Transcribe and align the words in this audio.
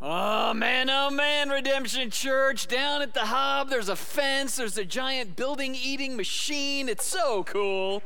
Oh 0.00 0.52
man, 0.52 0.90
oh 0.90 1.08
man, 1.08 1.48
Redemption 1.48 2.10
Church, 2.10 2.66
down 2.66 3.00
at 3.00 3.14
the 3.14 3.20
hub, 3.20 3.70
there's 3.70 3.88
a 3.88 3.96
fence, 3.96 4.56
there's 4.56 4.76
a 4.76 4.84
giant 4.84 5.36
building 5.36 5.74
eating 5.74 6.16
machine. 6.16 6.90
It's 6.90 7.06
so 7.06 7.44
cool. 7.44 8.02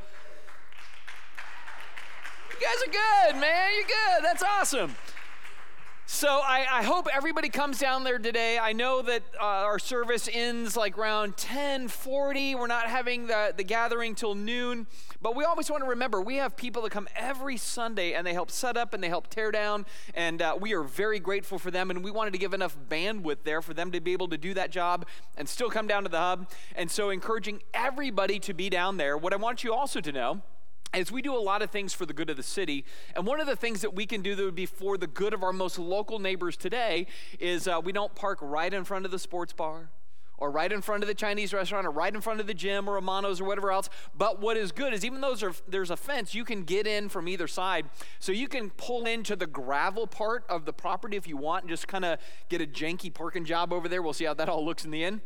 You 2.51 2.67
guys 2.67 2.89
are 2.89 3.33
good, 3.33 3.41
man. 3.41 3.71
You're 3.75 3.89
good. 3.89 4.25
That's 4.25 4.43
awesome. 4.43 4.95
So 6.13 6.27
I, 6.27 6.67
I, 6.69 6.83
hope 6.83 7.07
everybody 7.15 7.49
comes 7.49 7.79
down 7.79 8.03
there 8.03 8.19
today. 8.19 8.59
I 8.59 8.73
know 8.73 9.01
that 9.01 9.23
uh, 9.41 9.45
our 9.45 9.79
service 9.79 10.29
ends 10.31 10.77
like 10.77 10.99
around 10.99 11.31
1040. 11.31 12.57
We're 12.57 12.67
not 12.67 12.89
having 12.89 13.29
the, 13.29 13.55
the 13.57 13.63
gathering 13.63 14.17
till 14.17 14.35
noon. 14.35 14.89
But 15.23 15.37
we 15.37 15.45
always 15.45 15.71
want 15.71 15.85
to 15.85 15.89
remember 15.89 16.21
we 16.21 16.37
have 16.37 16.57
people 16.57 16.83
that 16.83 16.91
come 16.91 17.09
every 17.15 17.57
Sunday 17.57 18.15
and 18.15 18.27
they 18.27 18.33
help 18.33 18.51
set 18.51 18.77
up 18.77 18.93
and 18.93 19.01
they 19.03 19.09
help 19.09 19.31
tear 19.31 19.53
down. 19.53 19.87
And 20.13 20.43
uh, 20.43 20.59
we 20.61 20.75
are 20.75 20.83
very 20.83 21.21
grateful 21.21 21.61
for 21.61 21.71
them. 21.71 21.91
And 21.91 22.03
we 22.03 22.11
wanted 22.11 22.33
to 22.33 22.39
give 22.39 22.55
enough 22.55 22.77
bandwidth 22.91 23.45
there 23.45 23.63
for 23.63 23.73
them 23.73 23.93
to 23.93 24.01
be 24.01 24.13
able 24.13 24.29
to 24.29 24.37
do 24.37 24.53
that 24.55 24.73
job 24.73 25.07
and 25.37 25.49
still 25.49 25.71
come 25.71 25.87
down 25.87 26.03
to 26.03 26.09
the 26.09 26.19
hub. 26.19 26.51
And 26.75 26.91
so 26.91 27.11
encouraging 27.11 27.63
everybody 27.73 28.41
to 28.41 28.53
be 28.53 28.69
down 28.69 28.97
there. 28.97 29.17
What 29.17 29.33
I 29.33 29.37
want 29.37 29.63
you 29.63 29.73
also 29.73 30.01
to 30.01 30.11
know 30.11 30.43
is 30.95 31.13
we 31.13 31.23
do 31.23 31.35
a 31.35 31.39
lot 31.39 31.63
of 31.63 31.71
things 31.71 31.93
for 31.93 32.07
the 32.07 32.13
good 32.13 32.31
of 32.31 32.37
the 32.37 32.43
city. 32.43 32.85
And 33.15 33.27
one 33.27 33.41
of 33.41 33.47
the 33.47 33.57
things 33.57 33.81
that 33.83 33.95
we 33.95 34.07
can 34.07 34.23
do 34.23 34.35
that 34.35 34.45
would 34.45 34.55
be 34.55 34.67
for 34.67 34.99
the 34.99 35.07
good 35.07 35.35
of 35.35 35.43
our 35.43 35.53
most 35.53 35.79
local 35.79 36.19
neighbors 36.19 36.57
today 36.57 37.07
is 37.39 37.69
uh, 37.69 37.81
we 37.83 37.93
don't 37.93 38.15
park 38.15 38.39
right 38.41 38.73
in 38.73 38.85
front 38.85 39.05
of 39.05 39.11
the 39.11 39.19
sports 39.19 39.53
bar 39.53 39.91
or 40.41 40.51
right 40.51 40.73
in 40.73 40.81
front 40.81 41.03
of 41.03 41.07
the 41.07 41.15
Chinese 41.15 41.53
restaurant 41.53 41.87
or 41.87 41.91
right 41.91 42.15
in 42.15 42.21
front 42.21 42.41
of 42.41 42.47
the 42.47 42.55
gym 42.55 42.89
or 42.89 42.97
Amano's 42.97 43.41
or 43.41 43.45
whatever 43.45 43.71
else. 43.71 43.91
But 44.17 44.41
what 44.41 44.57
is 44.57 44.73
good 44.73 44.95
is 44.95 45.05
even 45.05 45.21
though 45.21 45.37
there's 45.69 45.91
a 45.91 45.97
fence, 45.97 46.35
you 46.35 46.45
can 46.45 46.65
get 46.65 46.87
in 46.87 47.09
from 47.09 47.29
either 47.29 47.47
side. 47.47 47.87
So 48.19 48.33
you 48.33 48.49
can 48.49 48.71
pull 48.71 49.05
into 49.07 49.37
the 49.37 49.47
gravel 49.47 50.07
part 50.07 50.45
of 50.49 50.65
the 50.65 50.73
property 50.73 51.17
if 51.17 51.29
you 51.29 51.37
want 51.37 51.65
and 51.65 51.71
just 51.71 51.87
kind 51.87 52.05
of 52.05 52.19
get 52.49 52.63
a 52.63 52.67
janky 52.67 53.13
parking 53.13 53.45
job 53.45 53.73
over 53.73 53.87
there. 53.87 54.03
We'll 54.03 54.15
see 54.15 54.25
how 54.25 54.35
that 54.35 54.49
all 54.49 54.65
looks 54.65 54.85
in 54.85 54.91
the 54.91 55.05
end. 55.05 55.21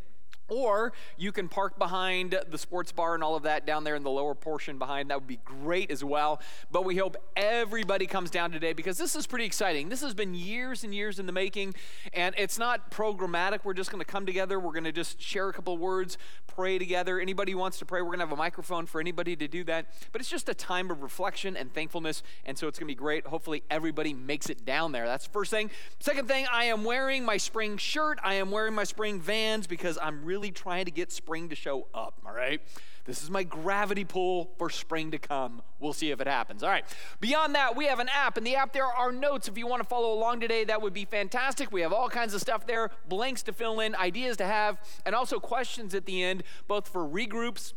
Or 0.49 0.93
you 1.17 1.33
can 1.33 1.49
park 1.49 1.79
behind 1.79 2.39
the 2.51 2.59
sports 2.59 2.93
bar 2.93 3.15
and 3.15 3.25
all 3.25 3.35
of 3.35 3.45
that 3.45 3.67
down 3.67 3.85
there 3.85 3.95
in 3.95 4.03
the 4.03 4.11
lower 4.11 4.35
portion 4.35 4.79
behind. 4.79 5.11
That 5.11 5.21
would 5.21 5.27
be 5.27 5.41
great 5.45 5.91
as 5.91 6.05
well. 6.05 6.41
But 6.71 6.85
we 6.85 6.97
hope 6.97 7.17
everybody 7.35 8.07
comes 8.07 8.31
down 8.31 8.51
today 8.53 8.75
because 8.75 8.99
this 8.99 9.17
is 9.17 9.27
pretty 9.27 9.47
exciting. 9.47 9.89
This 9.89 10.03
has 10.03 10.13
been 10.13 10.35
years 10.35 10.85
and 10.85 10.95
years 10.95 11.19
in 11.19 11.25
the 11.25 11.33
making, 11.33 11.75
and 12.13 12.35
it's 12.37 12.59
not 12.59 12.91
programmatic. 12.91 13.61
We're 13.65 13.73
just 13.73 13.91
going 13.91 14.05
to 14.05 14.11
come 14.11 14.27
together. 14.27 14.61
We're 14.61 14.73
going 14.73 14.85
to 14.85 14.93
just 14.93 15.21
share 15.21 15.49
a 15.49 15.53
couple 15.53 15.79
words, 15.79 16.19
pray 16.47 16.79
together. 16.79 17.19
Anybody 17.19 17.53
who 17.53 17.59
wants 17.59 17.79
to 17.79 17.87
pray, 17.87 18.03
we're 18.03 18.09
going 18.09 18.19
to 18.19 18.27
have 18.27 18.33
a 18.33 18.37
microphone 18.37 18.85
for 18.85 19.01
anybody 19.01 19.37
to 19.37 19.49
do 19.49 19.65
that. 19.65 19.87
But 20.13 20.21
it's 20.21 20.31
just 20.31 20.51
a 20.51 20.55
time 20.55 20.91
of 20.91 21.03
reflection 21.03 21.57
and 21.57 21.73
thankfulness, 21.73 22.23
and 22.45 22.59
so 22.59 22.69
it's 22.69 22.79
going 22.79 22.87
to 22.87 22.93
be 22.93 22.99
great. 22.99 23.27
Hopefully, 23.27 23.63
everybody 23.71 24.13
makes 24.13 24.51
it 24.51 24.67
down 24.67 24.93
there. 24.93 25.07
That's 25.07 25.27
the 25.27 25.33
first 25.33 25.51
thing. 25.51 25.71
Second 26.01 26.29
thing, 26.29 26.47
I 26.53 26.65
am 26.65 26.85
wearing 26.85 27.25
my 27.25 27.39
spring 27.39 27.79
shirt. 27.79 28.19
I 28.23 28.35
am 28.35 28.51
wearing 28.51 28.75
my 28.75 28.85
spring 28.85 29.21
vans 29.21 29.67
because 29.67 29.97
I'm 30.03 30.25
really 30.25 30.34
really 30.35 30.51
trying 30.51 30.85
to 30.85 30.91
get 30.91 31.13
spring 31.13 31.49
to 31.49 31.55
show 31.55 31.87
up, 31.95 32.21
all 32.27 32.35
right? 32.35 32.61
This 33.05 33.23
is 33.23 33.31
my 33.31 33.45
gravity 33.45 34.05
pull 34.05 34.51
for 34.59 34.69
spring 34.69 35.13
to 35.13 35.19
come. 35.19 35.63
We'll 35.79 35.93
see 35.93 36.11
if 36.11 36.21
it 36.21 36.27
happens. 36.27 36.65
All 36.65 36.71
right. 36.71 36.85
Beyond 37.21 37.55
that, 37.55 37.77
we 37.77 37.87
have 37.87 38.01
an 38.01 38.09
app. 38.09 38.37
In 38.37 38.43
the 38.43 38.57
app, 38.57 38.73
there 38.73 38.87
are 38.87 39.13
notes. 39.13 39.47
If 39.47 39.57
you 39.57 39.69
want 39.69 39.81
to 39.81 39.89
follow 39.89 40.13
along 40.13 40.41
today, 40.41 40.65
that 40.65 40.83
would 40.83 40.93
be 40.93 41.05
fantastic. 41.05 41.71
We 41.71 41.83
have 41.83 41.93
all 41.93 42.09
kinds 42.09 42.35
of 42.35 42.41
stuff 42.41 42.67
there, 42.67 42.91
blanks 43.09 43.45
to 43.45 43.53
fill 43.53 43.79
in, 43.79 43.95
ideas 43.95 44.37
to 44.39 44.45
have, 44.45 44.81
and 45.07 45.15
also 45.15 45.39
questions 45.39 45.95
at 45.95 46.05
the 46.05 46.25
end, 46.25 46.43
both 46.67 46.89
for 46.89 47.07
regroups 47.07 47.75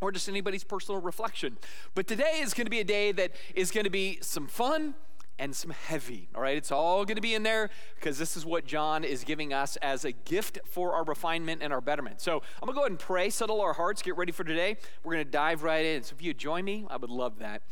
or 0.00 0.10
just 0.10 0.30
anybody's 0.30 0.64
personal 0.64 1.00
reflection. 1.02 1.58
But 1.94 2.06
today 2.06 2.40
is 2.40 2.54
going 2.54 2.66
to 2.66 2.70
be 2.70 2.80
a 2.80 2.84
day 2.84 3.12
that 3.12 3.32
is 3.54 3.70
going 3.70 3.84
to 3.84 3.90
be 3.90 4.18
some 4.22 4.46
fun 4.46 4.94
and 5.38 5.54
some 5.54 5.70
heavy. 5.70 6.28
All 6.34 6.42
right, 6.42 6.56
it's 6.56 6.72
all 6.72 7.04
going 7.04 7.16
to 7.16 7.22
be 7.22 7.34
in 7.34 7.42
there 7.42 7.70
because 7.94 8.18
this 8.18 8.36
is 8.36 8.44
what 8.44 8.66
John 8.66 9.04
is 9.04 9.24
giving 9.24 9.52
us 9.52 9.76
as 9.76 10.04
a 10.04 10.12
gift 10.12 10.58
for 10.64 10.94
our 10.94 11.04
refinement 11.04 11.62
and 11.62 11.72
our 11.72 11.80
betterment. 11.80 12.20
So 12.20 12.42
I'm 12.60 12.66
going 12.66 12.72
to 12.72 12.74
go 12.74 12.80
ahead 12.80 12.92
and 12.92 12.98
pray, 12.98 13.30
settle 13.30 13.60
our 13.60 13.72
hearts, 13.72 14.02
get 14.02 14.16
ready 14.16 14.32
for 14.32 14.44
today. 14.44 14.76
We're 15.04 15.14
going 15.14 15.24
to 15.24 15.30
dive 15.30 15.62
right 15.62 15.84
in. 15.84 16.02
So 16.02 16.14
if 16.14 16.22
you 16.22 16.34
join 16.34 16.64
me, 16.64 16.86
I 16.90 16.96
would 16.96 17.10
love 17.10 17.38
that. 17.38 17.62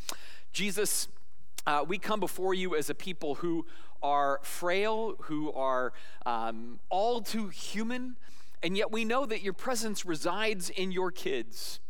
Jesus, 0.52 1.08
uh, 1.66 1.84
we 1.86 1.98
come 1.98 2.20
before 2.20 2.54
you 2.54 2.76
as 2.76 2.88
a 2.88 2.94
people 2.94 3.36
who 3.36 3.66
are 4.02 4.40
frail, 4.42 5.16
who 5.22 5.52
are 5.52 5.92
um, 6.24 6.78
all 6.88 7.20
too 7.20 7.48
human, 7.48 8.16
and 8.62 8.76
yet 8.76 8.92
we 8.92 9.04
know 9.04 9.26
that 9.26 9.42
your 9.42 9.52
presence 9.52 10.06
resides 10.06 10.70
in 10.70 10.92
your 10.92 11.10
kids. 11.10 11.80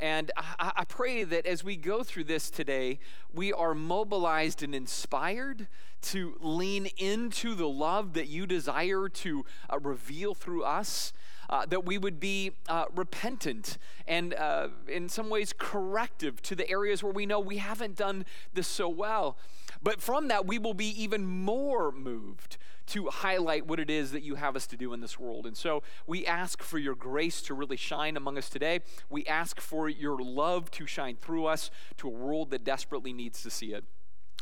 And 0.00 0.32
I, 0.34 0.72
I, 0.76 0.84
pray 0.84 1.24
that 1.24 1.44
as 1.44 1.62
we 1.62 1.76
go 1.76 2.02
through 2.02 2.24
this 2.24 2.50
today, 2.50 3.00
we 3.34 3.52
are 3.52 3.74
mobilized 3.74 4.62
and 4.62 4.74
inspired 4.74 5.68
to 6.02 6.38
lean 6.40 6.86
into 6.96 7.54
the 7.54 7.68
love 7.68 8.14
that 8.14 8.26
you 8.26 8.46
desire 8.46 9.10
to 9.10 9.44
uh, 9.68 9.78
reveal 9.78 10.34
through 10.34 10.64
us. 10.64 11.12
Uh, 11.50 11.66
that 11.66 11.84
we 11.84 11.98
would 11.98 12.20
be 12.20 12.52
uh, 12.68 12.84
repentant 12.94 13.76
and, 14.06 14.34
uh, 14.34 14.68
in 14.86 15.08
some 15.08 15.28
ways, 15.28 15.52
corrective 15.58 16.40
to 16.40 16.54
the 16.54 16.70
areas 16.70 17.02
where 17.02 17.12
we 17.12 17.26
know 17.26 17.40
we 17.40 17.56
haven't 17.56 17.96
done 17.96 18.24
this 18.54 18.68
so 18.68 18.88
well. 18.88 19.36
But 19.82 20.00
from 20.00 20.28
that, 20.28 20.46
we 20.46 20.60
will 20.60 20.74
be 20.74 21.02
even 21.02 21.26
more 21.26 21.90
moved 21.90 22.56
to 22.90 23.08
highlight 23.08 23.66
what 23.66 23.80
it 23.80 23.90
is 23.90 24.12
that 24.12 24.22
you 24.22 24.34
have 24.34 24.56
us 24.56 24.66
to 24.68 24.76
do 24.76 24.92
in 24.92 25.00
this 25.00 25.18
world. 25.18 25.46
And 25.46 25.56
so 25.56 25.82
we 26.06 26.26
ask 26.26 26.62
for 26.62 26.78
your 26.78 26.94
grace 26.94 27.40
to 27.42 27.54
really 27.54 27.76
shine 27.76 28.16
among 28.16 28.38
us 28.38 28.48
today. 28.48 28.80
We 29.08 29.24
ask 29.26 29.60
for 29.60 29.88
your 29.88 30.18
love 30.18 30.70
to 30.72 30.86
shine 30.86 31.16
through 31.16 31.46
us 31.46 31.70
to 31.98 32.08
a 32.08 32.10
world 32.10 32.50
that 32.50 32.64
desperately 32.64 33.12
needs 33.12 33.42
to 33.42 33.50
see 33.50 33.72
it. 33.72 33.84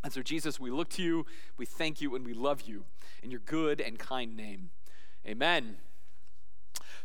And 0.05 0.13
so, 0.13 0.23
Jesus, 0.23 0.61
we 0.61 0.71
look 0.71 0.89
to 0.91 1.03
you, 1.03 1.27
we 1.57 1.67
thank 1.67 2.01
you, 2.01 2.15
and 2.15 2.25
we 2.25 2.33
love 2.33 2.63
you 2.63 2.85
in 3.23 3.31
your 3.31 3.41
good 3.41 3.81
and 3.81 3.99
kind 3.99 4.37
name. 4.37 4.71
Amen. 5.27 5.79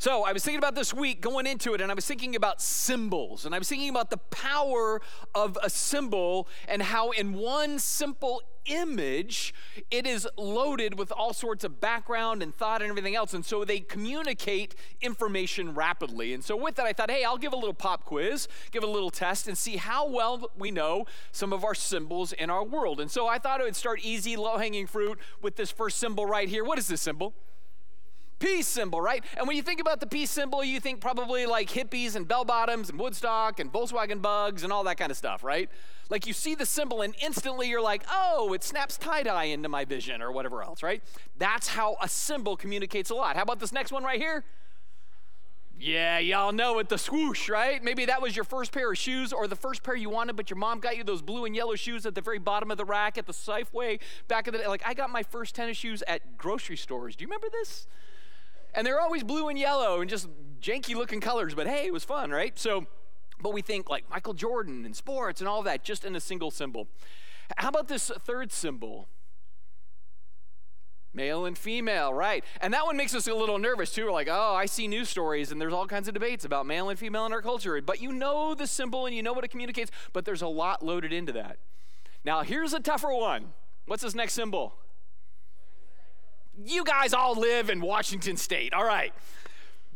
So, 0.03 0.25
I 0.25 0.33
was 0.33 0.43
thinking 0.43 0.57
about 0.57 0.75
this 0.75 0.93
week 0.93 1.21
going 1.21 1.47
into 1.47 1.73
it, 1.73 1.79
and 1.79 1.89
I 1.89 1.95
was 1.95 2.05
thinking 2.05 2.35
about 2.35 2.61
symbols, 2.61 3.45
and 3.45 3.55
I 3.55 3.57
was 3.57 3.69
thinking 3.69 3.87
about 3.87 4.09
the 4.09 4.17
power 4.17 4.99
of 5.33 5.57
a 5.63 5.69
symbol 5.69 6.49
and 6.67 6.81
how, 6.81 7.11
in 7.11 7.35
one 7.35 7.79
simple 7.79 8.41
image, 8.65 9.53
it 9.89 10.05
is 10.05 10.27
loaded 10.37 10.99
with 10.99 11.13
all 11.13 11.31
sorts 11.31 11.63
of 11.63 11.79
background 11.79 12.43
and 12.43 12.53
thought 12.53 12.81
and 12.81 12.89
everything 12.89 13.15
else. 13.15 13.33
And 13.33 13.45
so 13.45 13.63
they 13.63 13.79
communicate 13.79 14.75
information 14.99 15.73
rapidly. 15.73 16.33
And 16.33 16.43
so, 16.43 16.57
with 16.57 16.75
that, 16.75 16.85
I 16.85 16.91
thought, 16.91 17.09
hey, 17.09 17.23
I'll 17.23 17.37
give 17.37 17.53
a 17.53 17.55
little 17.55 17.73
pop 17.73 18.03
quiz, 18.03 18.49
give 18.71 18.83
a 18.83 18.87
little 18.87 19.09
test, 19.09 19.47
and 19.47 19.57
see 19.57 19.77
how 19.77 20.09
well 20.09 20.51
we 20.57 20.69
know 20.69 21.05
some 21.31 21.53
of 21.53 21.63
our 21.63 21.73
symbols 21.73 22.33
in 22.33 22.49
our 22.49 22.65
world. 22.65 22.99
And 22.99 23.09
so 23.09 23.29
I 23.29 23.37
thought 23.37 23.61
it 23.61 23.63
would 23.63 23.77
start 23.77 24.01
easy, 24.03 24.35
low 24.35 24.57
hanging 24.57 24.85
fruit 24.85 25.17
with 25.41 25.55
this 25.55 25.71
first 25.71 25.97
symbol 25.97 26.25
right 26.25 26.49
here. 26.49 26.65
What 26.65 26.77
is 26.77 26.89
this 26.89 26.99
symbol? 26.99 27.33
Peace 28.43 28.67
symbol, 28.67 28.99
right? 28.99 29.23
And 29.37 29.47
when 29.47 29.55
you 29.55 29.63
think 29.63 29.79
about 29.79 30.01
the 30.01 30.07
peace 30.07 30.29
symbol, 30.29 30.63
you 30.63 30.81
think 30.81 30.99
probably 30.99 31.45
like 31.45 31.69
hippies 31.69 32.15
and 32.15 32.27
bell 32.27 32.43
bottoms 32.43 32.89
and 32.89 32.99
Woodstock 32.99 33.59
and 33.59 33.71
Volkswagen 33.71 34.21
bugs 34.21 34.63
and 34.63 34.73
all 34.73 34.83
that 34.83 34.97
kind 34.97 35.11
of 35.11 35.17
stuff, 35.17 35.43
right? 35.43 35.69
Like 36.09 36.27
you 36.27 36.33
see 36.33 36.53
the 36.53 36.65
symbol 36.65 37.01
and 37.01 37.15
instantly 37.23 37.69
you're 37.69 37.81
like, 37.81 38.03
oh, 38.11 38.51
it 38.53 38.61
snaps 38.63 38.97
tie 38.97 39.23
dye 39.23 39.45
into 39.45 39.69
my 39.69 39.85
vision 39.85 40.21
or 40.21 40.31
whatever 40.31 40.61
else, 40.61 40.83
right? 40.83 41.01
That's 41.37 41.69
how 41.69 41.95
a 42.01 42.09
symbol 42.09 42.57
communicates 42.57 43.09
a 43.09 43.15
lot. 43.15 43.37
How 43.37 43.43
about 43.43 43.59
this 43.59 43.71
next 43.71 43.93
one 43.93 44.03
right 44.03 44.19
here? 44.19 44.43
Yeah, 45.79 46.19
y'all 46.19 46.51
know 46.51 46.79
it, 46.79 46.89
the 46.89 46.97
swoosh, 46.97 47.49
right? 47.49 47.81
Maybe 47.81 48.05
that 48.05 48.21
was 48.21 48.35
your 48.35 48.45
first 48.45 48.73
pair 48.73 48.91
of 48.91 48.97
shoes 48.97 49.33
or 49.33 49.47
the 49.47 49.55
first 49.55 49.83
pair 49.83 49.95
you 49.95 50.09
wanted, 50.09 50.35
but 50.35 50.49
your 50.49 50.57
mom 50.57 50.79
got 50.79 50.97
you 50.97 51.03
those 51.03 51.21
blue 51.21 51.45
and 51.45 51.55
yellow 51.55 51.75
shoes 51.75 52.05
at 52.05 52.13
the 52.13 52.21
very 52.21 52.39
bottom 52.39 52.71
of 52.71 52.77
the 52.77 52.85
rack 52.85 53.17
at 53.17 53.25
the 53.25 53.33
Safeway 53.33 53.99
back 54.27 54.47
in 54.47 54.53
the 54.53 54.59
day. 54.59 54.67
Like, 54.67 54.83
I 54.85 54.93
got 54.93 55.09
my 55.09 55.23
first 55.23 55.55
tennis 55.55 55.77
shoes 55.77 56.03
at 56.07 56.37
grocery 56.37 56.77
stores. 56.77 57.15
Do 57.15 57.23
you 57.23 57.27
remember 57.27 57.47
this? 57.49 57.87
And 58.73 58.85
they're 58.85 59.00
always 59.00 59.23
blue 59.23 59.50
and 59.50 59.57
yellow 59.57 60.01
and 60.01 60.09
just 60.09 60.28
janky 60.61 60.95
looking 60.95 61.19
colors, 61.19 61.53
but 61.53 61.67
hey, 61.67 61.85
it 61.85 61.94
was 61.94 62.03
fun, 62.03 62.31
right? 62.31 62.57
So, 62.57 62.88
but 63.41 63.53
we 63.53 63.61
think 63.61 63.89
like 63.89 64.09
Michael 64.09 64.34
Jordan 64.34 64.85
and 64.85 64.95
sports 64.95 65.41
and 65.41 65.47
all 65.47 65.61
that 65.63 65.84
just 65.84 66.06
in 66.06 66.16
a 66.16 66.19
single 66.19 66.50
symbol. 66.50 66.88
How 67.57 67.69
about 67.69 67.88
this 67.88 68.09
third 68.23 68.51
symbol? 68.51 69.09
Male 71.13 71.45
and 71.45 71.56
female, 71.56 72.12
right? 72.12 72.44
And 72.59 72.74
that 72.74 72.86
one 72.86 72.97
makes 72.97 73.13
us 73.13 73.27
a 73.27 73.33
little 73.36 73.59
nervous 73.59 73.92
too. 73.92 74.06
We're 74.06 74.12
like, 74.12 74.30
oh, 74.31 74.56
I 74.56 74.65
see 74.65 74.88
news 74.88 75.09
stories 75.09 75.51
and 75.51 75.62
there's 75.62 75.74
all 75.74 75.86
kinds 75.86 76.07
of 76.07 76.15
debates 76.15 76.44
about 76.45 76.65
male 76.65 76.89
and 76.89 76.97
female 76.97 77.25
in 77.27 77.33
our 77.33 77.42
culture. 77.42 77.80
But 77.81 78.01
you 78.01 78.12
know 78.12 78.56
the 78.56 78.65
symbol 78.65 79.06
and 79.06 79.15
you 79.15 79.21
know 79.21 79.33
what 79.33 79.44
it 79.44 79.51
communicates, 79.51 79.92
but 80.13 80.25
there's 80.25 80.42
a 80.42 80.47
lot 80.47 80.83
loaded 80.83 81.13
into 81.13 81.31
that. 81.33 81.57
Now, 82.25 82.42
here's 82.42 82.74
a 82.74 82.80
tougher 82.80 83.13
one. 83.13 83.53
What's 83.86 84.01
this 84.01 84.15
next 84.15 84.33
symbol? 84.33 84.74
You 86.61 86.83
guys 86.83 87.13
all 87.13 87.35
live 87.35 87.69
in 87.69 87.81
Washington 87.81 88.38
State. 88.38 88.73
All 88.73 88.85
right. 88.85 89.13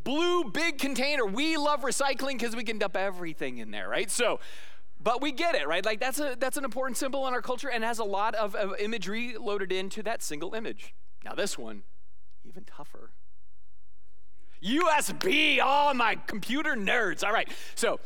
Blue 0.03 0.45
big 0.45 0.77
container. 0.77 1.25
We 1.25 1.57
love 1.57 1.81
recycling 1.81 2.33
because 2.33 2.55
we 2.55 2.63
can 2.63 2.77
dump 2.77 2.95
everything 2.95 3.57
in 3.57 3.71
there, 3.71 3.89
right? 3.89 4.09
So, 4.09 4.39
but 5.01 5.21
we 5.21 5.31
get 5.31 5.53
it, 5.55 5.67
right? 5.67 5.85
Like 5.85 5.99
that's 5.99 6.19
a 6.19 6.35
that's 6.39 6.57
an 6.57 6.63
important 6.63 6.97
symbol 6.97 7.27
in 7.27 7.33
our 7.33 7.41
culture 7.41 7.69
and 7.69 7.83
has 7.83 7.99
a 7.99 8.03
lot 8.03 8.33
of, 8.35 8.55
of 8.55 8.73
imagery 8.79 9.35
loaded 9.37 9.71
into 9.71 10.01
that 10.03 10.23
single 10.23 10.55
image. 10.55 10.95
Now 11.23 11.33
this 11.33 11.57
one, 11.57 11.83
even 12.45 12.63
tougher. 12.63 13.11
USB, 14.63 15.59
oh 15.63 15.93
my 15.93 16.15
computer 16.25 16.75
nerds. 16.75 17.23
All 17.23 17.33
right. 17.33 17.49
So 17.75 17.99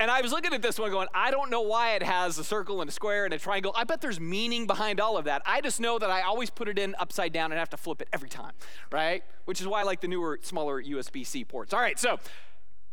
And 0.00 0.10
I 0.10 0.22
was 0.22 0.32
looking 0.32 0.54
at 0.54 0.62
this 0.62 0.78
one 0.78 0.90
going, 0.90 1.08
I 1.12 1.30
don't 1.30 1.50
know 1.50 1.60
why 1.60 1.94
it 1.94 2.02
has 2.02 2.38
a 2.38 2.44
circle 2.44 2.80
and 2.80 2.88
a 2.88 2.92
square 2.92 3.26
and 3.26 3.34
a 3.34 3.38
triangle. 3.38 3.70
I 3.76 3.84
bet 3.84 4.00
there's 4.00 4.18
meaning 4.18 4.66
behind 4.66 4.98
all 4.98 5.18
of 5.18 5.26
that. 5.26 5.42
I 5.44 5.60
just 5.60 5.78
know 5.78 5.98
that 5.98 6.08
I 6.08 6.22
always 6.22 6.48
put 6.48 6.68
it 6.68 6.78
in 6.78 6.94
upside 6.98 7.34
down 7.34 7.52
and 7.52 7.58
have 7.58 7.68
to 7.68 7.76
flip 7.76 8.00
it 8.00 8.08
every 8.10 8.30
time, 8.30 8.52
right? 8.90 9.22
Which 9.44 9.60
is 9.60 9.66
why 9.66 9.80
I 9.80 9.82
like 9.82 10.00
the 10.00 10.08
newer, 10.08 10.38
smaller 10.40 10.82
USB 10.82 11.26
C 11.26 11.44
ports. 11.44 11.74
All 11.74 11.80
right, 11.80 11.98
so 11.98 12.18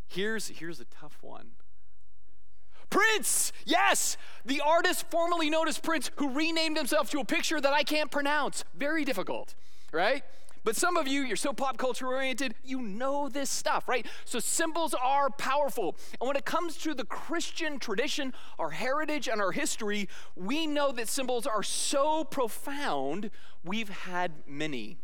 here's, 0.05 0.49
here's 0.49 0.81
a 0.81 0.85
tough 0.85 1.17
one. 1.21 1.51
Prince, 2.89 3.53
yes, 3.63 4.17
the 4.43 4.59
artist 4.59 5.09
formerly 5.09 5.49
known 5.49 5.69
as 5.69 5.79
Prince, 5.79 6.11
who 6.17 6.29
renamed 6.29 6.75
himself 6.75 7.09
to 7.11 7.19
a 7.21 7.25
picture 7.25 7.61
that 7.61 7.71
I 7.71 7.83
can't 7.83 8.11
pronounce. 8.11 8.65
Very 8.75 9.05
difficult, 9.05 9.55
right? 9.93 10.23
But 10.67 10.75
some 10.75 10.97
of 10.97 11.07
you, 11.07 11.21
you're 11.21 11.37
so 11.37 11.53
pop 11.53 11.77
culture 11.77 12.07
oriented, 12.07 12.53
you 12.61 12.81
know 12.81 13.29
this 13.29 13.49
stuff, 13.49 13.87
right? 13.87 14.05
So 14.25 14.37
symbols 14.39 14.93
are 14.93 15.29
powerful. 15.29 15.95
And 16.19 16.27
when 16.27 16.35
it 16.35 16.43
comes 16.43 16.75
to 16.79 16.93
the 16.93 17.05
Christian 17.05 17.79
tradition, 17.79 18.33
our 18.59 18.71
heritage, 18.71 19.29
and 19.29 19.39
our 19.39 19.53
history, 19.53 20.09
we 20.35 20.67
know 20.67 20.91
that 20.91 21.07
symbols 21.07 21.47
are 21.47 21.63
so 21.63 22.25
profound, 22.25 23.31
we've 23.63 23.87
had 23.87 24.33
many. 24.45 24.97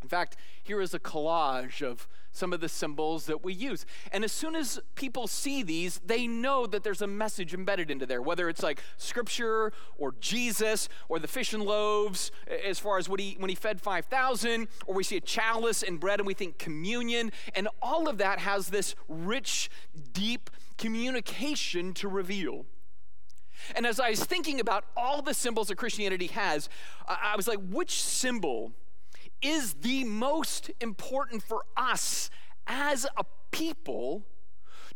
In 0.00 0.08
fact, 0.08 0.36
here 0.62 0.80
is 0.80 0.94
a 0.94 1.00
collage 1.00 1.82
of 1.82 2.06
some 2.32 2.52
of 2.52 2.60
the 2.60 2.68
symbols 2.68 3.26
that 3.26 3.44
we 3.44 3.52
use. 3.52 3.84
And 4.12 4.24
as 4.24 4.32
soon 4.32 4.54
as 4.54 4.80
people 4.94 5.26
see 5.26 5.62
these, 5.62 6.00
they 6.04 6.26
know 6.26 6.66
that 6.66 6.84
there's 6.84 7.02
a 7.02 7.06
message 7.06 7.54
embedded 7.54 7.90
into 7.90 8.06
there, 8.06 8.22
whether 8.22 8.48
it's 8.48 8.62
like 8.62 8.82
scripture 8.96 9.72
or 9.98 10.14
Jesus 10.20 10.88
or 11.08 11.18
the 11.18 11.28
fish 11.28 11.52
and 11.52 11.62
loaves, 11.62 12.30
as 12.64 12.78
far 12.78 12.98
as 12.98 13.08
what 13.08 13.20
he, 13.20 13.36
when 13.38 13.48
he 13.48 13.56
fed 13.56 13.80
5,000, 13.80 14.68
or 14.86 14.94
we 14.94 15.02
see 15.02 15.16
a 15.16 15.20
chalice 15.20 15.82
and 15.82 15.98
bread 15.98 16.20
and 16.20 16.26
we 16.26 16.34
think 16.34 16.58
communion. 16.58 17.32
And 17.54 17.68
all 17.82 18.08
of 18.08 18.18
that 18.18 18.38
has 18.38 18.68
this 18.68 18.94
rich, 19.08 19.70
deep 20.12 20.50
communication 20.78 21.92
to 21.94 22.08
reveal. 22.08 22.66
And 23.76 23.86
as 23.86 24.00
I 24.00 24.10
was 24.10 24.24
thinking 24.24 24.60
about 24.60 24.84
all 24.96 25.20
the 25.20 25.34
symbols 25.34 25.68
that 25.68 25.76
Christianity 25.76 26.28
has, 26.28 26.68
I 27.06 27.34
was 27.36 27.46
like, 27.46 27.58
which 27.70 28.02
symbol 28.02 28.72
is 29.42 29.74
the 29.74 30.04
most 30.04 30.70
important 30.80 31.42
for 31.42 31.64
us 31.76 32.30
as 32.66 33.06
a 33.16 33.24
people 33.50 34.24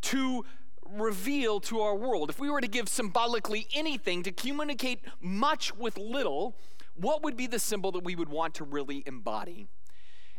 to 0.00 0.44
reveal 0.86 1.60
to 1.60 1.80
our 1.80 1.96
world. 1.96 2.30
If 2.30 2.38
we 2.38 2.50
were 2.50 2.60
to 2.60 2.68
give 2.68 2.88
symbolically 2.88 3.66
anything 3.74 4.22
to 4.22 4.32
communicate 4.32 5.00
much 5.20 5.74
with 5.74 5.96
little, 5.96 6.56
what 6.94 7.22
would 7.22 7.36
be 7.36 7.46
the 7.46 7.58
symbol 7.58 7.90
that 7.92 8.04
we 8.04 8.14
would 8.14 8.28
want 8.28 8.54
to 8.54 8.64
really 8.64 9.02
embody? 9.06 9.66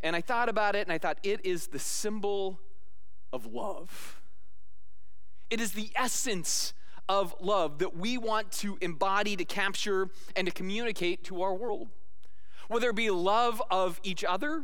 And 0.04 0.16
I 0.16 0.22
thought 0.22 0.50
about 0.50 0.76
it 0.76 0.86
and 0.86 0.94
I 0.94 0.98
thought 0.98 1.18
it 1.24 1.46
is 1.46 1.68
the 1.68 1.80
symbol 1.80 2.60
of 3.34 3.46
love. 3.46 4.22
It 5.50 5.60
is 5.60 5.74
the 5.74 5.90
essence 5.96 6.74
of 7.08 7.36
love 7.40 7.80
that 7.80 7.96
we 7.96 8.18
want 8.18 8.52
to 8.52 8.78
embody, 8.82 9.36
to 9.36 9.46
capture, 9.46 10.10
and 10.36 10.48
to 10.48 10.54
communicate 10.54 11.24
to 11.26 11.42
our 11.42 11.54
world 11.54 11.90
whether 12.68 12.90
it 12.90 12.96
be 12.96 13.10
love 13.10 13.62
of 13.70 14.00
each 14.04 14.24
other, 14.24 14.64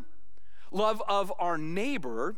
love 0.71 1.01
of 1.07 1.31
our 1.39 1.57
neighbor, 1.57 2.35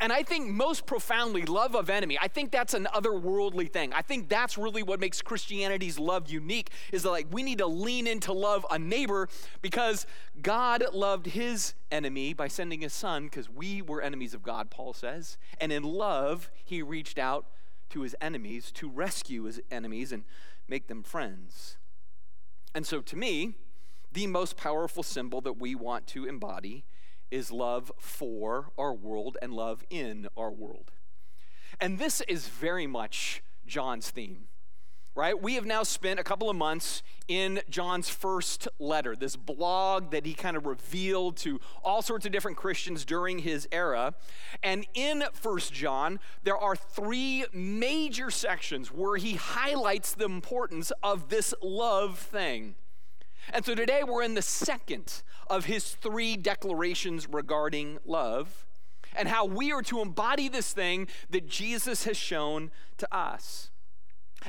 and 0.00 0.12
I 0.12 0.22
think 0.22 0.48
most 0.48 0.86
profoundly, 0.86 1.44
love 1.44 1.74
of 1.74 1.88
enemy. 1.88 2.18
I 2.20 2.28
think 2.28 2.50
that's 2.50 2.74
an 2.74 2.86
otherworldly 2.94 3.70
thing. 3.70 3.92
I 3.92 4.02
think 4.02 4.28
that's 4.28 4.58
really 4.58 4.82
what 4.82 5.00
makes 5.00 5.22
Christianity's 5.22 5.98
love 5.98 6.28
unique 6.28 6.70
is 6.92 7.02
that 7.04 7.10
like 7.10 7.26
we 7.30 7.42
need 7.42 7.58
to 7.58 7.66
lean 7.66 8.06
into 8.06 8.32
love 8.32 8.66
a 8.70 8.78
neighbor 8.78 9.28
because 9.62 10.06
God 10.42 10.84
loved 10.92 11.26
his 11.26 11.74
enemy 11.90 12.34
by 12.34 12.48
sending 12.48 12.82
his 12.82 12.92
son 12.92 13.24
because 13.24 13.48
we 13.48 13.80
were 13.80 14.02
enemies 14.02 14.34
of 14.34 14.42
God, 14.42 14.70
Paul 14.70 14.92
says. 14.92 15.38
And 15.60 15.72
in 15.72 15.82
love, 15.82 16.50
he 16.64 16.82
reached 16.82 17.18
out 17.18 17.46
to 17.90 18.02
his 18.02 18.14
enemies 18.20 18.70
to 18.72 18.90
rescue 18.90 19.44
his 19.44 19.60
enemies 19.70 20.12
and 20.12 20.24
make 20.68 20.88
them 20.88 21.02
friends. 21.02 21.78
And 22.74 22.86
so 22.86 23.00
to 23.00 23.16
me, 23.16 23.54
the 24.18 24.26
most 24.26 24.56
powerful 24.56 25.04
symbol 25.04 25.40
that 25.40 25.60
we 25.60 25.76
want 25.76 26.04
to 26.08 26.24
embody 26.24 26.82
is 27.30 27.52
love 27.52 27.92
for 28.00 28.72
our 28.76 28.92
world 28.92 29.38
and 29.40 29.52
love 29.52 29.84
in 29.90 30.26
our 30.36 30.50
world. 30.50 30.90
And 31.80 32.00
this 32.00 32.20
is 32.22 32.48
very 32.48 32.88
much 32.88 33.44
John's 33.64 34.10
theme, 34.10 34.48
right? 35.14 35.40
We 35.40 35.54
have 35.54 35.66
now 35.66 35.84
spent 35.84 36.18
a 36.18 36.24
couple 36.24 36.50
of 36.50 36.56
months 36.56 37.04
in 37.28 37.60
John's 37.70 38.08
first 38.08 38.66
letter, 38.80 39.14
this 39.14 39.36
blog 39.36 40.10
that 40.10 40.26
he 40.26 40.34
kind 40.34 40.56
of 40.56 40.66
revealed 40.66 41.36
to 41.36 41.60
all 41.84 42.02
sorts 42.02 42.26
of 42.26 42.32
different 42.32 42.56
Christians 42.56 43.04
during 43.04 43.38
his 43.38 43.68
era. 43.70 44.14
And 44.64 44.84
in 44.94 45.22
First 45.32 45.72
John, 45.72 46.18
there 46.42 46.58
are 46.58 46.74
three 46.74 47.44
major 47.52 48.32
sections 48.32 48.88
where 48.88 49.16
he 49.16 49.36
highlights 49.36 50.12
the 50.12 50.24
importance 50.24 50.90
of 51.04 51.28
this 51.28 51.54
love 51.62 52.18
thing. 52.18 52.74
And 53.52 53.64
so 53.64 53.74
today 53.74 54.02
we're 54.04 54.22
in 54.22 54.34
the 54.34 54.42
second 54.42 55.22
of 55.48 55.64
his 55.64 55.90
three 55.90 56.36
declarations 56.36 57.28
regarding 57.28 57.98
love 58.04 58.66
and 59.16 59.28
how 59.28 59.44
we 59.44 59.72
are 59.72 59.82
to 59.82 60.00
embody 60.00 60.48
this 60.48 60.72
thing 60.72 61.08
that 61.30 61.48
Jesus 61.48 62.04
has 62.04 62.16
shown 62.16 62.70
to 62.98 63.14
us. 63.14 63.70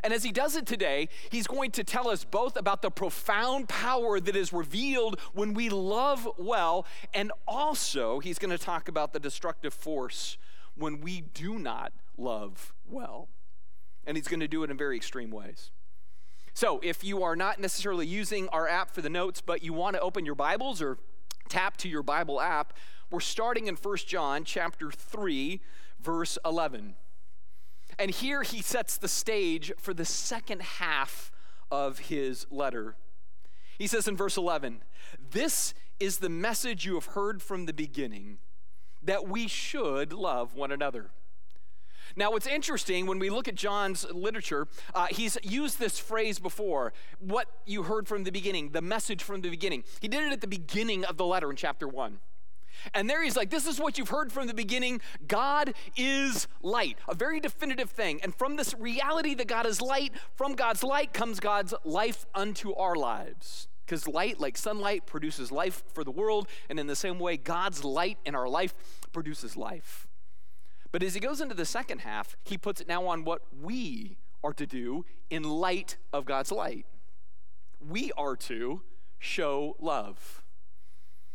And 0.04 0.14
as 0.14 0.24
he 0.24 0.32
does 0.32 0.56
it 0.56 0.66
today, 0.66 1.10
he's 1.32 1.48
going 1.48 1.72
to 1.72 1.84
tell 1.84 2.10
us 2.10 2.24
both 2.24 2.56
about 2.56 2.82
the 2.82 2.92
profound 2.92 3.68
power 3.70 4.20
that 4.20 4.36
is 4.36 4.54
revealed 4.54 5.20
when 5.34 5.54
we 5.54 5.70
love 5.70 6.28
well, 6.38 6.86
and 7.14 7.32
also 7.48 8.20
he's 8.20 8.38
going 8.38 8.56
to 8.56 8.64
talk 8.64 8.88
about 8.88 9.14
the 9.14 9.20
destructive 9.20 9.74
force 9.74 10.38
when 10.76 11.02
we 11.02 11.22
do 11.22 11.58
not 11.58 11.92
love 12.18 12.74
well. 12.88 13.30
And 14.06 14.16
he's 14.16 14.28
going 14.28 14.40
to 14.42 14.48
do 14.48 14.64
it 14.64 14.70
in 14.70 14.78
very 14.78 14.96
extreme 14.96 15.32
ways. 15.32 15.72
So, 16.60 16.82
if 16.84 17.06
you 17.06 17.24
are 17.24 17.38
not 17.38 17.62
necessarily 17.62 18.06
using 18.06 18.50
our 18.50 18.68
app 18.68 18.92
for 18.92 19.02
the 19.02 19.10
notes, 19.10 19.40
but 19.40 19.64
you 19.64 19.72
want 19.72 19.96
to 19.96 20.02
open 20.02 20.26
your 20.26 20.36
Bibles 20.36 20.82
or 20.82 20.98
tap 21.48 21.78
to 21.78 21.88
your 21.88 22.04
Bible 22.04 22.42
app, 22.42 22.74
we're 23.10 23.22
starting 23.22 23.68
in 23.68 23.76
1 23.76 23.98
John 24.06 24.44
chapter 24.44 24.92
3, 24.92 25.62
verse 26.02 26.38
11. 26.44 26.96
And 27.98 28.12
here 28.12 28.44
he 28.44 28.62
sets 28.62 28.98
the 28.98 29.08
stage 29.08 29.72
for 29.78 29.94
the 29.94 30.04
second 30.04 30.62
half 30.62 31.32
of 31.72 32.00
his 32.00 32.46
letter. 32.52 32.98
He 33.78 33.88
says 33.88 34.06
in 34.06 34.18
verse 34.18 34.36
11, 34.36 34.84
This 35.32 35.74
is 35.98 36.18
the 36.18 36.28
message 36.28 36.86
you 36.86 36.96
have 36.96 37.06
heard 37.06 37.42
from 37.42 37.68
the 37.68 37.74
beginning, 37.74 38.40
that 39.02 39.26
we 39.26 39.48
should 39.48 40.12
love 40.12 40.56
one 40.56 40.74
another. 40.74 41.12
Now, 42.20 42.32
what's 42.32 42.48
interesting 42.48 43.06
when 43.06 43.18
we 43.18 43.30
look 43.30 43.48
at 43.48 43.56
John's 43.56 44.06
literature, 44.12 44.68
uh, 44.94 45.08
he's 45.10 45.38
used 45.42 45.80
this 45.80 45.98
phrase 45.98 46.38
before 46.38 46.92
what 47.20 47.48
you 47.66 47.84
heard 47.84 48.10
from 48.10 48.26
the 48.26 48.30
beginning, 48.30 48.72
the 48.72 48.82
message 48.82 49.24
from 49.24 49.40
the 49.40 49.50
beginning. 49.50 49.86
He 50.02 50.10
did 50.10 50.24
it 50.26 50.34
at 50.34 50.42
the 50.42 50.48
beginning 50.48 51.06
of 51.06 51.16
the 51.16 51.24
letter 51.24 51.50
in 51.50 51.56
chapter 51.56 51.88
1. 51.88 52.20
And 52.94 53.10
there 53.10 53.24
he's 53.24 53.38
like, 53.38 53.50
This 53.50 53.66
is 53.66 53.80
what 53.80 53.98
you've 53.98 54.10
heard 54.10 54.34
from 54.34 54.48
the 54.48 54.54
beginning 54.54 55.00
God 55.30 55.74
is 55.96 56.50
light, 56.62 56.98
a 57.08 57.16
very 57.16 57.40
definitive 57.40 57.90
thing. 57.90 58.20
And 58.22 58.36
from 58.36 58.58
this 58.58 58.76
reality 58.78 59.34
that 59.36 59.48
God 59.48 59.66
is 59.66 59.80
light, 59.80 60.12
from 60.36 60.56
God's 60.56 60.84
light 60.84 61.14
comes 61.14 61.40
God's 61.40 61.74
life 61.86 62.26
unto 62.36 62.74
our 62.74 62.98
lives. 62.98 63.70
Because 63.86 64.10
light, 64.10 64.42
like 64.42 64.58
sunlight, 64.58 65.06
produces 65.06 65.54
life 65.54 65.84
for 65.94 66.04
the 66.04 66.12
world. 66.12 66.50
And 66.70 66.82
in 66.82 66.88
the 66.88 66.98
same 66.98 67.18
way, 67.18 67.38
God's 67.38 67.86
light 67.86 68.18
in 68.26 68.36
our 68.36 68.50
life 68.50 68.76
produces 69.14 69.56
life. 69.56 70.09
But 70.92 71.04
as 71.04 71.14
he 71.14 71.20
goes 71.20 71.40
into 71.42 71.56
the 71.56 71.66
second 71.66 72.00
half, 72.00 72.36
he 72.44 72.58
puts 72.58 72.82
it 72.82 72.88
now 72.88 73.06
on 73.08 73.24
what 73.24 73.42
we 73.62 74.18
are 74.44 74.54
to 74.54 74.66
do 74.66 75.06
in 75.30 75.44
light 75.44 75.98
of 76.12 76.26
God's 76.26 76.52
light. 76.52 76.86
We 77.80 78.12
are 78.18 78.36
to 78.36 78.82
show 79.20 79.76
love. 79.80 80.44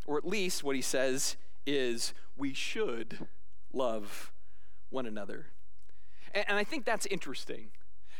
Or 0.07 0.19
at 0.19 0.27
least 0.27 0.65
what 0.65 0.77
he 0.77 0.83
says 0.83 1.37
is 1.67 2.15
we 2.37 2.53
should 2.53 3.27
love 3.73 4.33
one 4.91 5.07
another. 5.07 5.47
And, 6.35 6.45
and 6.49 6.59
I 6.59 6.65
think 6.65 6.85
that's 6.85 7.07
interesting 7.07 7.69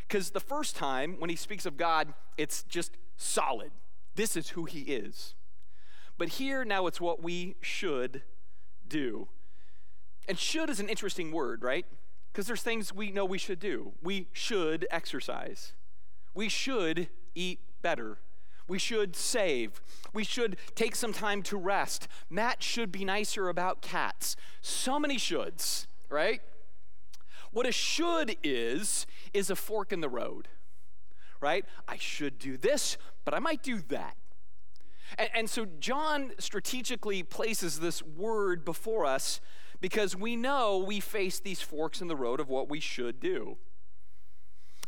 because 0.07 0.31
the 0.31 0.41
first 0.41 0.77
time 0.77 1.17
when 1.19 1.31
he 1.31 1.37
speaks 1.37 1.67
of 1.67 1.77
God, 1.77 2.15
it's 2.37 2.63
just 2.65 2.97
solid. 3.17 3.73
This 4.15 4.37
is 4.37 4.51
who 4.51 4.65
he 4.65 4.81
is. 4.83 5.35
But 6.17 6.29
here 6.29 6.65
now 6.65 6.87
it's 6.87 7.01
what 7.01 7.23
we 7.23 7.57
should 7.61 8.23
do. 8.87 9.29
And 10.29 10.39
should 10.39 10.71
is 10.71 10.81
an 10.81 10.89
interesting 10.89 11.33
word, 11.33 11.63
right? 11.63 11.87
Because 12.33 12.47
there's 12.47 12.63
things 12.63 12.93
we 12.93 13.11
know 13.11 13.25
we 13.25 13.39
should 13.39 13.61
do. 13.61 13.93
We 14.03 14.29
should 14.33 14.87
exercise. 14.91 15.73
We 16.35 16.49
should 16.49 17.09
eat 17.35 17.61
better. 17.83 18.19
We 18.67 18.79
should 18.79 19.15
save. 19.15 19.81
We 20.13 20.25
should 20.25 20.57
take 20.75 20.97
some 20.97 21.13
time 21.13 21.43
to 21.45 21.57
rest. 21.57 22.09
Matt 22.31 22.63
should 22.63 22.91
be 22.91 23.05
nicer 23.05 23.49
about 23.49 23.83
cats. 23.83 24.37
So 24.63 24.99
many 24.99 25.17
shoulds, 25.17 25.87
right? 26.09 26.41
What 27.53 27.67
a 27.67 27.73
should 27.73 28.37
is, 28.43 29.07
is 29.33 29.51
a 29.51 29.57
fork 29.57 29.93
in 29.93 30.01
the 30.01 30.09
road, 30.09 30.49
right? 31.41 31.65
I 31.87 31.99
should 31.99 32.39
do 32.39 32.57
this, 32.57 32.97
but 33.25 33.35
I 33.35 33.39
might 33.39 33.63
do 33.63 33.81
that. 33.89 34.17
And, 35.19 35.29
and 35.35 35.51
so 35.51 35.67
John 35.79 36.33
strategically 36.39 37.23
places 37.23 37.81
this 37.81 38.03
word 38.03 38.65
before 38.65 39.05
us 39.07 39.41
because 39.85 40.17
we 40.17 40.35
know 40.35 40.79
we 40.79 40.99
face 40.99 41.39
these 41.39 41.61
forks 41.61 42.01
in 42.01 42.09
the 42.09 42.17
road 42.17 42.41
of 42.41 42.49
what 42.49 42.71
we 42.71 42.81
should 42.81 43.21
do. 43.21 43.59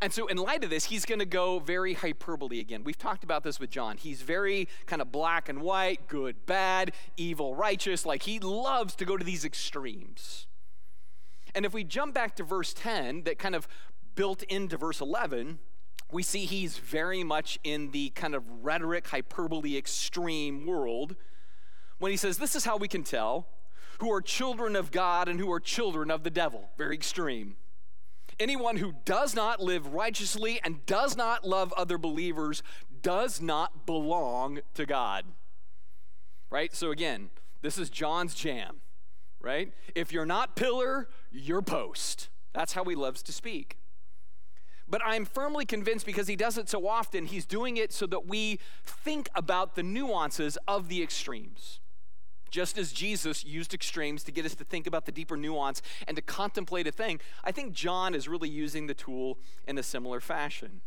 And 0.00 0.10
so, 0.10 0.26
in 0.26 0.38
light 0.38 0.64
of 0.64 0.70
this, 0.70 0.86
he's 0.86 1.04
going 1.04 1.18
to 1.18 1.26
go 1.26 1.58
very 1.58 1.92
hyperbole 1.92 2.60
again. 2.60 2.82
We've 2.82 2.96
talked 2.96 3.22
about 3.22 3.44
this 3.44 3.60
with 3.60 3.68
John. 3.68 3.98
He's 3.98 4.22
very 4.22 4.68
kind 4.86 5.02
of 5.02 5.12
black 5.12 5.50
and 5.50 5.60
white, 5.60 6.08
good, 6.08 6.46
bad, 6.46 6.92
evil, 7.18 7.54
righteous. 7.54 8.06
Like 8.06 8.22
he 8.22 8.38
loves 8.38 8.94
to 8.94 9.04
go 9.04 9.18
to 9.18 9.22
these 9.22 9.44
extremes. 9.44 10.46
And 11.54 11.66
if 11.66 11.74
we 11.74 11.84
jump 11.84 12.14
back 12.14 12.34
to 12.36 12.42
verse 12.42 12.72
10, 12.72 13.24
that 13.24 13.38
kind 13.38 13.54
of 13.54 13.68
built 14.14 14.44
into 14.44 14.78
verse 14.78 15.02
11, 15.02 15.58
we 16.10 16.22
see 16.22 16.46
he's 16.46 16.78
very 16.78 17.22
much 17.22 17.58
in 17.62 17.90
the 17.90 18.08
kind 18.14 18.34
of 18.34 18.64
rhetoric, 18.64 19.08
hyperbole, 19.08 19.76
extreme 19.76 20.64
world 20.64 21.16
when 21.98 22.10
he 22.10 22.16
says, 22.16 22.38
This 22.38 22.56
is 22.56 22.64
how 22.64 22.78
we 22.78 22.88
can 22.88 23.04
tell 23.04 23.46
who 24.00 24.12
are 24.12 24.20
children 24.20 24.76
of 24.76 24.90
God 24.90 25.28
and 25.28 25.40
who 25.40 25.50
are 25.52 25.60
children 25.60 26.10
of 26.10 26.22
the 26.22 26.30
devil. 26.30 26.70
Very 26.76 26.94
extreme. 26.94 27.56
Anyone 28.38 28.76
who 28.76 28.94
does 29.04 29.34
not 29.34 29.60
live 29.60 29.94
righteously 29.94 30.60
and 30.62 30.84
does 30.84 31.16
not 31.16 31.46
love 31.46 31.72
other 31.72 31.96
believers 31.96 32.62
does 33.02 33.40
not 33.40 33.86
belong 33.86 34.60
to 34.74 34.84
God. 34.84 35.24
Right? 36.50 36.74
So, 36.74 36.90
again, 36.90 37.30
this 37.62 37.78
is 37.78 37.88
John's 37.88 38.34
jam, 38.34 38.80
right? 39.40 39.72
If 39.94 40.12
you're 40.12 40.26
not 40.26 40.54
pillar, 40.54 41.08
you're 41.32 41.62
post. 41.62 42.28
That's 42.52 42.74
how 42.74 42.84
he 42.84 42.94
loves 42.94 43.22
to 43.24 43.32
speak. 43.32 43.78
But 44.88 45.02
I'm 45.04 45.24
firmly 45.24 45.64
convinced 45.64 46.06
because 46.06 46.28
he 46.28 46.36
does 46.36 46.58
it 46.58 46.68
so 46.68 46.86
often, 46.86 47.26
he's 47.26 47.44
doing 47.44 47.76
it 47.76 47.92
so 47.92 48.06
that 48.06 48.26
we 48.26 48.60
think 48.84 49.28
about 49.34 49.74
the 49.74 49.82
nuances 49.82 50.56
of 50.68 50.88
the 50.88 51.02
extremes. 51.02 51.80
Just 52.56 52.78
as 52.78 52.90
Jesus 52.90 53.44
used 53.44 53.74
extremes 53.74 54.22
to 54.22 54.32
get 54.32 54.46
us 54.46 54.54
to 54.54 54.64
think 54.64 54.86
about 54.86 55.04
the 55.04 55.12
deeper 55.12 55.36
nuance 55.36 55.82
and 56.08 56.16
to 56.16 56.22
contemplate 56.22 56.86
a 56.86 56.90
thing, 56.90 57.20
I 57.44 57.52
think 57.52 57.74
John 57.74 58.14
is 58.14 58.28
really 58.28 58.48
using 58.48 58.86
the 58.86 58.94
tool 58.94 59.36
in 59.68 59.76
a 59.76 59.82
similar 59.82 60.20
fashion. 60.20 60.80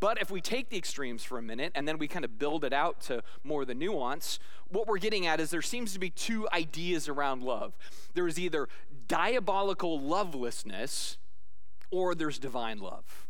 But 0.00 0.20
if 0.20 0.30
we 0.30 0.42
take 0.42 0.68
the 0.68 0.76
extremes 0.76 1.24
for 1.24 1.38
a 1.38 1.42
minute 1.42 1.72
and 1.74 1.88
then 1.88 1.96
we 1.96 2.06
kind 2.06 2.26
of 2.26 2.38
build 2.38 2.62
it 2.62 2.74
out 2.74 3.00
to 3.04 3.22
more 3.42 3.62
of 3.62 3.68
the 3.68 3.74
nuance, 3.74 4.38
what 4.68 4.86
we're 4.86 4.98
getting 4.98 5.26
at 5.26 5.40
is 5.40 5.48
there 5.48 5.62
seems 5.62 5.94
to 5.94 5.98
be 5.98 6.10
two 6.10 6.46
ideas 6.52 7.08
around 7.08 7.42
love. 7.42 7.72
There 8.12 8.28
is 8.28 8.38
either 8.38 8.68
diabolical 9.08 9.98
lovelessness 9.98 11.16
or 11.90 12.14
there's 12.14 12.38
divine 12.38 12.80
love. 12.80 13.28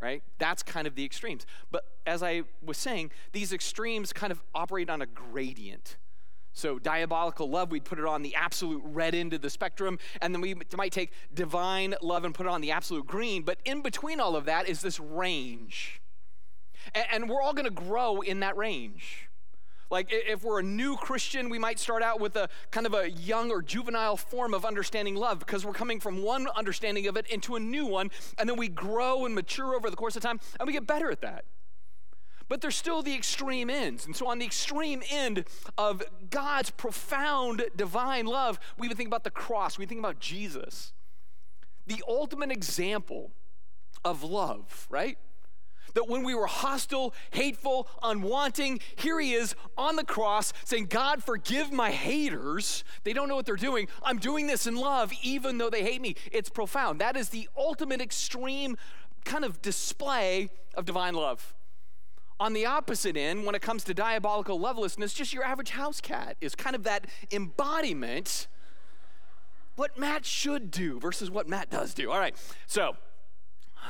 Right? 0.00 0.22
That's 0.38 0.62
kind 0.62 0.86
of 0.86 0.94
the 0.94 1.04
extremes. 1.04 1.46
But 1.72 1.84
as 2.06 2.22
I 2.22 2.42
was 2.64 2.78
saying, 2.78 3.10
these 3.32 3.52
extremes 3.52 4.12
kind 4.12 4.30
of 4.30 4.40
operate 4.54 4.88
on 4.88 5.02
a 5.02 5.06
gradient. 5.06 5.96
So, 6.56 6.78
diabolical 6.78 7.50
love, 7.50 7.72
we'd 7.72 7.84
put 7.84 7.98
it 7.98 8.04
on 8.04 8.22
the 8.22 8.36
absolute 8.36 8.80
red 8.84 9.12
end 9.12 9.34
of 9.34 9.42
the 9.42 9.50
spectrum, 9.50 9.98
and 10.22 10.32
then 10.32 10.40
we 10.40 10.54
might 10.76 10.92
take 10.92 11.12
divine 11.34 11.96
love 12.00 12.24
and 12.24 12.32
put 12.32 12.46
it 12.46 12.48
on 12.48 12.60
the 12.60 12.70
absolute 12.70 13.08
green. 13.08 13.42
But 13.42 13.58
in 13.64 13.82
between 13.82 14.20
all 14.20 14.36
of 14.36 14.44
that 14.44 14.68
is 14.68 14.80
this 14.80 15.00
range. 15.00 16.00
And, 16.94 17.28
we're 17.28 17.42
all 17.42 17.54
going 17.54 17.64
to 17.64 17.72
grow 17.72 18.20
in 18.20 18.40
that 18.40 18.56
range. 18.56 19.28
Like, 19.90 20.08
if 20.10 20.44
we're 20.44 20.60
a 20.60 20.62
new 20.62 20.96
Christian, 20.96 21.48
we 21.48 21.58
might 21.58 21.80
start 21.80 22.04
out 22.04 22.20
with 22.20 22.36
a 22.36 22.48
kind 22.70 22.86
of 22.86 22.94
a 22.94 23.10
young 23.10 23.50
or 23.50 23.60
juvenile 23.60 24.16
form 24.16 24.54
of 24.54 24.64
understanding 24.64 25.16
love 25.16 25.40
because 25.40 25.66
we're 25.66 25.72
coming 25.72 25.98
from 25.98 26.22
one 26.22 26.46
understanding 26.54 27.08
of 27.08 27.16
it 27.16 27.26
into 27.26 27.56
a 27.56 27.60
new 27.60 27.86
one, 27.86 28.12
and 28.38 28.48
then 28.48 28.56
we 28.56 28.68
grow 28.68 29.26
and 29.26 29.34
mature 29.34 29.74
over 29.74 29.90
the 29.90 29.96
course 29.96 30.14
of 30.14 30.22
time, 30.22 30.38
and 30.60 30.68
we 30.68 30.72
get 30.72 30.86
better 30.86 31.10
at 31.10 31.20
that. 31.22 31.44
But 32.54 32.60
there's 32.60 32.76
still 32.76 33.02
the 33.02 33.16
extreme 33.16 33.68
ends. 33.68 34.06
And 34.06 34.14
so, 34.14 34.28
on 34.28 34.38
the 34.38 34.46
extreme 34.46 35.02
end 35.10 35.44
of 35.76 36.04
God's 36.30 36.70
profound 36.70 37.64
divine 37.74 38.26
love, 38.26 38.60
we 38.78 38.86
even 38.86 38.96
think 38.96 39.08
about 39.08 39.24
the 39.24 39.32
cross, 39.32 39.76
we 39.76 39.86
think 39.86 39.98
about 39.98 40.20
Jesus. 40.20 40.92
The 41.88 42.00
ultimate 42.06 42.52
example 42.52 43.32
of 44.04 44.22
love, 44.22 44.86
right? 44.88 45.18
That 45.94 46.08
when 46.08 46.22
we 46.22 46.32
were 46.32 46.46
hostile, 46.46 47.12
hateful, 47.32 47.88
unwanting, 48.04 48.80
here 48.94 49.18
he 49.18 49.34
is 49.34 49.56
on 49.76 49.96
the 49.96 50.04
cross 50.04 50.52
saying, 50.64 50.86
God, 50.86 51.24
forgive 51.24 51.72
my 51.72 51.90
haters. 51.90 52.84
They 53.02 53.12
don't 53.12 53.28
know 53.28 53.34
what 53.34 53.46
they're 53.46 53.56
doing. 53.56 53.88
I'm 54.00 54.18
doing 54.18 54.46
this 54.46 54.68
in 54.68 54.76
love, 54.76 55.12
even 55.24 55.58
though 55.58 55.70
they 55.70 55.82
hate 55.82 56.00
me. 56.00 56.14
It's 56.30 56.50
profound. 56.50 57.00
That 57.00 57.16
is 57.16 57.30
the 57.30 57.48
ultimate 57.56 58.00
extreme 58.00 58.76
kind 59.24 59.44
of 59.44 59.60
display 59.60 60.50
of 60.76 60.84
divine 60.84 61.14
love. 61.14 61.52
On 62.40 62.52
the 62.52 62.66
opposite 62.66 63.16
end, 63.16 63.46
when 63.46 63.54
it 63.54 63.62
comes 63.62 63.84
to 63.84 63.94
diabolical 63.94 64.58
lovelessness, 64.58 65.14
just 65.14 65.32
your 65.32 65.44
average 65.44 65.70
house 65.70 66.00
cat 66.00 66.36
is 66.40 66.54
kind 66.54 66.74
of 66.74 66.82
that 66.82 67.06
embodiment 67.30 68.48
what 69.76 69.98
Matt 69.98 70.24
should 70.24 70.70
do 70.70 71.00
versus 71.00 71.30
what 71.30 71.48
Matt 71.48 71.70
does 71.70 71.94
do. 71.94 72.10
All 72.10 72.18
right, 72.18 72.36
so 72.66 72.96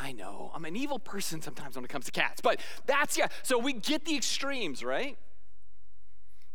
I 0.00 0.12
know 0.12 0.50
I'm 0.54 0.64
an 0.64 0.76
evil 0.76 0.98
person 0.98 1.40
sometimes 1.42 1.76
when 1.76 1.84
it 1.84 1.88
comes 1.88 2.06
to 2.06 2.12
cats, 2.12 2.40
but 2.40 2.60
that's 2.86 3.16
yeah. 3.16 3.28
So 3.42 3.58
we 3.58 3.74
get 3.74 4.04
the 4.04 4.16
extremes, 4.16 4.82
right? 4.82 5.18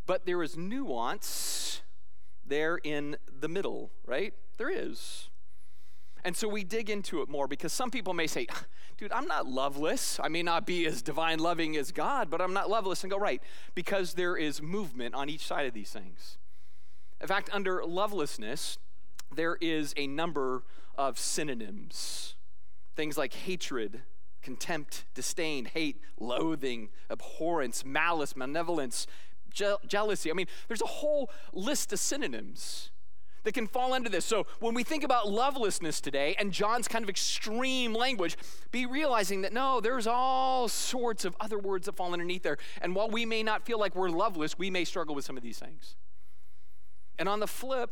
But 0.06 0.26
there 0.26 0.42
is 0.42 0.56
nuance 0.56 1.82
there 2.44 2.78
in 2.82 3.16
the 3.40 3.48
middle, 3.48 3.90
right? 4.06 4.34
There 4.58 4.70
is. 4.70 5.29
And 6.24 6.36
so 6.36 6.48
we 6.48 6.64
dig 6.64 6.90
into 6.90 7.22
it 7.22 7.28
more 7.28 7.48
because 7.48 7.72
some 7.72 7.90
people 7.90 8.14
may 8.14 8.26
say, 8.26 8.46
dude, 8.98 9.12
I'm 9.12 9.26
not 9.26 9.46
loveless. 9.46 10.20
I 10.22 10.28
may 10.28 10.42
not 10.42 10.66
be 10.66 10.86
as 10.86 11.02
divine 11.02 11.38
loving 11.38 11.76
as 11.76 11.92
God, 11.92 12.30
but 12.30 12.40
I'm 12.40 12.52
not 12.52 12.68
loveless. 12.68 13.02
And 13.02 13.10
go, 13.10 13.18
right, 13.18 13.42
because 13.74 14.14
there 14.14 14.36
is 14.36 14.60
movement 14.60 15.14
on 15.14 15.28
each 15.30 15.46
side 15.46 15.66
of 15.66 15.74
these 15.74 15.90
things. 15.90 16.38
In 17.20 17.26
fact, 17.26 17.50
under 17.52 17.84
lovelessness, 17.84 18.78
there 19.34 19.56
is 19.60 19.94
a 19.96 20.06
number 20.06 20.64
of 20.96 21.18
synonyms. 21.18 22.34
Things 22.96 23.16
like 23.16 23.32
hatred, 23.32 24.02
contempt, 24.42 25.04
disdain, 25.14 25.66
hate, 25.66 26.00
loathing, 26.18 26.90
abhorrence, 27.08 27.84
malice, 27.84 28.34
malevolence, 28.36 29.06
je- 29.52 29.76
jealousy. 29.86 30.30
I 30.30 30.34
mean, 30.34 30.46
there's 30.68 30.82
a 30.82 30.86
whole 30.86 31.30
list 31.52 31.92
of 31.92 31.98
synonyms 31.98 32.89
that 33.44 33.52
can 33.52 33.66
fall 33.66 33.94
into 33.94 34.10
this. 34.10 34.24
So 34.24 34.46
when 34.60 34.74
we 34.74 34.82
think 34.82 35.04
about 35.04 35.28
lovelessness 35.28 36.00
today 36.00 36.36
and 36.38 36.52
John's 36.52 36.88
kind 36.88 37.02
of 37.02 37.08
extreme 37.08 37.94
language, 37.94 38.36
be 38.70 38.86
realizing 38.86 39.42
that 39.42 39.52
no, 39.52 39.80
there's 39.80 40.06
all 40.06 40.68
sorts 40.68 41.24
of 41.24 41.36
other 41.40 41.58
words 41.58 41.86
that 41.86 41.96
fall 41.96 42.12
underneath 42.12 42.42
there. 42.42 42.58
And 42.82 42.94
while 42.94 43.08
we 43.08 43.24
may 43.24 43.42
not 43.42 43.64
feel 43.64 43.78
like 43.78 43.94
we're 43.94 44.10
loveless, 44.10 44.58
we 44.58 44.70
may 44.70 44.84
struggle 44.84 45.14
with 45.14 45.24
some 45.24 45.36
of 45.36 45.42
these 45.42 45.58
things. 45.58 45.96
And 47.18 47.28
on 47.28 47.40
the 47.40 47.46
flip, 47.46 47.90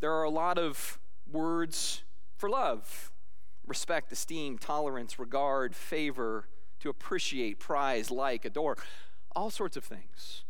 there 0.00 0.12
are 0.12 0.24
a 0.24 0.30
lot 0.30 0.58
of 0.58 0.98
words 1.30 2.02
for 2.36 2.48
love 2.48 3.12
respect, 3.66 4.12
esteem, 4.12 4.58
tolerance, 4.58 5.18
regard, 5.18 5.74
favor, 5.74 6.46
to 6.78 6.88
appreciate, 6.88 7.58
prize, 7.58 8.10
like, 8.12 8.44
adore, 8.44 8.76
all 9.34 9.50
sorts 9.50 9.76
of 9.76 9.84
things. 9.84 10.44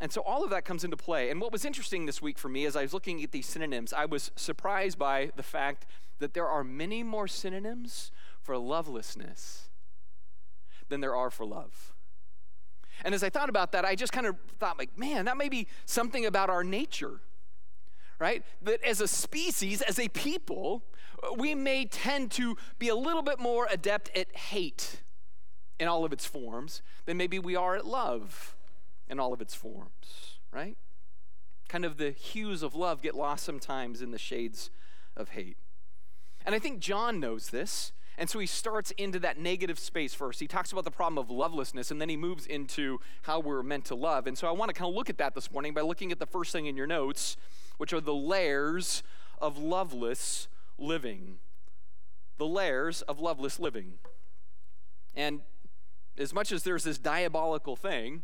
And 0.00 0.10
so 0.10 0.22
all 0.22 0.42
of 0.42 0.50
that 0.50 0.64
comes 0.64 0.82
into 0.82 0.96
play. 0.96 1.30
And 1.30 1.40
what 1.40 1.52
was 1.52 1.64
interesting 1.64 2.06
this 2.06 2.22
week 2.22 2.38
for 2.38 2.48
me 2.48 2.64
as 2.64 2.74
I 2.74 2.82
was 2.82 2.94
looking 2.94 3.22
at 3.22 3.32
these 3.32 3.46
synonyms, 3.46 3.92
I 3.92 4.06
was 4.06 4.30
surprised 4.34 4.98
by 4.98 5.30
the 5.36 5.42
fact 5.42 5.86
that 6.20 6.32
there 6.32 6.48
are 6.48 6.64
many 6.64 7.02
more 7.02 7.28
synonyms 7.28 8.10
for 8.40 8.56
lovelessness 8.56 9.68
than 10.88 11.00
there 11.00 11.14
are 11.14 11.30
for 11.30 11.44
love. 11.44 11.94
And 13.04 13.14
as 13.14 13.22
I 13.22 13.28
thought 13.28 13.48
about 13.48 13.72
that, 13.72 13.84
I 13.84 13.94
just 13.94 14.12
kind 14.12 14.26
of 14.26 14.36
thought, 14.58 14.78
like, 14.78 14.98
man, 14.98 15.26
that 15.26 15.36
may 15.36 15.48
be 15.48 15.66
something 15.84 16.24
about 16.24 16.50
our 16.50 16.64
nature, 16.64 17.20
right? 18.18 18.42
That 18.62 18.82
as 18.82 19.00
a 19.00 19.08
species, 19.08 19.82
as 19.82 19.98
a 19.98 20.08
people, 20.08 20.82
we 21.36 21.54
may 21.54 21.84
tend 21.84 22.30
to 22.32 22.56
be 22.78 22.88
a 22.88 22.94
little 22.94 23.22
bit 23.22 23.38
more 23.38 23.66
adept 23.70 24.14
at 24.16 24.34
hate 24.34 25.02
in 25.78 25.88
all 25.88 26.04
of 26.04 26.12
its 26.12 26.26
forms 26.26 26.82
than 27.06 27.16
maybe 27.16 27.38
we 27.38 27.56
are 27.56 27.76
at 27.76 27.86
love 27.86 28.56
in 29.10 29.20
all 29.20 29.32
of 29.32 29.40
its 29.40 29.54
forms, 29.54 30.38
right? 30.52 30.76
Kind 31.68 31.84
of 31.84 31.98
the 31.98 32.10
hues 32.12 32.62
of 32.62 32.74
love 32.74 33.02
get 33.02 33.14
lost 33.14 33.44
sometimes 33.44 34.00
in 34.00 34.12
the 34.12 34.18
shades 34.18 34.70
of 35.16 35.30
hate. 35.30 35.56
And 36.46 36.54
I 36.54 36.58
think 36.58 36.80
John 36.80 37.20
knows 37.20 37.50
this. 37.50 37.92
And 38.18 38.28
so 38.28 38.38
he 38.38 38.46
starts 38.46 38.90
into 38.92 39.18
that 39.20 39.38
negative 39.38 39.78
space 39.78 40.12
first. 40.12 40.40
He 40.40 40.46
talks 40.46 40.72
about 40.72 40.84
the 40.84 40.90
problem 40.90 41.16
of 41.16 41.30
lovelessness, 41.30 41.90
and 41.90 41.98
then 41.98 42.10
he 42.10 42.18
moves 42.18 42.44
into 42.44 43.00
how 43.22 43.40
we're 43.40 43.62
meant 43.62 43.86
to 43.86 43.94
love. 43.94 44.26
And 44.26 44.36
so 44.36 44.46
I 44.46 44.50
want 44.50 44.68
to 44.68 44.74
kind 44.74 44.90
of 44.90 44.94
look 44.94 45.08
at 45.08 45.16
that 45.18 45.34
this 45.34 45.50
morning 45.50 45.72
by 45.72 45.80
looking 45.80 46.12
at 46.12 46.18
the 46.18 46.26
first 46.26 46.52
thing 46.52 46.66
in 46.66 46.76
your 46.76 46.86
notes, 46.86 47.38
which 47.78 47.94
are 47.94 48.00
the 48.00 48.14
layers 48.14 49.02
of 49.40 49.56
loveless 49.56 50.48
living. 50.76 51.38
The 52.36 52.46
layers 52.46 53.00
of 53.02 53.20
loveless 53.20 53.58
living. 53.58 53.94
And 55.16 55.40
as 56.18 56.34
much 56.34 56.52
as 56.52 56.62
there's 56.62 56.84
this 56.84 56.98
diabolical 56.98 57.74
thing, 57.74 58.22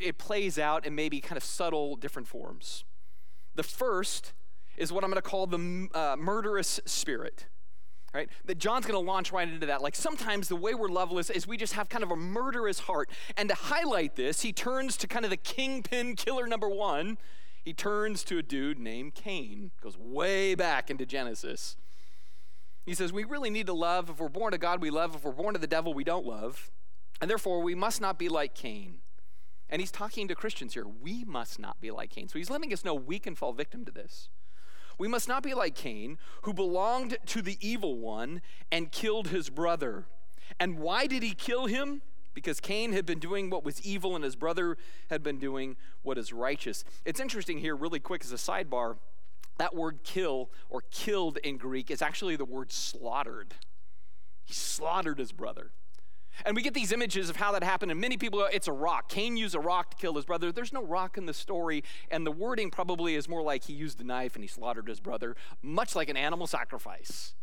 it 0.00 0.18
plays 0.18 0.58
out 0.58 0.86
in 0.86 0.94
maybe 0.94 1.20
kind 1.20 1.36
of 1.36 1.44
subtle 1.44 1.96
different 1.96 2.28
forms. 2.28 2.84
The 3.54 3.62
first 3.62 4.32
is 4.76 4.92
what 4.92 5.04
I'm 5.04 5.10
going 5.10 5.22
to 5.22 5.28
call 5.28 5.46
the 5.46 5.88
uh, 5.94 6.16
murderous 6.18 6.80
spirit. 6.84 7.46
Right? 8.12 8.28
That 8.44 8.58
John's 8.58 8.86
going 8.86 8.94
to 8.94 9.04
launch 9.04 9.32
right 9.32 9.48
into 9.48 9.66
that. 9.66 9.82
Like 9.82 9.96
sometimes 9.96 10.46
the 10.46 10.54
way 10.54 10.72
we're 10.74 10.88
loveless 10.88 11.30
is 11.30 11.48
we 11.48 11.56
just 11.56 11.72
have 11.72 11.88
kind 11.88 12.04
of 12.04 12.12
a 12.12 12.16
murderous 12.16 12.80
heart. 12.80 13.10
And 13.36 13.48
to 13.48 13.56
highlight 13.56 14.14
this, 14.14 14.42
he 14.42 14.52
turns 14.52 14.96
to 14.98 15.08
kind 15.08 15.24
of 15.24 15.32
the 15.32 15.36
kingpin 15.36 16.14
killer 16.14 16.46
number 16.46 16.68
one. 16.68 17.18
He 17.64 17.72
turns 17.72 18.22
to 18.24 18.38
a 18.38 18.42
dude 18.42 18.78
named 18.78 19.14
Cain. 19.14 19.72
Goes 19.80 19.98
way 19.98 20.54
back 20.54 20.90
into 20.90 21.04
Genesis. 21.04 21.76
He 22.86 22.94
says, 22.94 23.12
We 23.12 23.24
really 23.24 23.50
need 23.50 23.66
to 23.66 23.72
love. 23.72 24.10
If 24.10 24.20
we're 24.20 24.28
born 24.28 24.52
to 24.52 24.58
God, 24.58 24.80
we 24.80 24.90
love. 24.90 25.16
If 25.16 25.24
we're 25.24 25.32
born 25.32 25.54
to 25.54 25.60
the 25.60 25.66
devil, 25.66 25.92
we 25.94 26.04
don't 26.04 26.26
love. 26.26 26.70
And 27.20 27.30
therefore, 27.30 27.62
we 27.62 27.74
must 27.74 28.00
not 28.00 28.18
be 28.18 28.28
like 28.28 28.54
Cain. 28.54 28.98
And 29.74 29.80
he's 29.80 29.90
talking 29.90 30.28
to 30.28 30.36
Christians 30.36 30.74
here. 30.74 30.86
We 30.86 31.24
must 31.24 31.58
not 31.58 31.80
be 31.80 31.90
like 31.90 32.10
Cain. 32.10 32.28
So 32.28 32.38
he's 32.38 32.48
letting 32.48 32.72
us 32.72 32.84
know 32.84 32.94
we 32.94 33.18
can 33.18 33.34
fall 33.34 33.52
victim 33.52 33.84
to 33.86 33.90
this. 33.90 34.28
We 34.98 35.08
must 35.08 35.26
not 35.26 35.42
be 35.42 35.52
like 35.52 35.74
Cain, 35.74 36.16
who 36.42 36.54
belonged 36.54 37.18
to 37.26 37.42
the 37.42 37.58
evil 37.60 37.98
one 37.98 38.40
and 38.70 38.92
killed 38.92 39.30
his 39.30 39.50
brother. 39.50 40.04
And 40.60 40.78
why 40.78 41.08
did 41.08 41.24
he 41.24 41.34
kill 41.34 41.66
him? 41.66 42.02
Because 42.34 42.60
Cain 42.60 42.92
had 42.92 43.04
been 43.04 43.18
doing 43.18 43.50
what 43.50 43.64
was 43.64 43.84
evil 43.84 44.14
and 44.14 44.22
his 44.22 44.36
brother 44.36 44.78
had 45.10 45.24
been 45.24 45.40
doing 45.40 45.74
what 46.04 46.18
is 46.18 46.32
righteous. 46.32 46.84
It's 47.04 47.18
interesting 47.18 47.58
here, 47.58 47.74
really 47.74 47.98
quick, 47.98 48.22
as 48.22 48.30
a 48.30 48.36
sidebar, 48.36 48.98
that 49.58 49.74
word 49.74 50.04
kill 50.04 50.52
or 50.70 50.84
killed 50.92 51.38
in 51.38 51.56
Greek 51.56 51.90
is 51.90 52.00
actually 52.00 52.36
the 52.36 52.44
word 52.44 52.70
slaughtered. 52.70 53.54
He 54.44 54.54
slaughtered 54.54 55.18
his 55.18 55.32
brother. 55.32 55.72
And 56.44 56.56
we 56.56 56.62
get 56.62 56.74
these 56.74 56.92
images 56.92 57.30
of 57.30 57.36
how 57.36 57.52
that 57.52 57.62
happened, 57.62 57.90
and 57.90 58.00
many 58.00 58.16
people 58.16 58.40
go, 58.40 58.46
it's 58.46 58.68
a 58.68 58.72
rock. 58.72 59.08
Cain 59.08 59.36
used 59.36 59.54
a 59.54 59.60
rock 59.60 59.90
to 59.90 59.96
kill 59.96 60.14
his 60.14 60.24
brother. 60.24 60.52
There's 60.52 60.72
no 60.72 60.82
rock 60.82 61.16
in 61.16 61.26
the 61.26 61.34
story, 61.34 61.84
and 62.10 62.26
the 62.26 62.32
wording 62.32 62.70
probably 62.70 63.14
is 63.14 63.28
more 63.28 63.42
like 63.42 63.64
he 63.64 63.72
used 63.72 64.00
a 64.00 64.04
knife 64.04 64.34
and 64.34 64.42
he 64.42 64.48
slaughtered 64.48 64.88
his 64.88 65.00
brother, 65.00 65.36
much 65.62 65.94
like 65.94 66.08
an 66.08 66.16
animal 66.16 66.46
sacrifice. 66.46 67.34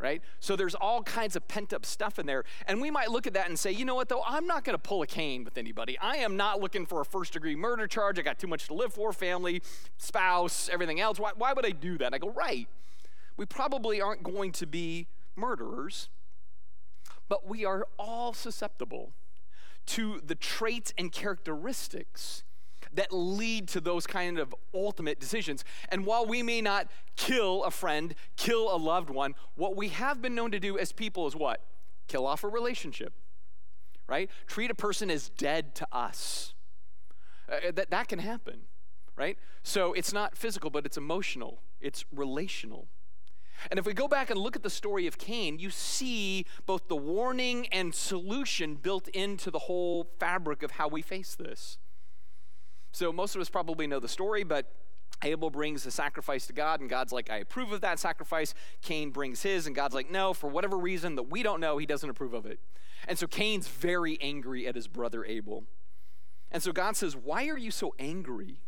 Right? 0.00 0.22
So 0.40 0.56
there's 0.56 0.74
all 0.74 1.02
kinds 1.02 1.34
of 1.36 1.46
pent 1.48 1.72
up 1.72 1.86
stuff 1.86 2.18
in 2.18 2.26
there. 2.26 2.44
And 2.66 2.82
we 2.82 2.90
might 2.90 3.10
look 3.10 3.26
at 3.26 3.34
that 3.34 3.48
and 3.48 3.58
say, 3.58 3.70
you 3.70 3.84
know 3.86 3.94
what, 3.94 4.08
though? 4.08 4.22
I'm 4.26 4.46
not 4.46 4.64
going 4.64 4.74
to 4.74 4.82
pull 4.82 5.00
a 5.00 5.06
Cain 5.06 5.44
with 5.44 5.56
anybody. 5.56 5.96
I 5.98 6.16
am 6.16 6.36
not 6.36 6.60
looking 6.60 6.84
for 6.84 7.00
a 7.00 7.04
first 7.06 7.32
degree 7.32 7.54
murder 7.54 7.86
charge. 7.86 8.18
I 8.18 8.22
got 8.22 8.38
too 8.38 8.48
much 8.48 8.66
to 8.66 8.74
live 8.74 8.92
for 8.92 9.12
family, 9.14 9.62
spouse, 9.96 10.68
everything 10.70 11.00
else. 11.00 11.18
Why, 11.18 11.30
why 11.36 11.54
would 11.54 11.64
I 11.64 11.70
do 11.70 11.96
that? 11.98 12.06
And 12.06 12.14
I 12.14 12.18
go, 12.18 12.30
right. 12.30 12.68
We 13.36 13.46
probably 13.46 14.00
aren't 14.00 14.24
going 14.24 14.52
to 14.52 14.66
be 14.66 15.06
murderers 15.36 16.08
but 17.28 17.48
we 17.48 17.64
are 17.64 17.86
all 17.98 18.32
susceptible 18.32 19.12
to 19.86 20.20
the 20.24 20.34
traits 20.34 20.92
and 20.96 21.12
characteristics 21.12 22.44
that 22.92 23.12
lead 23.12 23.68
to 23.68 23.80
those 23.80 24.06
kind 24.06 24.38
of 24.38 24.54
ultimate 24.72 25.18
decisions. 25.18 25.64
And 25.88 26.06
while 26.06 26.26
we 26.26 26.42
may 26.42 26.60
not 26.60 26.88
kill 27.16 27.64
a 27.64 27.70
friend, 27.70 28.14
kill 28.36 28.74
a 28.74 28.78
loved 28.78 29.10
one, 29.10 29.34
what 29.56 29.76
we 29.76 29.88
have 29.88 30.22
been 30.22 30.34
known 30.34 30.50
to 30.52 30.60
do 30.60 30.78
as 30.78 30.92
people 30.92 31.26
is 31.26 31.34
what? 31.34 31.60
Kill 32.06 32.26
off 32.26 32.44
a 32.44 32.48
relationship, 32.48 33.12
right? 34.06 34.30
Treat 34.46 34.70
a 34.70 34.74
person 34.74 35.10
as 35.10 35.28
dead 35.30 35.74
to 35.76 35.88
us. 35.92 36.54
Uh, 37.50 37.72
that, 37.72 37.90
that 37.90 38.08
can 38.08 38.18
happen, 38.18 38.60
right? 39.16 39.38
So 39.62 39.92
it's 39.92 40.12
not 40.12 40.36
physical, 40.36 40.70
but 40.70 40.86
it's 40.86 40.96
emotional, 40.96 41.60
it's 41.80 42.04
relational. 42.12 42.88
And 43.70 43.78
if 43.78 43.86
we 43.86 43.94
go 43.94 44.08
back 44.08 44.30
and 44.30 44.38
look 44.38 44.56
at 44.56 44.62
the 44.62 44.70
story 44.70 45.06
of 45.06 45.18
Cain, 45.18 45.58
you 45.58 45.70
see 45.70 46.46
both 46.66 46.88
the 46.88 46.96
warning 46.96 47.66
and 47.68 47.94
solution 47.94 48.74
built 48.74 49.08
into 49.08 49.50
the 49.50 49.60
whole 49.60 50.08
fabric 50.18 50.62
of 50.62 50.72
how 50.72 50.88
we 50.88 51.02
face 51.02 51.34
this. 51.34 51.78
So, 52.92 53.12
most 53.12 53.34
of 53.34 53.40
us 53.40 53.48
probably 53.48 53.86
know 53.86 53.98
the 54.00 54.08
story, 54.08 54.44
but 54.44 54.72
Abel 55.22 55.50
brings 55.50 55.84
the 55.84 55.90
sacrifice 55.90 56.46
to 56.46 56.52
God, 56.52 56.80
and 56.80 56.88
God's 56.88 57.12
like, 57.12 57.30
I 57.30 57.38
approve 57.38 57.72
of 57.72 57.80
that 57.80 57.98
sacrifice. 57.98 58.54
Cain 58.82 59.10
brings 59.10 59.42
his, 59.42 59.66
and 59.66 59.74
God's 59.74 59.94
like, 59.94 60.10
no, 60.10 60.32
for 60.32 60.48
whatever 60.48 60.76
reason 60.76 61.14
that 61.16 61.24
we 61.24 61.42
don't 61.42 61.60
know, 61.60 61.78
he 61.78 61.86
doesn't 61.86 62.08
approve 62.08 62.34
of 62.34 62.46
it. 62.46 62.60
And 63.06 63.18
so 63.18 63.26
Cain's 63.26 63.68
very 63.68 64.18
angry 64.20 64.66
at 64.66 64.74
his 64.74 64.86
brother 64.86 65.24
Abel. 65.24 65.64
And 66.50 66.62
so 66.62 66.72
God 66.72 66.96
says, 66.96 67.16
Why 67.16 67.48
are 67.48 67.58
you 67.58 67.70
so 67.70 67.94
angry? 67.98 68.60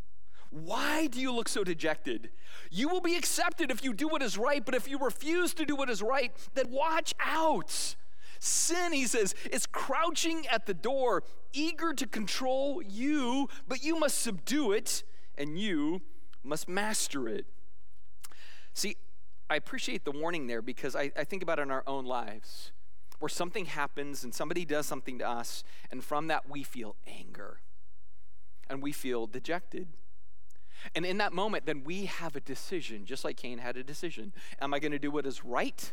Why 0.50 1.06
do 1.06 1.20
you 1.20 1.32
look 1.32 1.48
so 1.48 1.64
dejected? 1.64 2.30
You 2.70 2.88
will 2.88 3.00
be 3.00 3.16
accepted 3.16 3.70
if 3.70 3.84
you 3.84 3.92
do 3.92 4.08
what 4.08 4.22
is 4.22 4.38
right, 4.38 4.64
but 4.64 4.74
if 4.74 4.88
you 4.88 4.98
refuse 4.98 5.54
to 5.54 5.64
do 5.64 5.76
what 5.76 5.90
is 5.90 6.02
right, 6.02 6.32
then 6.54 6.70
watch 6.70 7.14
out. 7.20 7.96
Sin, 8.38 8.92
he 8.92 9.06
says, 9.06 9.34
is 9.50 9.66
crouching 9.66 10.46
at 10.48 10.66
the 10.66 10.74
door, 10.74 11.24
eager 11.52 11.92
to 11.92 12.06
control 12.06 12.82
you, 12.82 13.48
but 13.66 13.82
you 13.82 13.98
must 13.98 14.18
subdue 14.18 14.72
it 14.72 15.02
and 15.36 15.58
you 15.58 16.02
must 16.44 16.68
master 16.68 17.28
it. 17.28 17.46
See, 18.72 18.96
I 19.48 19.56
appreciate 19.56 20.04
the 20.04 20.10
warning 20.10 20.46
there 20.46 20.62
because 20.62 20.94
I, 20.94 21.12
I 21.16 21.24
think 21.24 21.42
about 21.42 21.58
it 21.58 21.62
in 21.62 21.70
our 21.70 21.84
own 21.86 22.04
lives 22.04 22.72
where 23.18 23.28
something 23.28 23.64
happens 23.66 24.24
and 24.24 24.34
somebody 24.34 24.64
does 24.64 24.86
something 24.86 25.18
to 25.18 25.26
us, 25.28 25.64
and 25.90 26.04
from 26.04 26.26
that 26.26 26.48
we 26.50 26.62
feel 26.62 26.96
anger 27.06 27.60
and 28.68 28.82
we 28.82 28.92
feel 28.92 29.26
dejected. 29.26 29.88
And 30.94 31.04
in 31.04 31.18
that 31.18 31.32
moment, 31.32 31.66
then 31.66 31.82
we 31.84 32.06
have 32.06 32.36
a 32.36 32.40
decision, 32.40 33.04
just 33.04 33.24
like 33.24 33.36
Cain 33.36 33.58
had 33.58 33.76
a 33.76 33.82
decision. 33.82 34.32
Am 34.60 34.72
I 34.74 34.78
going 34.78 34.92
to 34.92 34.98
do 34.98 35.10
what 35.10 35.26
is 35.26 35.44
right? 35.44 35.92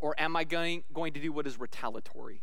Or 0.00 0.14
am 0.18 0.36
I 0.36 0.44
going, 0.44 0.84
going 0.92 1.12
to 1.12 1.20
do 1.20 1.32
what 1.32 1.46
is 1.46 1.58
retaliatory? 1.58 2.42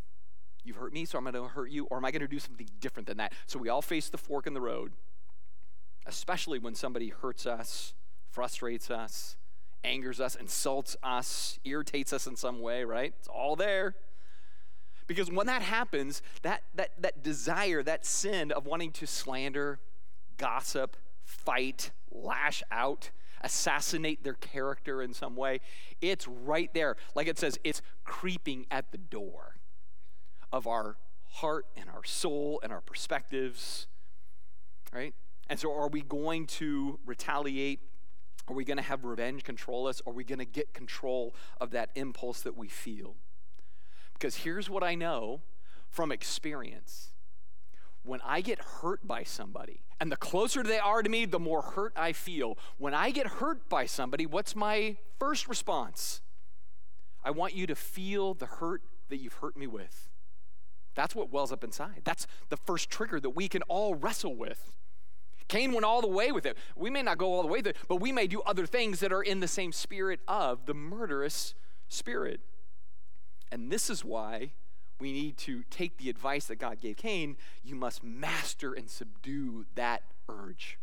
You've 0.63 0.77
hurt 0.77 0.93
me, 0.93 1.05
so 1.05 1.17
I'm 1.17 1.23
going 1.23 1.35
to 1.35 1.43
hurt 1.43 1.71
you. 1.71 1.85
Or 1.85 1.97
am 1.97 2.05
I 2.05 2.11
going 2.11 2.21
to 2.21 2.27
do 2.27 2.39
something 2.39 2.69
different 2.79 3.07
than 3.07 3.17
that? 3.17 3.33
So 3.47 3.59
we 3.59 3.69
all 3.69 3.81
face 3.81 4.09
the 4.09 4.17
fork 4.17 4.47
in 4.47 4.53
the 4.53 4.61
road, 4.61 4.93
especially 6.05 6.59
when 6.59 6.75
somebody 6.75 7.09
hurts 7.09 7.45
us, 7.45 7.93
frustrates 8.29 8.89
us, 8.89 9.37
angers 9.83 10.19
us, 10.19 10.35
insults 10.35 10.97
us, 11.03 11.59
irritates 11.63 12.13
us 12.13 12.27
in 12.27 12.35
some 12.35 12.61
way, 12.61 12.83
right? 12.83 13.13
It's 13.19 13.27
all 13.27 13.55
there. 13.55 13.95
Because 15.07 15.31
when 15.31 15.47
that 15.47 15.63
happens, 15.63 16.21
that, 16.43 16.63
that, 16.75 16.91
that 17.01 17.23
desire, 17.23 17.81
that 17.83 18.05
sin 18.05 18.51
of 18.51 18.65
wanting 18.65 18.91
to 18.91 19.07
slander, 19.07 19.79
gossip, 20.37 20.95
fight, 21.29 21.91
lash 22.11 22.63
out, 22.71 23.11
assassinate 23.41 24.23
their 24.23 24.33
character 24.33 25.01
in 25.01 25.13
some 25.13 25.35
way. 25.35 25.61
It's 26.01 26.27
right 26.27 26.73
there. 26.73 26.97
Like 27.15 27.27
it 27.27 27.37
says, 27.37 27.57
it's 27.63 27.81
creeping 28.03 28.65
at 28.71 28.91
the 28.91 28.97
door 28.97 29.57
of 30.51 30.65
our 30.67 30.97
heart 31.33 31.67
and 31.77 31.89
our 31.89 32.03
soul 32.03 32.59
and 32.63 32.73
our 32.73 32.81
perspectives, 32.81 33.87
right? 34.91 35.13
And 35.47 35.59
so, 35.59 35.73
are 35.73 35.87
we 35.87 36.01
going 36.01 36.47
to 36.47 36.99
retaliate? 37.05 37.79
Are 38.47 38.55
we 38.55 38.65
going 38.65 38.77
to 38.77 38.83
have 38.83 39.05
revenge 39.05 39.43
control 39.43 39.87
us? 39.87 40.01
Are 40.07 40.13
we 40.13 40.23
going 40.23 40.39
to 40.39 40.45
get 40.45 40.73
control 40.73 41.35
of 41.61 41.71
that 41.71 41.91
impulse 41.95 42.41
that 42.41 42.57
we 42.57 42.67
feel? 42.67 43.15
Because 44.13 44.37
here's 44.37 44.69
what 44.69 44.83
I 44.83 44.95
know 44.95 45.41
from 45.89 46.11
experience 46.11 47.09
when 48.03 48.21
I 48.25 48.41
get 48.41 48.59
hurt 48.59 49.07
by 49.07 49.23
somebody, 49.23 49.81
and 49.99 50.11
the 50.11 50.17
closer 50.17 50.63
they 50.63 50.79
are 50.79 51.03
to 51.03 51.09
me, 51.09 51.25
the 51.25 51.39
more 51.39 51.61
hurt 51.61 51.93
I 51.95 52.13
feel. 52.13 52.57
When 52.77 52.93
I 52.93 53.11
get 53.11 53.27
hurt 53.27 53.67
by 53.69 53.85
somebody, 53.85 54.25
what's 54.25 54.55
my 54.55 54.97
first 55.19 55.47
response? 55.47 56.21
I 57.23 57.31
want 57.31 57.53
you 57.53 57.67
to 57.67 57.75
feel 57.75 58.33
the 58.33 58.45
hurt 58.45 58.81
that 59.09 59.17
you've 59.17 59.33
hurt 59.33 59.57
me 59.57 59.67
with. 59.67 60.09
That's 60.95 61.15
what 61.15 61.31
wells 61.31 61.51
up 61.51 61.63
inside. 61.63 62.01
That's 62.03 62.27
the 62.49 62.57
first 62.57 62.89
trigger 62.89 63.19
that 63.19 63.31
we 63.31 63.47
can 63.47 63.61
all 63.63 63.95
wrestle 63.95 64.35
with. 64.35 64.71
Cain 65.47 65.73
went 65.73 65.83
all 65.83 66.01
the 66.01 66.07
way 66.07 66.31
with 66.31 66.45
it. 66.45 66.57
We 66.75 66.89
may 66.89 67.01
not 67.01 67.17
go 67.17 67.33
all 67.33 67.41
the 67.41 67.47
way 67.47 67.59
it, 67.59 67.75
but 67.87 67.97
we 67.97 68.11
may 68.11 68.27
do 68.27 68.41
other 68.41 68.65
things 68.65 68.99
that 68.99 69.11
are 69.11 69.23
in 69.23 69.39
the 69.39 69.47
same 69.47 69.71
spirit 69.71 70.19
of 70.27 70.65
the 70.65 70.73
murderous 70.73 71.55
spirit. 71.87 72.39
And 73.51 73.71
this 73.71 73.89
is 73.89 74.05
why 74.05 74.51
we 74.99 75.13
need 75.13 75.37
to 75.37 75.63
take 75.69 75.97
the 75.97 76.09
advice 76.09 76.45
that 76.45 76.57
God 76.57 76.79
gave 76.81 76.97
Cain. 76.97 77.37
You 77.63 77.75
must 77.75 78.03
master 78.03 78.73
and 78.73 78.89
subdue 78.89 79.65
that 79.75 80.03
urge, 80.27 80.77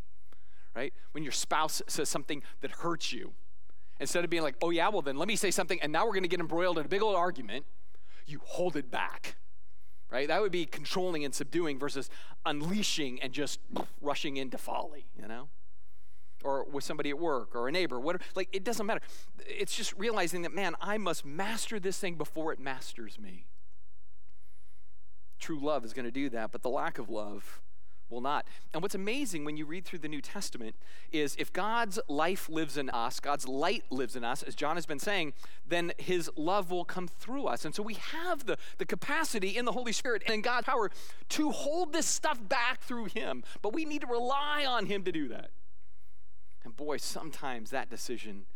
right? 0.74 0.92
When 1.12 1.22
your 1.22 1.32
spouse 1.32 1.82
says 1.86 2.08
something 2.08 2.42
that 2.60 2.70
hurts 2.70 3.12
you, 3.12 3.32
instead 4.00 4.24
of 4.24 4.30
being 4.30 4.42
like, 4.42 4.56
oh, 4.62 4.70
yeah, 4.70 4.88
well, 4.88 5.02
then 5.02 5.16
let 5.16 5.28
me 5.28 5.36
say 5.36 5.50
something, 5.50 5.80
and 5.82 5.92
now 5.92 6.04
we're 6.04 6.12
going 6.12 6.22
to 6.22 6.28
get 6.28 6.40
embroiled 6.40 6.78
in 6.78 6.84
a 6.84 6.88
big 6.88 7.02
old 7.02 7.16
argument, 7.16 7.64
you 8.26 8.40
hold 8.44 8.76
it 8.76 8.90
back, 8.90 9.36
right? 10.10 10.28
That 10.28 10.40
would 10.40 10.52
be 10.52 10.66
controlling 10.66 11.24
and 11.24 11.34
subduing 11.34 11.78
versus 11.78 12.10
unleashing 12.44 13.22
and 13.22 13.32
just 13.32 13.60
rushing 14.00 14.36
into 14.36 14.58
folly, 14.58 15.06
you 15.20 15.28
know? 15.28 15.48
Or 16.44 16.64
with 16.64 16.84
somebody 16.84 17.10
at 17.10 17.18
work 17.18 17.54
or 17.54 17.68
a 17.68 17.72
neighbor, 17.72 17.98
whatever. 17.98 18.22
Like, 18.34 18.48
it 18.52 18.62
doesn't 18.62 18.84
matter. 18.84 19.00
It's 19.46 19.74
just 19.74 19.94
realizing 19.96 20.42
that, 20.42 20.52
man, 20.52 20.74
I 20.80 20.98
must 20.98 21.24
master 21.24 21.80
this 21.80 21.98
thing 21.98 22.14
before 22.14 22.52
it 22.52 22.60
masters 22.60 23.18
me. 23.18 23.46
True 25.38 25.58
love 25.60 25.84
is 25.84 25.92
going 25.92 26.04
to 26.04 26.10
do 26.10 26.28
that, 26.30 26.52
but 26.52 26.62
the 26.62 26.70
lack 26.70 26.98
of 26.98 27.08
love 27.08 27.60
will 28.08 28.20
not. 28.20 28.46
And 28.72 28.82
what's 28.82 28.94
amazing 28.94 29.44
when 29.44 29.56
you 29.56 29.66
read 29.66 29.84
through 29.84 29.98
the 29.98 30.08
New 30.08 30.20
Testament 30.20 30.76
is 31.12 31.34
if 31.38 31.52
God's 31.52 31.98
life 32.08 32.48
lives 32.48 32.76
in 32.76 32.88
us, 32.90 33.20
God's 33.20 33.48
light 33.48 33.84
lives 33.90 34.16
in 34.16 34.24
us, 34.24 34.42
as 34.42 34.54
John 34.54 34.76
has 34.76 34.86
been 34.86 34.98
saying, 34.98 35.32
then 35.66 35.92
his 35.98 36.30
love 36.36 36.70
will 36.70 36.84
come 36.84 37.08
through 37.08 37.46
us. 37.46 37.64
And 37.64 37.74
so 37.74 37.82
we 37.82 37.94
have 37.94 38.46
the, 38.46 38.56
the 38.78 38.86
capacity 38.86 39.56
in 39.56 39.64
the 39.64 39.72
Holy 39.72 39.92
Spirit 39.92 40.22
and 40.26 40.34
in 40.34 40.40
God's 40.40 40.66
power 40.66 40.90
to 41.30 41.50
hold 41.50 41.92
this 41.92 42.06
stuff 42.06 42.38
back 42.48 42.80
through 42.80 43.06
him, 43.06 43.42
but 43.62 43.72
we 43.72 43.84
need 43.84 44.02
to 44.02 44.06
rely 44.06 44.64
on 44.66 44.86
him 44.86 45.02
to 45.04 45.12
do 45.12 45.28
that. 45.28 45.50
And 46.64 46.76
boy, 46.76 46.96
sometimes 46.98 47.70
that 47.70 47.90
decision 47.90 48.46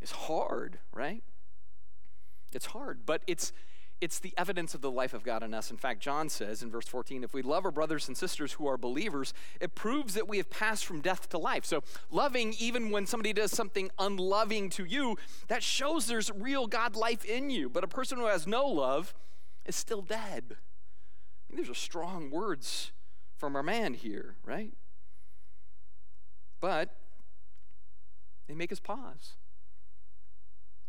is 0.00 0.12
hard, 0.12 0.78
right? 0.92 1.22
It's 2.52 2.66
hard, 2.66 3.00
but 3.04 3.22
it's 3.26 3.52
it's 4.00 4.20
the 4.20 4.32
evidence 4.36 4.74
of 4.74 4.80
the 4.80 4.90
life 4.90 5.12
of 5.12 5.24
God 5.24 5.42
in 5.42 5.52
us. 5.52 5.70
In 5.70 5.76
fact, 5.76 6.00
John 6.00 6.28
says 6.28 6.62
in 6.62 6.70
verse 6.70 6.86
14, 6.86 7.24
if 7.24 7.34
we 7.34 7.42
love 7.42 7.64
our 7.64 7.70
brothers 7.70 8.06
and 8.06 8.16
sisters 8.16 8.52
who 8.52 8.66
are 8.66 8.76
believers, 8.76 9.34
it 9.60 9.74
proves 9.74 10.14
that 10.14 10.28
we 10.28 10.36
have 10.36 10.50
passed 10.50 10.86
from 10.86 11.00
death 11.00 11.28
to 11.30 11.38
life. 11.38 11.64
So, 11.64 11.82
loving, 12.10 12.54
even 12.58 12.90
when 12.90 13.06
somebody 13.06 13.32
does 13.32 13.50
something 13.50 13.90
unloving 13.98 14.70
to 14.70 14.84
you, 14.84 15.16
that 15.48 15.62
shows 15.62 16.06
there's 16.06 16.30
real 16.32 16.66
God 16.66 16.94
life 16.94 17.24
in 17.24 17.50
you. 17.50 17.68
But 17.68 17.82
a 17.82 17.88
person 17.88 18.18
who 18.18 18.26
has 18.26 18.46
no 18.46 18.66
love 18.66 19.14
is 19.66 19.74
still 19.74 20.02
dead. 20.02 20.56
I 20.56 21.52
mean, 21.52 21.62
these 21.62 21.70
are 21.70 21.74
strong 21.74 22.30
words 22.30 22.92
from 23.36 23.56
our 23.56 23.62
man 23.62 23.94
here, 23.94 24.36
right? 24.44 24.72
But 26.60 26.94
they 28.46 28.54
make 28.54 28.72
us 28.72 28.80
pause. 28.80 29.34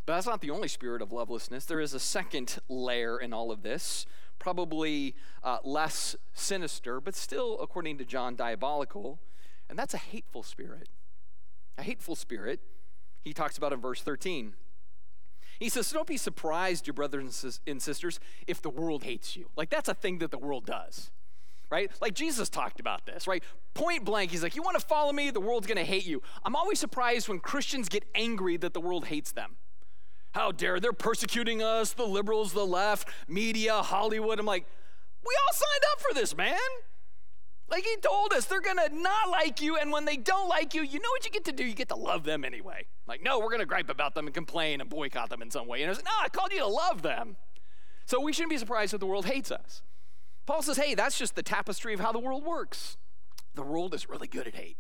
But 0.10 0.16
that's 0.16 0.26
not 0.26 0.42
the 0.42 0.50
only 0.50 0.68
spirit 0.68 1.04
of 1.04 1.12
lovelessness. 1.12 1.66
There 1.66 1.80
is 1.80 1.94
a 1.94 2.00
second 2.00 2.58
layer 2.68 3.20
in 3.20 3.32
all 3.32 3.52
of 3.52 3.62
this, 3.62 4.08
probably 4.40 5.14
uh, 5.44 5.60
less 5.64 6.16
sinister, 6.34 7.00
but 7.00 7.14
still, 7.14 7.60
according 7.62 8.00
to 8.00 8.06
John, 8.06 8.36
diabolical. 8.36 9.20
And 9.70 9.78
that's 9.78 9.94
a 9.94 10.00
hateful 10.00 10.42
spirit. 10.42 10.90
A 11.78 11.84
hateful 11.84 12.16
spirit, 12.16 12.60
he 13.22 13.34
talks 13.34 13.56
about 13.56 13.72
in 13.72 13.82
verse 13.82 14.02
13. 14.02 14.56
He 15.60 15.70
says, 15.70 15.86
so 15.86 15.98
Don't 15.98 16.08
be 16.08 16.18
surprised, 16.18 16.88
your 16.88 16.96
brothers 16.96 17.60
and 17.68 17.80
sisters, 17.80 18.20
if 18.48 18.64
the 18.64 18.72
world 18.72 19.04
hates 19.04 19.36
you. 19.36 19.52
Like, 19.56 19.70
that's 19.70 19.90
a 19.90 19.94
thing 19.94 20.18
that 20.18 20.32
the 20.32 20.40
world 20.40 20.66
does 20.66 21.12
right? 21.72 21.92
Like 22.02 22.16
Jesus 22.16 22.50
talked 22.50 22.80
about 22.80 23.06
this, 23.06 23.28
right? 23.28 23.44
Point 23.76 24.04
blank, 24.04 24.32
he's 24.32 24.42
like, 24.42 24.56
You 24.56 24.64
want 24.64 24.80
to 24.80 24.84
follow 24.84 25.14
me? 25.14 25.30
The 25.30 25.40
world's 25.40 25.68
going 25.68 25.78
to 25.78 25.86
hate 25.86 26.08
you. 26.08 26.24
I'm 26.44 26.56
always 26.56 26.80
surprised 26.80 27.30
when 27.30 27.38
Christians 27.38 27.90
get 27.90 28.06
angry 28.16 28.58
that 28.58 28.74
the 28.74 28.82
world 28.82 29.06
hates 29.06 29.34
them. 29.34 29.58
How 30.32 30.52
dare 30.52 30.80
they're 30.80 30.94
persecuting 30.94 31.64
us, 31.64 31.94
the 31.94 32.06
liberals, 32.06 32.54
the 32.54 32.66
left, 32.66 33.10
media, 33.28 33.82
Hollywood. 33.82 34.40
I'm 34.40 34.46
like, 34.46 34.66
we 35.26 35.36
all 35.48 35.54
signed 35.54 35.84
up 35.92 36.02
for 36.02 36.14
this, 36.14 36.38
man. 36.38 36.58
Like 37.70 37.84
he 37.84 37.96
told 37.98 38.34
us, 38.34 38.46
they're 38.46 38.62
gonna 38.62 38.90
not 38.92 39.30
like 39.30 39.62
you, 39.62 39.78
and 39.78 39.92
when 39.92 40.06
they 40.06 40.18
don't 40.18 40.50
like 40.50 40.74
you, 40.74 40.82
you 40.82 41.00
know 41.00 41.10
what 41.12 41.26
you 41.26 41.32
get 41.32 41.46
to 41.46 41.52
do? 41.52 41.64
You 41.64 41.76
get 41.76 41.90
to 41.90 41.96
love 41.96 42.24
them 42.24 42.44
anyway. 42.44 42.86
Like, 43.08 43.22
no, 43.24 43.40
we're 43.40 43.52
gonna 43.52 43.66
gripe 43.66 43.90
about 43.90 44.16
them 44.16 44.26
and 44.26 44.34
complain 44.34 44.82
and 44.82 44.90
boycott 44.90 45.30
them 45.30 45.42
in 45.42 45.52
some 45.52 45.68
way. 45.68 45.82
And 45.82 45.88
I 45.88 45.90
was 45.90 46.00
like, 46.00 46.06
no, 46.06 46.12
I 46.24 46.30
called 46.30 46.52
you 46.52 46.60
to 46.60 46.68
love 46.68 47.02
them. 47.02 47.38
So 48.06 48.20
we 48.20 48.34
shouldn't 48.34 48.50
be 48.50 48.58
surprised 48.58 48.94
if 48.94 49.00
the 49.00 49.06
world 49.06 49.26
hates 49.26 49.52
us. 49.52 49.84
Paul 50.48 50.64
says, 50.64 50.78
hey, 50.78 50.96
that's 50.96 51.18
just 51.18 51.36
the 51.36 51.44
tapestry 51.44 51.94
of 51.94 52.00
how 52.00 52.12
the 52.12 52.18
world 52.18 52.44
works. 52.44 52.98
The 53.54 53.62
world 53.62 53.94
is 53.94 54.10
really 54.10 54.28
good 54.28 54.48
at 54.48 54.56
hate. 54.56 54.78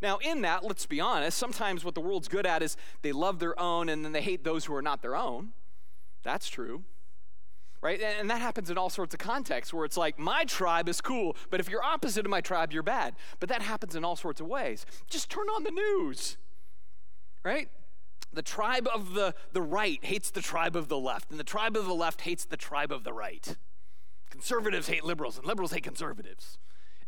Now, 0.00 0.18
in 0.18 0.42
that, 0.42 0.64
let's 0.64 0.86
be 0.86 1.00
honest, 1.00 1.36
sometimes 1.36 1.84
what 1.84 1.94
the 1.94 2.00
world's 2.00 2.28
good 2.28 2.46
at 2.46 2.62
is 2.62 2.76
they 3.02 3.12
love 3.12 3.38
their 3.38 3.58
own 3.58 3.88
and 3.88 4.04
then 4.04 4.12
they 4.12 4.22
hate 4.22 4.44
those 4.44 4.64
who 4.66 4.74
are 4.74 4.82
not 4.82 5.02
their 5.02 5.16
own. 5.16 5.50
That's 6.22 6.48
true. 6.48 6.84
Right? 7.80 8.00
And 8.00 8.28
that 8.30 8.40
happens 8.40 8.70
in 8.70 8.78
all 8.78 8.90
sorts 8.90 9.14
of 9.14 9.20
contexts 9.20 9.72
where 9.72 9.84
it's 9.84 9.96
like, 9.96 10.18
my 10.18 10.44
tribe 10.44 10.88
is 10.88 11.00
cool, 11.00 11.36
but 11.50 11.60
if 11.60 11.68
you're 11.68 11.82
opposite 11.82 12.24
of 12.24 12.30
my 12.30 12.40
tribe, 12.40 12.72
you're 12.72 12.82
bad. 12.82 13.14
But 13.38 13.48
that 13.50 13.62
happens 13.62 13.94
in 13.94 14.04
all 14.04 14.16
sorts 14.16 14.40
of 14.40 14.48
ways. 14.48 14.84
Just 15.08 15.30
turn 15.30 15.48
on 15.48 15.62
the 15.62 15.70
news. 15.70 16.36
Right? 17.44 17.68
The 18.32 18.42
tribe 18.42 18.88
of 18.92 19.14
the, 19.14 19.34
the 19.52 19.62
right 19.62 20.04
hates 20.04 20.30
the 20.30 20.42
tribe 20.42 20.76
of 20.76 20.88
the 20.88 20.98
left, 20.98 21.30
and 21.30 21.40
the 21.40 21.44
tribe 21.44 21.76
of 21.76 21.86
the 21.86 21.94
left 21.94 22.22
hates 22.22 22.44
the 22.44 22.56
tribe 22.56 22.92
of 22.92 23.04
the 23.04 23.12
right. 23.12 23.56
Conservatives 24.28 24.88
hate 24.88 25.04
liberals, 25.04 25.38
and 25.38 25.46
liberals 25.46 25.72
hate 25.72 25.84
conservatives. 25.84 26.58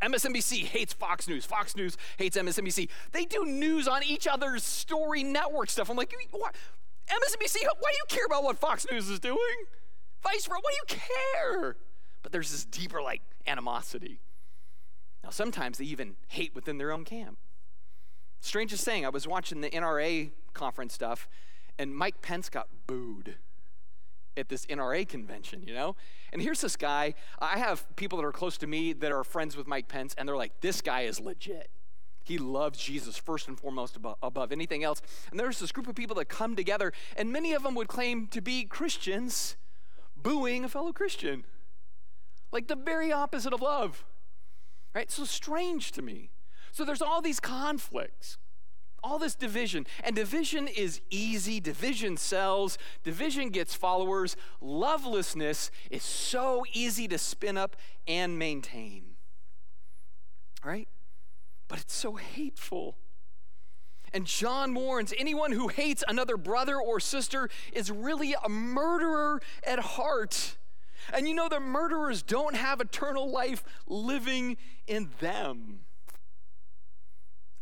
MSNBC 0.03 0.65
hates 0.65 0.93
Fox 0.93 1.29
News. 1.29 1.45
Fox 1.45 1.77
News 1.77 1.97
hates 2.19 2.37
MSNBC. 2.37 2.89
They 3.13 3.25
do 3.25 3.45
news 3.45 3.87
on 3.87 4.03
each 4.03 4.27
other's 4.27 4.63
story 4.63 5.23
network 5.23 5.71
stuff. 5.71 5.91
I'm 5.91 5.97
like, 5.97 6.15
what? 6.31 6.55
MSNBC, 7.09 7.57
why 7.79 7.91
do 7.91 7.97
you 7.97 8.05
care 8.09 8.25
about 8.27 8.45
what 8.45 8.59
Fox 8.59 8.87
News 8.91 9.09
is 9.09 9.21
doing? 9.21 9.39
Vice 10.23 10.47
versa, 10.47 10.61
why 10.63 10.71
do 10.71 10.95
you 10.95 11.01
care? 11.57 11.77
But 12.23 12.33
there's 12.33 12.51
this 12.51 12.65
deeper, 12.65 13.03
like, 13.03 13.23
animosity. 13.47 14.21
Now, 15.25 15.31
sometimes 15.31 15.79
they 15.79 15.85
even 15.85 16.17
hate 16.29 16.55
within 16.55 16.79
their 16.79 16.93
own 16.93 17.05
camp. 17.05 17.39
Strangest 18.41 18.85
thing, 18.85 19.05
I 19.05 19.11
was 19.11 19.27
watching 19.27 19.61
the 19.61 19.71
NRA 19.71 20.31
conference 20.55 20.95
stuff, 20.95 21.29
and 21.79 21.95
Mike 21.95 22.23
Pence 22.23 22.49
got 22.49 22.69
booed 22.87 23.37
at 24.37 24.49
this 24.49 24.67
NRA 24.67 25.07
convention, 25.09 25.63
you 25.63 25.75
know? 25.75 25.97
And 26.33 26.41
here's 26.41 26.61
this 26.61 26.77
guy. 26.77 27.15
I 27.39 27.59
have 27.59 27.85
people 27.97 28.19
that 28.19 28.25
are 28.25 28.33
close 28.33 28.57
to 28.59 28.67
me 28.67 28.93
that 28.95 29.13
are 29.13 29.25
friends 29.25 29.57
with 29.57 29.67
Mike 29.67 29.89
Pence, 29.89 30.15
and 30.17 30.29
they're 30.29 30.37
like, 30.37 30.61
this 30.61 30.81
guy 30.81 31.03
is 31.03 31.21
legit. 31.21 31.71
He 32.25 32.39
loves 32.39 32.79
Jesus 32.79 33.17
first 33.17 33.49
and 33.49 33.59
foremost 33.59 33.97
above, 33.97 34.17
above 34.23 34.53
anything 34.53 34.85
else. 34.85 35.03
And 35.31 35.41
there's 35.41 35.59
this 35.59 35.73
group 35.73 35.89
of 35.89 35.95
people 35.95 36.17
that 36.17 36.27
come 36.29 36.55
together, 36.55 36.93
and 37.17 37.33
many 37.33 37.53
of 37.53 37.63
them 37.63 37.75
would 37.75 37.89
claim 37.89 38.27
to 38.29 38.41
be 38.41 38.65
Christians, 38.65 39.57
booing 40.17 40.65
a 40.65 40.69
fellow 40.69 40.93
Christian. 40.93 41.45
Like 42.53 42.69
the 42.69 42.77
very 42.77 43.13
opposite 43.13 43.53
of 43.53 43.63
love. 43.63 44.05
Right? 44.95 45.11
So 45.11 45.25
strange 45.25 45.93
to 45.93 46.03
me. 46.03 46.31
So 46.73 46.85
there's 46.85 47.03
all 47.03 47.21
these 47.21 47.41
conflicts 47.41 48.39
all 49.03 49.19
this 49.19 49.35
division. 49.35 49.87
And 50.03 50.15
division 50.15 50.69
is 50.69 51.01
easy, 51.11 51.61
division 51.61 52.17
sells, 52.17 52.79
division 53.03 53.51
gets 53.51 53.75
followers. 53.75 54.37
Lovelessness 54.61 55.71
is 55.91 56.03
so 56.03 56.65
easy 56.73 57.09
to 57.09 57.19
spin 57.19 57.57
up 57.57 57.77
and 58.07 58.39
maintain. 58.39 59.03
Right? 60.65 60.89
But 61.69 61.81
it's 61.81 61.95
so 61.95 62.15
hateful. 62.15 62.97
And 64.13 64.27
John 64.27 64.75
warns 64.75 65.15
anyone 65.17 65.53
who 65.53 65.69
hates 65.69 66.03
another 66.09 66.37
brother 66.37 66.77
or 66.77 66.99
sister 66.99 67.49
is 67.73 67.91
really 67.91 68.35
a 68.45 68.49
murderer 68.49 69.41
at 69.65 69.79
heart. 69.79 70.57
And 71.13 71.29
you 71.29 71.35
know, 71.35 71.49
the 71.49 71.61
murderers 71.61 72.23
don't 72.23 72.57
have 72.57 72.81
eternal 72.81 73.31
life 73.31 73.63
living 73.87 74.57
in 74.87 75.11
them. 75.21 75.81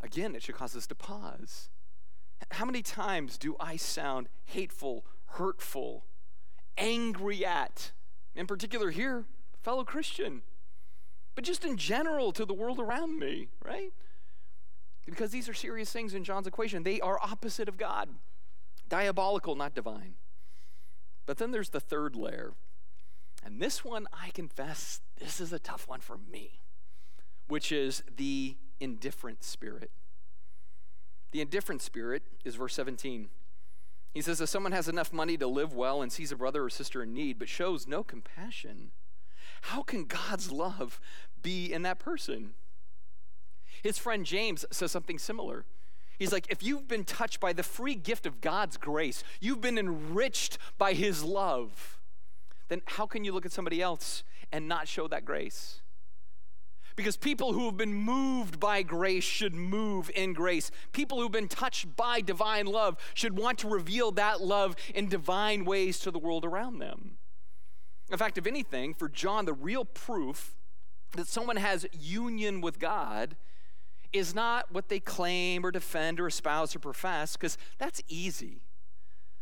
Again, 0.08 0.34
it 0.34 0.42
should 0.42 0.54
cause 0.54 0.74
us 0.74 0.86
to 0.86 0.94
pause. 0.94 1.68
How 2.52 2.64
many 2.64 2.80
times 2.80 3.36
do 3.36 3.56
I 3.60 3.76
sound 3.76 4.28
hateful, 4.46 5.04
hurtful, 5.26 6.06
angry 6.78 7.44
at, 7.44 7.92
in 8.34 8.46
particular 8.46 8.90
here, 8.90 9.26
fellow 9.62 9.84
Christian, 9.84 10.40
but 11.34 11.44
just 11.44 11.62
in 11.62 11.76
general 11.76 12.32
to 12.32 12.46
the 12.46 12.54
world 12.54 12.80
around 12.80 13.18
me, 13.18 13.48
right? 13.62 13.92
Because 15.04 15.30
these 15.30 15.46
are 15.46 15.54
serious 15.54 15.92
things 15.92 16.14
in 16.14 16.24
John's 16.24 16.46
equation. 16.46 16.84
They 16.84 17.02
are 17.02 17.20
opposite 17.22 17.68
of 17.68 17.76
God, 17.76 18.08
diabolical, 18.88 19.56
not 19.56 19.74
divine. 19.74 20.14
But 21.26 21.36
then 21.36 21.50
there's 21.50 21.68
the 21.68 21.80
third 21.80 22.16
layer. 22.16 22.54
And 23.44 23.60
this 23.60 23.84
one, 23.84 24.06
I 24.10 24.30
confess, 24.30 25.02
this 25.18 25.38
is 25.38 25.52
a 25.52 25.58
tough 25.58 25.86
one 25.86 26.00
for 26.00 26.16
me, 26.16 26.60
which 27.46 27.70
is 27.70 28.02
the 28.16 28.56
indifferent 28.80 29.42
spirit. 29.44 29.90
The 31.32 31.40
indifferent 31.40 31.82
spirit 31.82 32.22
is 32.44 32.54
verse 32.54 32.74
17. 32.74 33.28
He 34.14 34.22
says, 34.22 34.40
If 34.40 34.48
someone 34.48 34.72
has 34.72 34.88
enough 34.88 35.12
money 35.12 35.36
to 35.36 35.46
live 35.46 35.74
well 35.74 36.02
and 36.02 36.10
sees 36.10 36.32
a 36.32 36.36
brother 36.36 36.64
or 36.64 36.70
sister 36.70 37.02
in 37.02 37.12
need, 37.12 37.38
but 37.38 37.48
shows 37.48 37.86
no 37.86 38.02
compassion, 38.02 38.90
how 39.62 39.82
can 39.82 40.04
God's 40.04 40.50
love 40.50 41.00
be 41.42 41.72
in 41.72 41.82
that 41.82 41.98
person? 41.98 42.54
His 43.82 43.98
friend 43.98 44.24
James 44.24 44.64
says 44.70 44.90
something 44.90 45.18
similar. 45.18 45.64
He's 46.18 46.32
like, 46.32 46.46
if 46.50 46.62
you've 46.62 46.88
been 46.88 47.04
touched 47.04 47.38
by 47.38 47.52
the 47.52 47.62
free 47.62 47.94
gift 47.94 48.26
of 48.26 48.40
God's 48.40 48.76
grace, 48.76 49.22
you've 49.40 49.60
been 49.60 49.78
enriched 49.78 50.58
by 50.76 50.94
his 50.94 51.22
love, 51.22 51.98
then 52.68 52.82
how 52.86 53.06
can 53.06 53.24
you 53.24 53.32
look 53.32 53.46
at 53.46 53.52
somebody 53.52 53.80
else 53.80 54.24
and 54.50 54.66
not 54.66 54.88
show 54.88 55.06
that 55.08 55.24
grace? 55.24 55.80
Because 56.98 57.16
people 57.16 57.52
who 57.52 57.66
have 57.66 57.76
been 57.76 57.94
moved 57.94 58.58
by 58.58 58.82
grace 58.82 59.22
should 59.22 59.54
move 59.54 60.10
in 60.16 60.32
grace. 60.32 60.72
People 60.90 61.20
who've 61.20 61.30
been 61.30 61.46
touched 61.46 61.94
by 61.94 62.20
divine 62.20 62.66
love 62.66 62.96
should 63.14 63.38
want 63.38 63.60
to 63.60 63.68
reveal 63.68 64.10
that 64.10 64.40
love 64.40 64.74
in 64.92 65.08
divine 65.08 65.64
ways 65.64 66.00
to 66.00 66.10
the 66.10 66.18
world 66.18 66.44
around 66.44 66.80
them. 66.80 67.18
In 68.10 68.18
fact, 68.18 68.36
if 68.36 68.48
anything, 68.48 68.94
for 68.94 69.08
John, 69.08 69.44
the 69.44 69.52
real 69.52 69.84
proof 69.84 70.56
that 71.12 71.28
someone 71.28 71.54
has 71.54 71.86
union 71.92 72.60
with 72.60 72.80
God 72.80 73.36
is 74.12 74.34
not 74.34 74.72
what 74.72 74.88
they 74.88 74.98
claim 74.98 75.64
or 75.64 75.70
defend 75.70 76.18
or 76.18 76.26
espouse 76.26 76.74
or 76.74 76.80
profess, 76.80 77.36
because 77.36 77.56
that's 77.78 78.02
easy. 78.08 78.62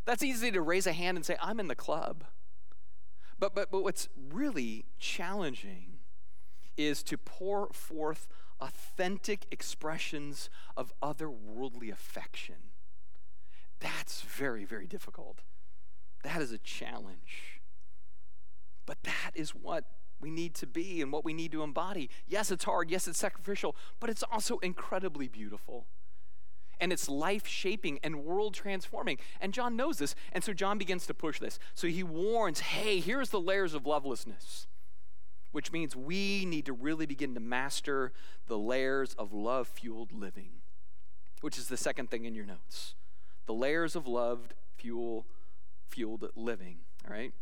That's 0.04 0.22
easy 0.22 0.50
to 0.50 0.60
raise 0.60 0.86
a 0.86 0.92
hand 0.92 1.16
and 1.16 1.24
say, 1.24 1.38
I'm 1.40 1.58
in 1.58 1.68
the 1.68 1.74
club. 1.74 2.24
But, 3.38 3.54
but, 3.54 3.70
but 3.70 3.82
what's 3.82 4.10
really 4.30 4.84
challenging 4.98 5.95
is 6.76 7.02
to 7.04 7.18
pour 7.18 7.68
forth 7.72 8.26
authentic 8.60 9.46
expressions 9.50 10.48
of 10.76 10.92
otherworldly 11.02 11.92
affection. 11.92 12.56
That's 13.80 14.22
very, 14.22 14.64
very 14.64 14.86
difficult. 14.86 15.40
That 16.22 16.40
is 16.40 16.52
a 16.52 16.58
challenge. 16.58 17.60
But 18.86 19.02
that 19.02 19.32
is 19.34 19.50
what 19.50 19.84
we 20.20 20.30
need 20.30 20.54
to 20.54 20.66
be 20.66 21.02
and 21.02 21.12
what 21.12 21.24
we 21.24 21.34
need 21.34 21.52
to 21.52 21.62
embody. 21.62 22.08
Yes, 22.26 22.50
it's 22.50 22.64
hard. 22.64 22.90
Yes, 22.90 23.06
it's 23.06 23.18
sacrificial, 23.18 23.76
but 24.00 24.08
it's 24.08 24.22
also 24.22 24.58
incredibly 24.58 25.28
beautiful. 25.28 25.86
And 26.80 26.92
it's 26.92 27.08
life 27.08 27.46
shaping 27.46 27.98
and 28.02 28.24
world 28.24 28.54
transforming. 28.54 29.18
And 29.40 29.52
John 29.52 29.76
knows 29.76 29.98
this. 29.98 30.14
And 30.32 30.44
so 30.44 30.52
John 30.52 30.78
begins 30.78 31.06
to 31.06 31.14
push 31.14 31.38
this. 31.38 31.58
So 31.74 31.86
he 31.86 32.02
warns 32.02 32.60
hey, 32.60 33.00
here's 33.00 33.30
the 33.30 33.40
layers 33.40 33.74
of 33.74 33.86
lovelessness, 33.86 34.66
which 35.56 35.72
means 35.72 35.96
we 35.96 36.44
need 36.44 36.66
to 36.66 36.74
really 36.74 37.06
begin 37.06 37.32
to 37.32 37.40
master 37.40 38.12
the 38.46 38.58
layers 38.58 39.14
of 39.14 39.32
love 39.32 39.66
fueled 39.66 40.12
living, 40.12 40.50
which 41.40 41.56
is 41.56 41.68
the 41.68 41.78
second 41.78 42.10
thing 42.10 42.26
in 42.26 42.34
your 42.34 42.44
notes. 42.44 42.94
The 43.46 43.54
layers 43.54 43.96
of 43.96 44.06
loved 44.06 44.52
fuel 44.76 45.24
fueled 45.88 46.28
living, 46.36 46.80
all 47.08 47.16
right? 47.16 47.32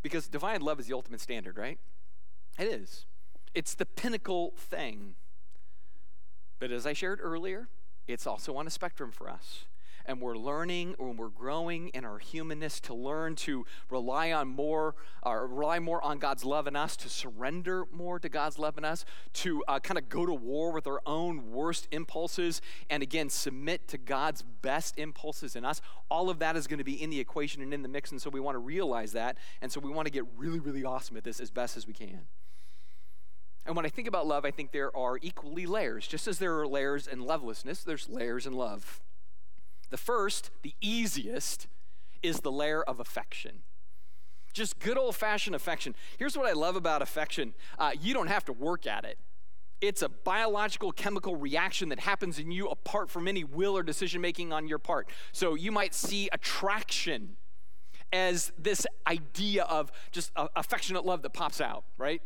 Because 0.00 0.28
divine 0.28 0.60
love 0.60 0.78
is 0.78 0.86
the 0.86 0.94
ultimate 0.94 1.20
standard, 1.20 1.58
right? 1.58 1.80
It 2.56 2.68
is. 2.68 3.04
It's 3.52 3.74
the 3.74 3.84
pinnacle 3.84 4.54
thing. 4.56 5.16
But 6.60 6.70
as 6.70 6.86
I 6.86 6.92
shared 6.92 7.18
earlier, 7.20 7.66
it's 8.06 8.28
also 8.28 8.54
on 8.54 8.68
a 8.68 8.70
spectrum 8.70 9.10
for 9.10 9.28
us. 9.28 9.64
And 10.10 10.20
we're 10.20 10.36
learning 10.36 10.96
and 10.98 11.16
we're 11.16 11.28
growing 11.28 11.90
in 11.90 12.04
our 12.04 12.18
humanness 12.18 12.80
to 12.80 12.94
learn 12.94 13.36
to 13.36 13.64
rely 13.88 14.32
on 14.32 14.48
more, 14.48 14.96
or 15.22 15.46
rely 15.46 15.78
more 15.78 16.02
on 16.02 16.18
God's 16.18 16.44
love 16.44 16.66
in 16.66 16.74
us, 16.74 16.96
to 16.96 17.08
surrender 17.08 17.84
more 17.92 18.18
to 18.18 18.28
God's 18.28 18.58
love 18.58 18.76
in 18.76 18.84
us, 18.84 19.04
to 19.34 19.62
uh, 19.68 19.78
kind 19.78 19.98
of 19.98 20.08
go 20.08 20.26
to 20.26 20.34
war 20.34 20.72
with 20.72 20.88
our 20.88 21.00
own 21.06 21.52
worst 21.52 21.86
impulses, 21.92 22.60
and 22.90 23.04
again, 23.04 23.30
submit 23.30 23.86
to 23.86 23.98
God's 23.98 24.42
best 24.42 24.98
impulses 24.98 25.54
in 25.54 25.64
us. 25.64 25.80
All 26.10 26.28
of 26.28 26.40
that 26.40 26.56
is 26.56 26.66
going 26.66 26.78
to 26.78 26.84
be 26.84 27.00
in 27.00 27.10
the 27.10 27.20
equation 27.20 27.62
and 27.62 27.72
in 27.72 27.82
the 27.82 27.88
mix. 27.88 28.10
And 28.10 28.20
so 28.20 28.30
we 28.30 28.40
want 28.40 28.56
to 28.56 28.60
realize 28.60 29.12
that. 29.12 29.38
And 29.62 29.70
so 29.70 29.78
we 29.78 29.92
want 29.92 30.06
to 30.06 30.12
get 30.12 30.24
really, 30.36 30.58
really 30.58 30.84
awesome 30.84 31.18
at 31.18 31.22
this 31.22 31.38
as 31.38 31.52
best 31.52 31.76
as 31.76 31.86
we 31.86 31.92
can. 31.92 32.22
And 33.64 33.76
when 33.76 33.86
I 33.86 33.88
think 33.88 34.08
about 34.08 34.26
love, 34.26 34.44
I 34.44 34.50
think 34.50 34.72
there 34.72 34.90
are 34.96 35.20
equally 35.22 35.66
layers. 35.66 36.08
Just 36.08 36.26
as 36.26 36.40
there 36.40 36.58
are 36.58 36.66
layers 36.66 37.06
in 37.06 37.20
lovelessness, 37.20 37.84
there's 37.84 38.08
layers 38.08 38.44
in 38.44 38.54
love. 38.54 39.00
The 39.90 39.96
first, 39.96 40.50
the 40.62 40.74
easiest, 40.80 41.66
is 42.22 42.40
the 42.40 42.52
layer 42.52 42.82
of 42.82 43.00
affection. 43.00 43.62
Just 44.52 44.78
good 44.78 44.98
old 44.98 45.14
fashioned 45.16 45.54
affection. 45.54 45.94
Here's 46.18 46.36
what 46.36 46.48
I 46.48 46.52
love 46.52 46.76
about 46.76 47.02
affection 47.02 47.54
uh, 47.78 47.92
you 48.00 48.14
don't 48.14 48.28
have 48.28 48.44
to 48.46 48.52
work 48.52 48.86
at 48.86 49.04
it. 49.04 49.18
It's 49.80 50.02
a 50.02 50.08
biological 50.08 50.92
chemical 50.92 51.36
reaction 51.36 51.88
that 51.88 52.00
happens 52.00 52.38
in 52.38 52.50
you 52.50 52.68
apart 52.68 53.08
from 53.08 53.26
any 53.26 53.44
will 53.44 53.76
or 53.76 53.82
decision 53.82 54.20
making 54.20 54.52
on 54.52 54.68
your 54.68 54.78
part. 54.78 55.08
So 55.32 55.54
you 55.54 55.72
might 55.72 55.94
see 55.94 56.28
attraction 56.32 57.36
as 58.12 58.52
this 58.58 58.86
idea 59.06 59.64
of 59.64 59.90
just 60.10 60.32
affectionate 60.36 61.06
love 61.06 61.22
that 61.22 61.32
pops 61.32 61.60
out, 61.60 61.84
right? 61.96 62.20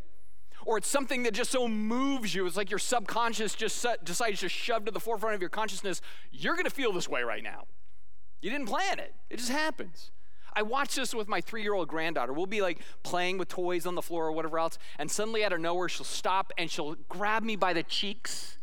Or 0.65 0.77
it's 0.77 0.87
something 0.87 1.23
that 1.23 1.33
just 1.33 1.51
so 1.51 1.67
moves 1.67 2.33
you. 2.35 2.45
It's 2.45 2.57
like 2.57 2.69
your 2.69 2.79
subconscious 2.79 3.55
just 3.55 3.85
decides 4.03 4.39
to 4.41 4.49
shove 4.49 4.85
to 4.85 4.91
the 4.91 4.99
forefront 4.99 5.35
of 5.35 5.41
your 5.41 5.49
consciousness. 5.49 6.01
You're 6.31 6.55
to 6.55 6.69
feel 6.69 6.91
this 6.91 7.07
way 7.07 7.23
right 7.23 7.43
now. 7.43 7.65
You 8.41 8.49
didn't 8.49 8.67
plan 8.67 8.99
it, 8.99 9.13
it 9.29 9.37
just 9.37 9.51
happens. 9.51 10.11
I 10.57 10.61
watch 10.61 10.95
this 10.95 11.13
with 11.13 11.27
my 11.27 11.41
three 11.41 11.61
year 11.63 11.73
old 11.73 11.87
granddaughter. 11.87 12.31
We'll 12.31 12.45
be 12.45 12.61
like 12.61 12.79
playing 13.03 13.37
with 13.37 13.49
toys 13.49 13.85
on 13.85 13.95
the 13.95 14.01
floor 14.01 14.25
or 14.25 14.31
whatever 14.31 14.57
else, 14.57 14.77
and 14.97 15.11
suddenly 15.11 15.43
out 15.43 15.53
of 15.53 15.59
nowhere, 15.59 15.89
she'll 15.89 16.05
stop 16.05 16.53
and 16.57 16.71
she'll 16.71 16.95
grab 17.09 17.43
me 17.43 17.55
by 17.55 17.73
the 17.73 17.83
cheeks. 17.83 18.57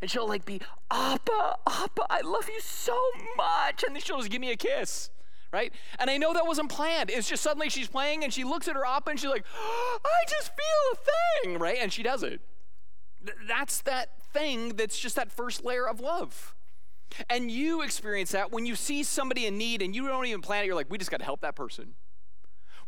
And 0.00 0.10
she'll 0.10 0.28
like 0.28 0.44
be, 0.44 0.60
Appa, 0.90 1.58
Appa, 1.66 2.06
I 2.10 2.22
love 2.22 2.48
you 2.48 2.60
so 2.60 2.98
much. 3.36 3.84
And 3.84 3.94
then 3.94 4.02
she'll 4.02 4.18
just 4.18 4.30
give 4.30 4.40
me 4.40 4.50
a 4.50 4.56
kiss 4.56 5.10
right? 5.52 5.72
And 5.98 6.08
I 6.08 6.16
know 6.16 6.32
that 6.32 6.46
wasn't 6.46 6.70
planned. 6.70 7.10
It's 7.10 7.28
just 7.28 7.42
suddenly 7.42 7.68
she's 7.68 7.88
playing 7.88 8.24
and 8.24 8.32
she 8.32 8.44
looks 8.44 8.68
at 8.68 8.74
her 8.74 8.84
oppa 8.84 9.10
and 9.10 9.20
she's 9.20 9.30
like, 9.30 9.44
oh, 9.54 9.98
I 10.04 10.24
just 10.28 10.50
feel 10.50 10.92
a 10.92 11.44
thing, 11.44 11.58
right? 11.58 11.78
And 11.80 11.92
she 11.92 12.02
does 12.02 12.22
it. 12.22 12.40
That's 13.46 13.82
that 13.82 14.08
thing 14.32 14.70
that's 14.70 14.98
just 14.98 15.16
that 15.16 15.30
first 15.30 15.64
layer 15.64 15.86
of 15.86 16.00
love. 16.00 16.54
And 17.28 17.50
you 17.50 17.82
experience 17.82 18.32
that 18.32 18.50
when 18.50 18.64
you 18.64 18.74
see 18.74 19.02
somebody 19.02 19.46
in 19.46 19.58
need 19.58 19.82
and 19.82 19.94
you 19.94 20.08
don't 20.08 20.26
even 20.26 20.40
plan 20.40 20.64
it, 20.64 20.66
you're 20.66 20.74
like, 20.74 20.90
we 20.90 20.98
just 20.98 21.10
got 21.10 21.18
to 21.18 21.24
help 21.24 21.42
that 21.42 21.54
person. 21.54 21.94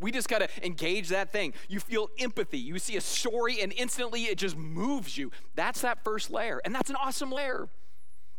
We 0.00 0.10
just 0.10 0.28
got 0.28 0.38
to 0.38 0.48
engage 0.64 1.10
that 1.10 1.30
thing. 1.30 1.52
You 1.68 1.78
feel 1.78 2.08
empathy. 2.18 2.58
You 2.58 2.78
see 2.78 2.96
a 2.96 3.00
story 3.00 3.60
and 3.60 3.72
instantly 3.76 4.24
it 4.24 4.38
just 4.38 4.56
moves 4.56 5.16
you. 5.16 5.30
That's 5.54 5.82
that 5.82 6.02
first 6.02 6.30
layer. 6.30 6.60
And 6.64 6.74
that's 6.74 6.90
an 6.90 6.96
awesome 6.96 7.30
layer. 7.30 7.68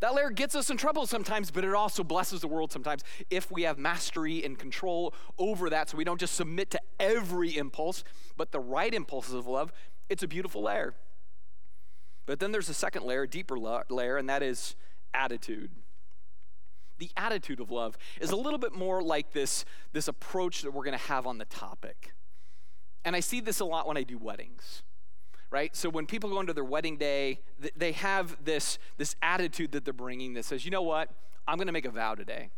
That 0.01 0.13
layer 0.13 0.29
gets 0.29 0.55
us 0.55 0.69
in 0.69 0.77
trouble 0.77 1.08
sometimes, 1.08 1.51
but 1.51 1.63
it 1.63 1.73
also 1.73 2.03
blesses 2.03 2.41
the 2.41 2.47
world 2.47 2.71
sometimes 2.71 3.01
if 3.29 3.49
we 3.49 3.63
have 3.63 3.77
mastery 3.77 4.43
and 4.43 4.60
control 4.60 5.13
over 5.38 5.69
that 5.69 5.89
so 5.89 5.97
we 5.97 6.03
don't 6.03 6.19
just 6.19 6.36
submit 6.36 6.69
to 6.71 6.81
every 6.99 7.55
impulse, 7.58 8.03
but 8.36 8.51
the 8.51 8.60
right 8.60 8.93
impulses 8.93 9.34
of 9.34 9.47
love. 9.47 9.71
It's 10.10 10.21
a 10.21 10.27
beautiful 10.27 10.63
layer. 10.63 10.93
But 12.25 12.39
then 12.39 12.51
there's 12.51 12.69
a 12.69 12.73
second 12.73 13.05
layer, 13.05 13.23
a 13.23 13.27
deeper 13.27 13.58
layer, 13.58 14.17
and 14.17 14.27
that 14.29 14.43
is 14.43 14.75
attitude. 15.13 15.71
The 16.97 17.12
attitude 17.15 17.60
of 17.60 17.71
love 17.71 17.97
is 18.19 18.31
a 18.31 18.36
little 18.36 18.60
bit 18.60 18.73
more 18.73 19.01
like 19.01 19.31
this, 19.34 19.65
this 19.93 20.08
approach 20.08 20.62
that 20.62 20.71
we're 20.71 20.84
going 20.84 20.97
to 20.97 21.05
have 21.05 21.27
on 21.27 21.38
the 21.38 21.45
topic. 21.45 22.13
And 23.03 23.15
I 23.15 23.19
see 23.19 23.39
this 23.39 23.60
a 23.60 23.65
lot 23.65 23.88
when 23.88 23.97
I 23.97 24.03
do 24.03 24.17
weddings 24.17 24.84
right? 25.51 25.75
So 25.75 25.89
when 25.89 26.05
people 26.05 26.29
go 26.29 26.39
into 26.39 26.53
their 26.53 26.63
wedding 26.63 26.97
day, 26.97 27.39
they 27.75 27.93
have 27.93 28.38
this, 28.43 28.77
this 28.97 29.15
attitude 29.21 29.71
that 29.73 29.86
they're 29.86 29.93
bringing 29.93 30.34
that 30.34 30.45
says, 30.45 30.65
you 30.65 30.71
know 30.71 30.81
what? 30.81 31.10
I'm 31.47 31.58
going 31.58 31.67
to 31.67 31.73
make 31.73 31.86
a 31.86 31.91
vow 31.91 32.15
today. 32.15 32.49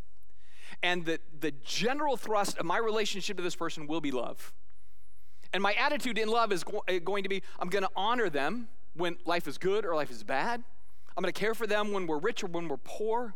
And 0.83 1.05
the, 1.05 1.19
the 1.39 1.51
general 1.63 2.17
thrust 2.17 2.57
of 2.57 2.65
my 2.65 2.77
relationship 2.77 3.37
to 3.37 3.43
this 3.43 3.55
person 3.55 3.87
will 3.87 4.01
be 4.01 4.11
love. 4.11 4.53
And 5.53 5.63
my 5.63 5.73
attitude 5.73 6.17
in 6.17 6.27
love 6.27 6.51
is 6.51 6.63
go- 6.63 6.83
uh, 6.87 6.99
going 6.99 7.23
to 7.23 7.29
be 7.29 7.41
I'm 7.59 7.69
going 7.69 7.83
to 7.83 7.91
honor 7.95 8.29
them 8.29 8.67
when 8.95 9.17
life 9.25 9.47
is 9.47 9.57
good 9.57 9.85
or 9.85 9.95
life 9.95 10.11
is 10.11 10.23
bad. 10.23 10.63
I'm 11.15 11.21
going 11.21 11.33
to 11.33 11.39
care 11.39 11.55
for 11.55 11.65
them 11.65 11.91
when 11.91 12.05
we're 12.05 12.19
rich 12.19 12.43
or 12.43 12.47
when 12.47 12.67
we're 12.67 12.77
poor. 12.77 13.33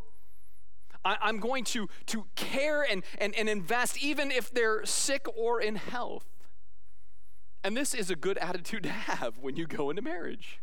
I, 1.03 1.29
am 1.29 1.39
going 1.39 1.63
to, 1.65 1.89
to 2.07 2.25
care 2.35 2.83
and, 2.83 3.03
and, 3.17 3.33
and 3.35 3.49
invest 3.49 4.03
even 4.03 4.29
if 4.29 4.53
they're 4.53 4.85
sick 4.85 5.25
or 5.35 5.59
in 5.59 5.75
health. 5.75 6.25
And 7.63 7.77
this 7.77 7.93
is 7.93 8.09
a 8.09 8.15
good 8.15 8.37
attitude 8.39 8.83
to 8.83 8.89
have 8.89 9.37
when 9.39 9.55
you 9.55 9.67
go 9.67 9.89
into 9.89 10.01
marriage. 10.01 10.59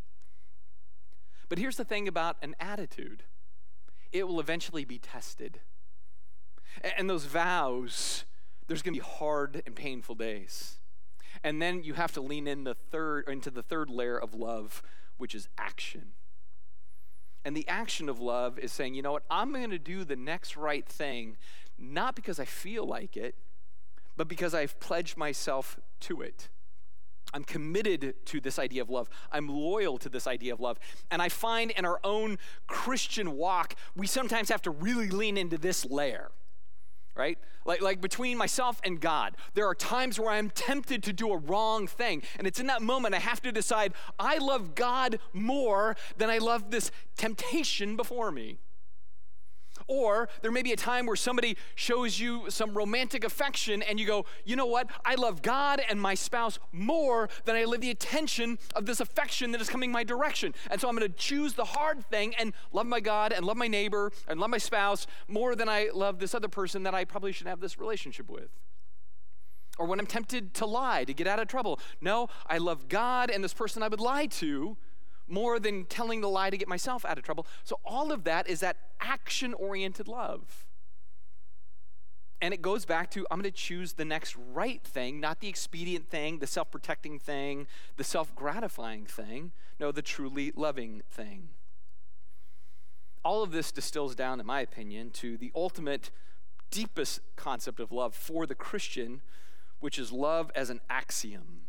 But 1.47 1.57
here's 1.57 1.77
the 1.77 1.85
thing 1.85 2.07
about 2.07 2.37
an 2.41 2.55
attitude 2.59 3.23
it 4.11 4.27
will 4.27 4.39
eventually 4.39 4.85
be 4.85 4.97
tested. 4.97 5.59
And 6.97 7.09
those 7.09 7.25
vows, 7.25 8.25
there's 8.67 8.81
going 8.81 8.93
to 8.95 8.99
be 8.99 9.05
hard 9.05 9.61
and 9.65 9.75
painful 9.75 10.15
days. 10.15 10.77
And 11.43 11.61
then 11.61 11.83
you 11.83 11.93
have 11.93 12.11
to 12.13 12.21
lean 12.21 12.47
in 12.47 12.63
the 12.63 12.73
third 12.73 13.27
into 13.27 13.51
the 13.51 13.61
third 13.61 13.89
layer 13.89 14.17
of 14.17 14.33
love, 14.33 14.81
which 15.17 15.35
is 15.35 15.47
action. 15.57 16.13
And 17.45 17.55
the 17.55 17.67
action 17.67 18.09
of 18.09 18.19
love 18.19 18.59
is 18.59 18.71
saying, 18.71 18.95
you 18.95 19.01
know 19.01 19.11
what, 19.11 19.23
I'm 19.29 19.53
going 19.53 19.69
to 19.69 19.79
do 19.79 20.03
the 20.03 20.15
next 20.15 20.57
right 20.57 20.85
thing, 20.85 21.37
not 21.77 22.15
because 22.15 22.39
I 22.39 22.45
feel 22.45 22.85
like 22.85 23.15
it, 23.15 23.35
but 24.17 24.27
because 24.27 24.53
I've 24.53 24.79
pledged 24.79 25.17
myself 25.17 25.79
to 26.01 26.21
it. 26.21 26.49
I'm 27.33 27.43
committed 27.43 28.15
to 28.25 28.39
this 28.39 28.57
idea 28.59 28.81
of 28.81 28.89
love. 28.89 29.09
I'm 29.31 29.47
loyal 29.47 29.97
to 29.99 30.09
this 30.09 30.27
idea 30.27 30.53
of 30.53 30.59
love. 30.59 30.79
And 31.11 31.21
I 31.21 31.29
find 31.29 31.71
in 31.71 31.85
our 31.85 31.99
own 32.03 32.37
Christian 32.67 33.35
walk, 33.37 33.75
we 33.95 34.07
sometimes 34.07 34.49
have 34.49 34.61
to 34.63 34.71
really 34.71 35.09
lean 35.09 35.37
into 35.37 35.57
this 35.57 35.85
layer, 35.85 36.31
right? 37.15 37.37
Like, 37.65 37.81
like 37.81 38.01
between 38.01 38.37
myself 38.37 38.81
and 38.83 38.99
God, 38.99 39.35
there 39.53 39.67
are 39.67 39.75
times 39.75 40.19
where 40.19 40.31
I'm 40.31 40.49
tempted 40.49 41.03
to 41.03 41.13
do 41.13 41.31
a 41.31 41.37
wrong 41.37 41.87
thing. 41.87 42.23
And 42.37 42.47
it's 42.47 42.59
in 42.59 42.67
that 42.67 42.81
moment 42.81 43.13
I 43.13 43.19
have 43.19 43.41
to 43.43 43.51
decide 43.51 43.93
I 44.17 44.37
love 44.37 44.75
God 44.75 45.19
more 45.33 45.95
than 46.17 46.29
I 46.29 46.39
love 46.39 46.71
this 46.71 46.91
temptation 47.17 47.95
before 47.95 48.31
me. 48.31 48.57
Or 49.89 50.29
there 50.43 50.51
may 50.51 50.61
be 50.61 50.71
a 50.71 50.77
time 50.77 51.07
where 51.07 51.15
somebody 51.15 51.57
shows 51.73 52.19
you 52.19 52.45
some 52.49 52.75
romantic 52.75 53.23
affection 53.23 53.81
and 53.81 53.99
you 53.99 54.05
go, 54.05 54.25
you 54.45 54.55
know 54.55 54.67
what? 54.67 54.87
I 55.03 55.15
love 55.15 55.41
God 55.41 55.81
and 55.89 55.99
my 55.99 56.13
spouse 56.13 56.59
more 56.71 57.27
than 57.45 57.55
I 57.55 57.63
love 57.63 57.81
the 57.81 57.89
attention 57.89 58.59
of 58.75 58.85
this 58.85 58.99
affection 58.99 59.51
that 59.51 59.61
is 59.61 59.69
coming 59.69 59.91
my 59.91 60.03
direction. 60.03 60.53
And 60.69 60.79
so 60.79 60.87
I'm 60.87 60.95
going 60.95 61.11
to 61.11 61.17
choose 61.17 61.55
the 61.55 61.65
hard 61.65 62.05
thing 62.05 62.35
and 62.35 62.53
love 62.71 62.85
my 62.85 62.99
God 62.99 63.33
and 63.33 63.43
love 63.43 63.57
my 63.57 63.67
neighbor 63.67 64.11
and 64.27 64.39
love 64.39 64.51
my 64.51 64.59
spouse 64.59 65.07
more 65.27 65.55
than 65.55 65.67
I 65.67 65.89
love 65.91 66.19
this 66.19 66.35
other 66.35 66.47
person 66.47 66.83
that 66.83 66.93
I 66.93 67.03
probably 67.03 67.31
should 67.31 67.47
have 67.47 67.59
this 67.59 67.79
relationship 67.79 68.29
with 68.29 68.49
or 69.79 69.87
when 69.87 69.99
I'm 69.99 70.05
tempted 70.05 70.53
to 70.55 70.65
lie 70.65 71.05
to 71.05 71.13
get 71.13 71.25
out 71.25 71.39
of 71.39 71.47
trouble. 71.47 71.79
No, 72.01 72.27
I 72.45 72.59
love 72.59 72.89
God 72.89 73.31
and 73.31 73.43
this 73.43 73.53
person 73.53 73.81
I 73.81 73.87
would 73.87 74.01
lie 74.01 74.27
to 74.27 74.77
more 75.29 75.59
than 75.59 75.85
telling 75.85 76.21
the 76.21 76.29
lie 76.29 76.49
to 76.49 76.57
get 76.57 76.67
myself 76.67 77.05
out 77.05 77.17
of 77.17 77.23
trouble. 77.23 77.45
So, 77.63 77.79
all 77.85 78.11
of 78.11 78.23
that 78.23 78.47
is 78.47 78.59
that 78.59 78.77
action 78.99 79.53
oriented 79.53 80.07
love. 80.07 80.65
And 82.41 82.53
it 82.53 82.61
goes 82.61 82.85
back 82.85 83.11
to 83.11 83.27
I'm 83.29 83.41
going 83.41 83.51
to 83.51 83.57
choose 83.57 83.93
the 83.93 84.05
next 84.05 84.35
right 84.35 84.81
thing, 84.81 85.19
not 85.19 85.41
the 85.41 85.49
expedient 85.49 86.09
thing, 86.09 86.39
the 86.39 86.47
self 86.47 86.71
protecting 86.71 87.19
thing, 87.19 87.67
the 87.97 88.03
self 88.03 88.33
gratifying 88.33 89.05
thing. 89.05 89.51
No, 89.79 89.91
the 89.91 90.01
truly 90.01 90.51
loving 90.55 91.01
thing. 91.09 91.49
All 93.23 93.43
of 93.43 93.51
this 93.51 93.71
distills 93.71 94.15
down, 94.15 94.39
in 94.39 94.45
my 94.45 94.61
opinion, 94.61 95.11
to 95.11 95.37
the 95.37 95.51
ultimate, 95.53 96.11
deepest 96.71 97.19
concept 97.35 97.79
of 97.79 97.91
love 97.91 98.15
for 98.15 98.45
the 98.45 98.55
Christian, 98.55 99.21
which 99.81 99.99
is 99.99 100.11
love 100.11 100.51
as 100.55 100.69
an 100.69 100.79
axiom. 100.89 101.61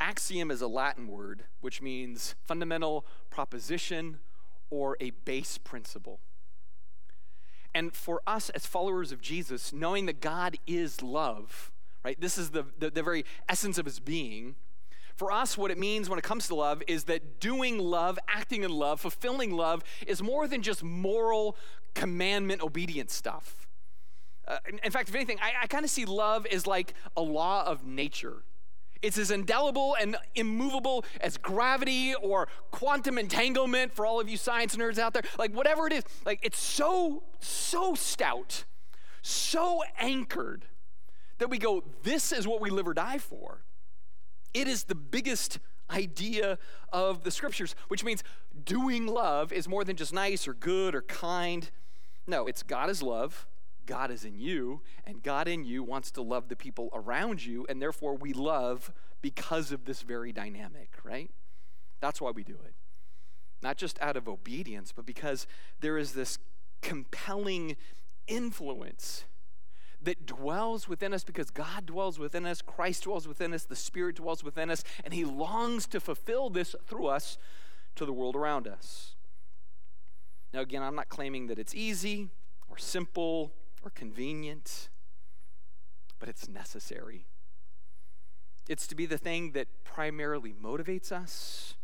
Axiom 0.00 0.50
is 0.50 0.60
a 0.60 0.68
Latin 0.68 1.08
word 1.08 1.44
which 1.60 1.80
means 1.80 2.34
fundamental 2.44 3.06
proposition 3.30 4.18
or 4.70 4.96
a 5.00 5.10
base 5.10 5.58
principle. 5.58 6.20
And 7.74 7.92
for 7.92 8.22
us 8.26 8.48
as 8.50 8.64
followers 8.66 9.12
of 9.12 9.20
Jesus, 9.20 9.72
knowing 9.72 10.06
that 10.06 10.20
God 10.20 10.56
is 10.66 11.02
love, 11.02 11.70
right? 12.04 12.18
This 12.20 12.38
is 12.38 12.50
the, 12.50 12.64
the, 12.78 12.90
the, 12.90 13.02
very 13.02 13.24
essence 13.48 13.76
of 13.78 13.84
his 13.84 14.00
being. 14.00 14.54
For 15.14 15.30
us, 15.30 15.58
what 15.58 15.70
it 15.70 15.78
means 15.78 16.08
when 16.08 16.18
it 16.18 16.22
comes 16.22 16.46
to 16.48 16.54
love 16.54 16.82
is 16.86 17.04
that 17.04 17.40
doing 17.40 17.78
love, 17.78 18.18
acting 18.28 18.62
in 18.62 18.70
love, 18.70 19.00
fulfilling 19.00 19.50
love 19.50 19.82
is 20.06 20.22
more 20.22 20.48
than 20.48 20.62
just 20.62 20.82
moral 20.82 21.56
commandment 21.94 22.62
obedience 22.62 23.14
stuff. 23.14 23.66
Uh, 24.48 24.58
in, 24.68 24.78
in, 24.84 24.90
fact, 24.90 25.08
if 25.08 25.14
anything, 25.14 25.38
I, 25.42 25.64
I 25.64 25.66
kind 25.66 25.84
of 25.84 25.90
see 25.90 26.04
love 26.04 26.46
as 26.46 26.66
like 26.66 26.94
a 27.16 27.22
law 27.22 27.64
of 27.66 27.84
nature. 27.84 28.42
It's 29.06 29.18
as 29.18 29.30
indelible 29.30 29.96
and 30.00 30.16
immovable 30.34 31.04
as 31.20 31.36
gravity 31.36 32.12
or 32.16 32.48
quantum 32.72 33.18
entanglement 33.18 33.94
for 33.94 34.04
all 34.04 34.18
of 34.18 34.28
you 34.28 34.36
science 34.36 34.74
nerds 34.74 34.98
out 34.98 35.14
there. 35.14 35.22
Like, 35.38 35.54
whatever 35.54 35.86
it 35.86 35.92
is, 35.92 36.02
like, 36.24 36.40
it's 36.42 36.58
so, 36.58 37.22
so 37.38 37.94
stout, 37.94 38.64
so 39.22 39.80
anchored 39.96 40.64
that 41.38 41.48
we 41.48 41.58
go, 41.58 41.84
this 42.02 42.32
is 42.32 42.48
what 42.48 42.60
we 42.60 42.68
live 42.68 42.88
or 42.88 42.94
die 42.94 43.18
for. 43.18 43.62
It 44.52 44.66
is 44.66 44.82
the 44.84 44.96
biggest 44.96 45.60
idea 45.88 46.58
of 46.92 47.22
the 47.22 47.30
scriptures, 47.30 47.76
which 47.86 48.02
means 48.02 48.24
doing 48.64 49.06
love 49.06 49.52
is 49.52 49.68
more 49.68 49.84
than 49.84 49.94
just 49.94 50.12
nice 50.12 50.48
or 50.48 50.54
good 50.54 50.96
or 50.96 51.02
kind. 51.02 51.70
No, 52.26 52.48
it's 52.48 52.64
God 52.64 52.90
is 52.90 53.04
love, 53.04 53.46
God 53.86 54.10
is 54.10 54.24
in 54.24 54.38
you, 54.38 54.82
and 55.04 55.22
God 55.22 55.48
in 55.48 55.64
you 55.64 55.82
wants 55.82 56.10
to 56.12 56.22
love 56.22 56.48
the 56.48 56.56
people 56.56 56.90
around 56.92 57.44
you, 57.44 57.66
and 57.68 57.80
therefore 57.80 58.14
we 58.14 58.32
love 58.32 58.92
because 59.22 59.72
of 59.72 59.84
this 59.84 60.02
very 60.02 60.32
dynamic, 60.32 60.90
right? 61.04 61.30
That's 62.00 62.20
why 62.20 62.30
we 62.30 62.44
do 62.44 62.58
it. 62.64 62.74
Not 63.62 63.76
just 63.76 64.00
out 64.02 64.16
of 64.16 64.28
obedience, 64.28 64.92
but 64.94 65.06
because 65.06 65.46
there 65.80 65.96
is 65.96 66.12
this 66.12 66.38
compelling 66.82 67.76
influence 68.26 69.24
that 70.02 70.26
dwells 70.26 70.88
within 70.88 71.14
us 71.14 71.24
because 71.24 71.50
God 71.50 71.86
dwells 71.86 72.18
within 72.18 72.46
us, 72.46 72.62
Christ 72.62 73.04
dwells 73.04 73.26
within 73.26 73.54
us, 73.54 73.64
the 73.64 73.74
Spirit 73.74 74.16
dwells 74.16 74.44
within 74.44 74.70
us, 74.70 74.84
and 75.04 75.14
He 75.14 75.24
longs 75.24 75.86
to 75.88 76.00
fulfill 76.00 76.50
this 76.50 76.74
through 76.86 77.06
us 77.06 77.38
to 77.96 78.04
the 78.04 78.12
world 78.12 78.36
around 78.36 78.68
us. 78.68 79.14
Now, 80.52 80.60
again, 80.60 80.82
I'm 80.82 80.94
not 80.94 81.08
claiming 81.08 81.48
that 81.48 81.58
it's 81.58 81.74
easy 81.74 82.28
or 82.68 82.78
simple 82.78 83.52
or 83.86 83.90
convenient, 83.90 84.88
but 86.18 86.28
it's 86.28 86.48
necessary. 86.48 87.26
It's 88.68 88.88
to 88.88 88.96
be 88.96 89.06
the 89.06 89.16
thing 89.16 89.52
that 89.52 89.68
primarily 89.84 90.52
motivates 90.52 91.12
us, 91.12 91.74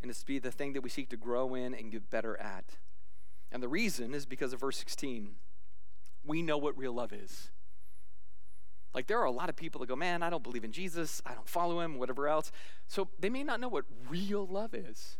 and 0.00 0.10
it's 0.10 0.20
to 0.20 0.26
be 0.26 0.38
the 0.38 0.50
thing 0.50 0.72
that 0.72 0.80
we 0.80 0.88
seek 0.88 1.10
to 1.10 1.18
grow 1.18 1.54
in 1.54 1.74
and 1.74 1.92
get 1.92 2.08
better 2.08 2.40
at. 2.40 2.64
And 3.52 3.62
the 3.62 3.68
reason 3.68 4.14
is 4.14 4.24
because 4.24 4.54
of 4.54 4.60
verse 4.60 4.78
16 4.78 5.36
we 6.26 6.40
know 6.40 6.56
what 6.56 6.78
real 6.78 6.94
love 6.94 7.12
is. 7.12 7.50
Like, 8.94 9.08
there 9.08 9.18
are 9.18 9.26
a 9.26 9.30
lot 9.30 9.50
of 9.50 9.56
people 9.56 9.80
that 9.80 9.88
go, 9.88 9.96
Man, 9.96 10.22
I 10.22 10.30
don't 10.30 10.42
believe 10.42 10.64
in 10.64 10.72
Jesus, 10.72 11.20
I 11.26 11.34
don't 11.34 11.46
follow 11.46 11.80
him, 11.80 11.98
whatever 11.98 12.28
else. 12.28 12.50
So 12.88 13.08
they 13.20 13.28
may 13.28 13.44
not 13.44 13.60
know 13.60 13.68
what 13.68 13.84
real 14.08 14.46
love 14.46 14.72
is. 14.72 15.18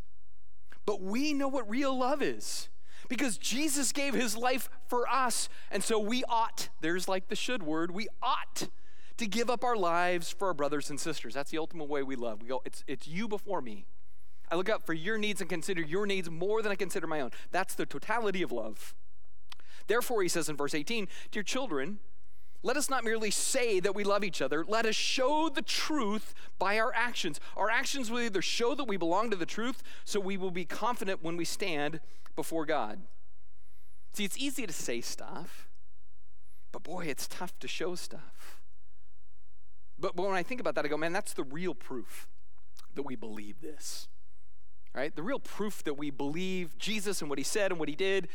But 0.87 1.03
we 1.03 1.35
know 1.35 1.49
what 1.49 1.69
real 1.69 1.99
love 1.99 2.23
is 2.23 2.71
because 3.09 3.39
Jesus 3.39 3.93
gave 3.93 4.15
his 4.15 4.37
life 4.37 4.69
for 4.87 5.09
us. 5.09 5.49
And 5.71 5.83
so 5.83 5.99
we 5.99 6.25
ought, 6.25 6.69
there's 6.81 7.09
like 7.09 7.29
the 7.29 7.37
should 7.37 7.63
word, 7.63 7.91
we 7.91 8.09
ought 8.23 8.69
to 9.17 9.27
give 9.27 9.49
up 9.49 9.65
our 9.65 9.77
lives 9.77 10.31
for 10.31 10.49
our 10.49 10.55
brothers 10.55 10.91
and 10.91 10.99
sisters. 10.99 11.35
That's 11.35 11.51
the 11.51 11.59
ultimate 11.59 11.89
way 11.89 12.03
we 12.03 12.17
love. 12.17 12.43
We 12.43 12.49
go, 12.49 12.63
It's, 12.65 12.85
it's 12.87 13.07
you 13.07 13.29
before 13.29 13.61
me. 13.61 13.87
I 14.51 14.57
look 14.57 14.69
out 14.69 14.85
for 14.85 14.93
your 14.93 15.19
needs 15.19 15.41
and 15.41 15.49
consider 15.49 15.83
your 15.83 16.07
needs 16.07 16.31
more 16.31 16.63
than 16.63 16.71
I 16.71 16.75
consider 16.75 17.07
my 17.07 17.21
own. 17.21 17.31
That's 17.51 17.75
the 17.75 17.87
totality 17.87 18.43
of 18.43 18.53
love. 18.53 18.95
Therefore, 19.87 20.23
he 20.23 20.29
says 20.29 20.49
in 20.49 20.57
verse 20.57 20.75
18, 20.75 21.09
Dear 21.31 21.43
children, 21.43 21.99
let 22.65 22.79
us 22.79 22.89
not 22.89 23.05
merely 23.05 23.31
say 23.31 23.79
that 23.79 23.95
we 23.95 24.05
love 24.05 24.25
each 24.25 24.41
other. 24.41 24.65
Let 24.67 24.87
us 24.87 24.95
show 24.95 25.51
the 25.51 25.61
truth 25.61 26.35
by 26.59 26.79
our 26.79 26.93
actions. 26.95 27.39
Our 27.59 27.69
actions 27.69 28.11
will 28.11 28.23
either 28.23 28.41
show 28.41 28.75
that 28.75 28.85
we 28.85 28.97
belong 28.97 29.31
to 29.31 29.37
the 29.37 29.45
truth, 29.45 29.83
so 30.07 30.19
we 30.19 30.39
will 30.39 30.51
be 30.51 30.65
confident 30.65 31.23
when 31.23 31.37
we 31.37 31.45
stand 31.45 32.01
before 32.35 32.65
God. 32.65 33.03
See, 34.15 34.25
it's 34.25 34.39
easy 34.39 34.67
to 34.67 34.73
say 34.73 35.03
stuff, 35.03 35.69
but 36.73 36.83
boy, 36.83 37.05
it's 37.05 37.29
tough 37.29 37.53
to 37.59 37.69
show 37.69 37.95
stuff. 37.97 38.63
But, 39.99 40.17
but 40.17 40.25
when 40.25 40.35
I 40.35 40.43
think 40.43 40.61
about 40.61 40.75
that, 40.77 40.87
I 40.87 40.89
go, 40.89 40.97
man, 40.97 41.13
that's 41.13 41.35
the 41.35 41.45
real 41.45 41.75
proof 41.75 42.29
that 42.95 43.03
we 43.03 43.15
believe 43.15 43.61
this. 43.61 44.09
Right? 44.95 45.15
The 45.15 45.23
real 45.23 45.41
proof 45.41 45.85
that 45.85 45.99
we 45.99 46.09
believe 46.09 46.79
Jesus 46.79 47.21
and 47.21 47.29
what 47.29 47.39
he 47.39 47.45
said 47.45 47.73
and 47.73 47.79
what 47.79 47.91
he 47.91 47.97
did 47.97 48.29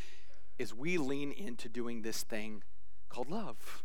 is 0.59 0.71
we 0.71 0.99
lean 0.99 1.31
into 1.31 1.67
doing 1.67 2.03
this 2.03 2.21
thing 2.21 2.61
called 3.09 3.31
love 3.31 3.83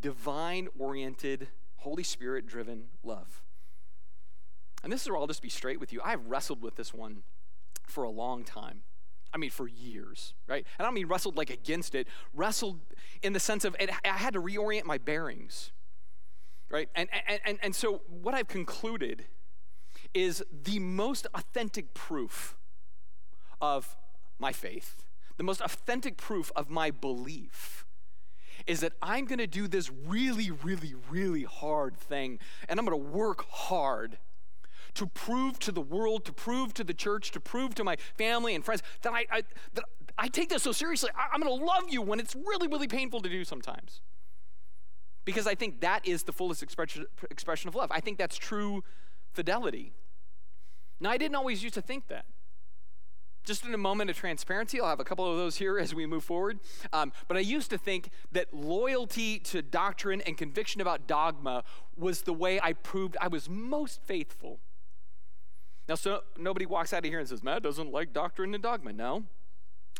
divine 0.00 0.68
oriented, 0.78 1.48
Holy 1.76 2.02
Spirit 2.02 2.46
driven 2.46 2.84
love. 3.02 3.42
And 4.82 4.92
this 4.92 5.02
is 5.02 5.08
where 5.08 5.18
I'll 5.18 5.26
just 5.26 5.42
be 5.42 5.48
straight 5.48 5.80
with 5.80 5.92
you. 5.92 6.00
I've 6.04 6.26
wrestled 6.26 6.62
with 6.62 6.76
this 6.76 6.94
one 6.94 7.22
for 7.86 8.04
a 8.04 8.10
long 8.10 8.44
time. 8.44 8.82
I 9.32 9.38
mean, 9.38 9.50
for 9.50 9.68
years, 9.68 10.34
right? 10.46 10.64
And 10.78 10.84
I 10.84 10.88
don't 10.88 10.94
mean 10.94 11.06
wrestled 11.06 11.36
like 11.36 11.50
against 11.50 11.94
it, 11.94 12.08
wrestled 12.32 12.80
in 13.22 13.32
the 13.32 13.40
sense 13.40 13.64
of 13.64 13.76
it, 13.78 13.90
I 14.04 14.08
had 14.08 14.34
to 14.34 14.40
reorient 14.40 14.84
my 14.84 14.96
bearings, 14.96 15.72
right? 16.70 16.88
And, 16.94 17.08
and, 17.26 17.40
and, 17.44 17.58
and 17.62 17.74
so 17.74 18.02
what 18.08 18.34
I've 18.34 18.48
concluded 18.48 19.26
is 20.14 20.42
the 20.50 20.78
most 20.78 21.26
authentic 21.34 21.92
proof 21.92 22.56
of 23.60 23.96
my 24.38 24.52
faith 24.52 25.02
the 25.38 25.44
most 25.44 25.60
authentic 25.60 26.16
proof 26.16 26.52
of 26.54 26.68
my 26.68 26.90
belief 26.90 27.86
is 28.68 28.80
that 28.80 28.92
I'm 29.02 29.24
going 29.24 29.38
to 29.38 29.46
do 29.46 29.66
this 29.66 29.90
really, 30.06 30.50
really, 30.50 30.94
really 31.10 31.42
hard 31.42 31.96
thing, 31.96 32.38
and 32.68 32.78
I'm 32.78 32.86
going 32.86 33.00
to 33.00 33.08
work 33.10 33.46
hard 33.48 34.18
to 34.94 35.06
prove 35.06 35.58
to 35.60 35.72
the 35.72 35.80
world, 35.80 36.24
to 36.26 36.32
prove 36.32 36.74
to 36.74 36.84
the 36.84 36.94
church, 36.94 37.30
to 37.32 37.40
prove 37.40 37.74
to 37.76 37.84
my 37.84 37.96
family 38.16 38.54
and 38.54 38.64
friends 38.64 38.82
that 39.02 39.12
I, 39.12 39.26
I 39.30 39.42
that 39.74 39.84
I 40.18 40.28
take 40.28 40.50
this 40.50 40.62
so 40.62 40.72
seriously. 40.72 41.10
I, 41.16 41.28
I'm 41.32 41.40
going 41.40 41.58
to 41.58 41.64
love 41.64 41.84
you 41.88 42.02
when 42.02 42.20
it's 42.20 42.36
really, 42.36 42.68
really 42.68 42.88
painful 42.88 43.20
to 43.22 43.28
do 43.28 43.44
sometimes. 43.44 44.02
Because 45.24 45.46
I 45.46 45.54
think 45.54 45.80
that 45.80 46.06
is 46.06 46.22
the 46.22 46.32
fullest 46.32 46.62
expression, 46.62 47.06
expression 47.30 47.68
of 47.68 47.74
love. 47.74 47.90
I 47.92 48.00
think 48.00 48.18
that's 48.18 48.36
true 48.36 48.82
fidelity. 49.32 49.92
Now, 51.00 51.10
I 51.10 51.18
didn't 51.18 51.36
always 51.36 51.62
used 51.62 51.74
to 51.74 51.82
think 51.82 52.08
that. 52.08 52.24
Just 53.48 53.64
in 53.64 53.72
a 53.72 53.78
moment 53.78 54.10
of 54.10 54.16
transparency, 54.18 54.78
I'll 54.78 54.90
have 54.90 55.00
a 55.00 55.04
couple 55.04 55.24
of 55.24 55.38
those 55.38 55.56
here 55.56 55.78
as 55.78 55.94
we 55.94 56.04
move 56.04 56.22
forward. 56.22 56.60
Um, 56.92 57.14
but 57.28 57.38
I 57.38 57.40
used 57.40 57.70
to 57.70 57.78
think 57.78 58.10
that 58.30 58.52
loyalty 58.52 59.38
to 59.38 59.62
doctrine 59.62 60.20
and 60.20 60.36
conviction 60.36 60.82
about 60.82 61.06
dogma 61.06 61.64
was 61.96 62.20
the 62.20 62.34
way 62.34 62.60
I 62.60 62.74
proved 62.74 63.16
I 63.18 63.28
was 63.28 63.48
most 63.48 64.02
faithful. 64.02 64.60
Now, 65.88 65.94
so 65.94 66.24
nobody 66.36 66.66
walks 66.66 66.92
out 66.92 67.06
of 67.06 67.10
here 67.10 67.18
and 67.18 67.26
says, 67.26 67.42
Matt 67.42 67.62
doesn't 67.62 67.90
like 67.90 68.12
doctrine 68.12 68.52
and 68.52 68.62
dogma. 68.62 68.92
No, 68.92 69.24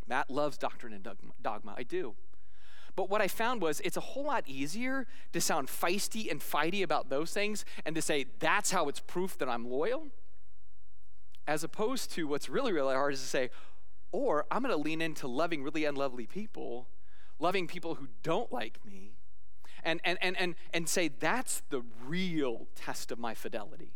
Matt 0.07 0.29
loves 0.29 0.59
doctrine 0.59 0.93
and 0.93 1.09
dogma. 1.41 1.75
I 1.75 1.85
do. 1.85 2.17
But 2.97 3.09
what 3.09 3.23
I 3.23 3.29
found 3.29 3.63
was 3.63 3.81
it's 3.81 3.97
a 3.97 4.01
whole 4.01 4.25
lot 4.25 4.45
easier 4.47 5.07
to 5.33 5.41
sound 5.41 5.69
feisty 5.69 6.31
and 6.31 6.43
fighty 6.43 6.83
about 6.83 7.09
those 7.09 7.33
things 7.33 7.65
and 7.87 7.97
to 7.97 8.03
say 8.03 8.27
that's 8.41 8.73
how 8.73 8.91
it's 8.91 9.01
proof 9.01 9.39
that 9.39 9.49
I'm 9.49 9.71
loyal 9.71 10.09
as 11.49 11.65
opposed 11.65 12.13
to 12.13 12.29
what's 12.29 12.49
really, 12.51 12.73
really 12.73 12.95
hard 12.95 13.15
is 13.15 13.21
to 13.21 13.27
say, 13.27 13.51
or 14.13 14.45
I'm 14.51 14.63
going 14.63 14.75
to 14.75 14.81
lean 14.81 15.01
into 15.01 15.27
loving 15.27 15.63
really 15.63 15.87
unlovely 15.87 16.27
people, 16.27 16.89
loving 17.39 17.67
people 17.67 17.97
who 17.97 18.09
don't 18.23 18.53
like 18.53 18.79
me, 18.85 19.15
and, 19.83 20.01
and, 20.05 20.19
and, 20.21 20.37
and, 20.39 20.55
and 20.75 20.89
say 20.89 21.09
that's 21.09 21.63
the 21.71 21.83
real 22.07 22.67
test 22.75 23.11
of 23.11 23.19
my 23.19 23.35
fidelity. 23.35 23.95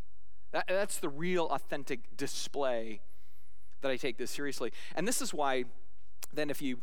That, 0.52 0.64
that's 0.66 0.96
the 0.98 1.10
real 1.10 1.46
authentic 1.46 2.16
display 2.16 3.02
that 3.82 3.90
I 3.90 3.96
take 3.96 4.16
this 4.16 4.30
seriously. 4.30 4.72
And 4.96 5.06
this 5.06 5.20
is 5.20 5.34
why, 5.34 5.64
then, 6.32 6.48
if 6.48 6.62
you 6.62 6.78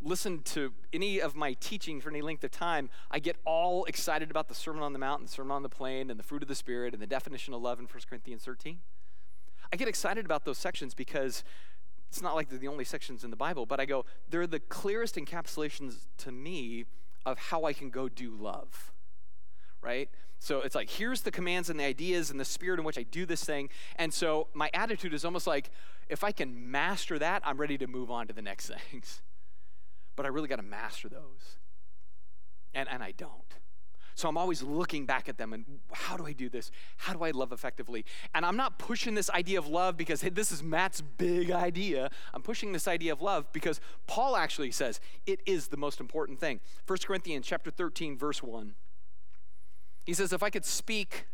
listen 0.00 0.42
to 0.42 0.72
any 0.92 1.20
of 1.20 1.34
my 1.34 1.54
teaching 1.54 2.00
for 2.00 2.10
any 2.10 2.22
length 2.22 2.44
of 2.44 2.50
time, 2.52 2.90
I 3.10 3.18
get 3.18 3.36
all 3.44 3.84
excited 3.86 4.30
about 4.30 4.48
the 4.48 4.54
Sermon 4.54 4.82
on 4.82 4.92
the 4.92 4.98
Mount 4.98 5.20
and 5.20 5.28
the 5.28 5.32
Sermon 5.32 5.52
on 5.52 5.62
the 5.62 5.68
Plain 5.68 6.10
and 6.10 6.18
the 6.18 6.24
fruit 6.24 6.42
of 6.42 6.48
the 6.48 6.54
Spirit 6.54 6.94
and 6.94 7.02
the 7.02 7.06
definition 7.06 7.54
of 7.54 7.62
love 7.62 7.80
in 7.80 7.86
1 7.86 8.02
Corinthians 8.08 8.44
13. 8.44 8.78
I 9.72 9.76
get 9.76 9.88
excited 9.88 10.24
about 10.24 10.44
those 10.44 10.58
sections 10.58 10.94
because 10.94 11.44
it's 12.08 12.20
not 12.20 12.34
like 12.34 12.50
they're 12.50 12.58
the 12.58 12.68
only 12.68 12.84
sections 12.84 13.24
in 13.24 13.30
the 13.30 13.36
Bible, 13.36 13.64
but 13.64 13.80
I 13.80 13.86
go, 13.86 14.04
they're 14.28 14.46
the 14.46 14.60
clearest 14.60 15.16
encapsulations 15.16 16.06
to 16.18 16.30
me 16.30 16.84
of 17.24 17.38
how 17.38 17.64
I 17.64 17.72
can 17.72 17.88
go 17.88 18.08
do 18.08 18.36
love, 18.36 18.92
right? 19.80 20.10
So 20.38 20.60
it's 20.60 20.74
like, 20.74 20.90
here's 20.90 21.22
the 21.22 21.30
commands 21.30 21.70
and 21.70 21.80
the 21.80 21.84
ideas 21.84 22.30
and 22.30 22.38
the 22.38 22.44
spirit 22.44 22.80
in 22.80 22.84
which 22.84 22.98
I 22.98 23.04
do 23.04 23.24
this 23.24 23.44
thing. 23.44 23.70
And 23.96 24.12
so 24.12 24.48
my 24.52 24.68
attitude 24.74 25.14
is 25.14 25.24
almost 25.24 25.46
like, 25.46 25.70
if 26.08 26.22
I 26.22 26.32
can 26.32 26.70
master 26.70 27.18
that, 27.18 27.42
I'm 27.44 27.56
ready 27.56 27.78
to 27.78 27.86
move 27.86 28.10
on 28.10 28.26
to 28.26 28.34
the 28.34 28.42
next 28.42 28.70
things. 28.90 29.22
But 30.16 30.26
I 30.26 30.28
really 30.28 30.48
got 30.48 30.56
to 30.56 30.62
master 30.62 31.08
those. 31.08 31.58
And, 32.74 32.88
and 32.90 33.02
I 33.02 33.12
don't. 33.12 33.30
So 34.14 34.28
I'm 34.28 34.36
always 34.36 34.62
looking 34.62 35.06
back 35.06 35.28
at 35.28 35.38
them 35.38 35.52
and 35.52 35.64
how 35.92 36.16
do 36.16 36.26
I 36.26 36.32
do 36.32 36.48
this? 36.48 36.70
How 36.96 37.12
do 37.12 37.22
I 37.22 37.30
love 37.30 37.52
effectively? 37.52 38.04
And 38.34 38.44
I'm 38.44 38.56
not 38.56 38.78
pushing 38.78 39.14
this 39.14 39.30
idea 39.30 39.58
of 39.58 39.66
love 39.66 39.96
because 39.96 40.22
hey, 40.22 40.30
this 40.30 40.52
is 40.52 40.62
Matt's 40.62 41.00
big 41.00 41.50
idea. 41.50 42.10
I'm 42.34 42.42
pushing 42.42 42.72
this 42.72 42.86
idea 42.86 43.12
of 43.12 43.22
love 43.22 43.52
because 43.52 43.80
Paul 44.06 44.36
actually 44.36 44.70
says 44.70 45.00
it 45.26 45.40
is 45.46 45.68
the 45.68 45.76
most 45.76 46.00
important 46.00 46.40
thing. 46.40 46.60
1 46.86 46.98
Corinthians 47.04 47.46
chapter 47.46 47.70
13 47.70 48.16
verse 48.16 48.42
1. 48.42 48.74
He 50.04 50.14
says 50.14 50.32
if 50.32 50.42
I 50.42 50.50
could 50.50 50.64
speak 50.64 51.26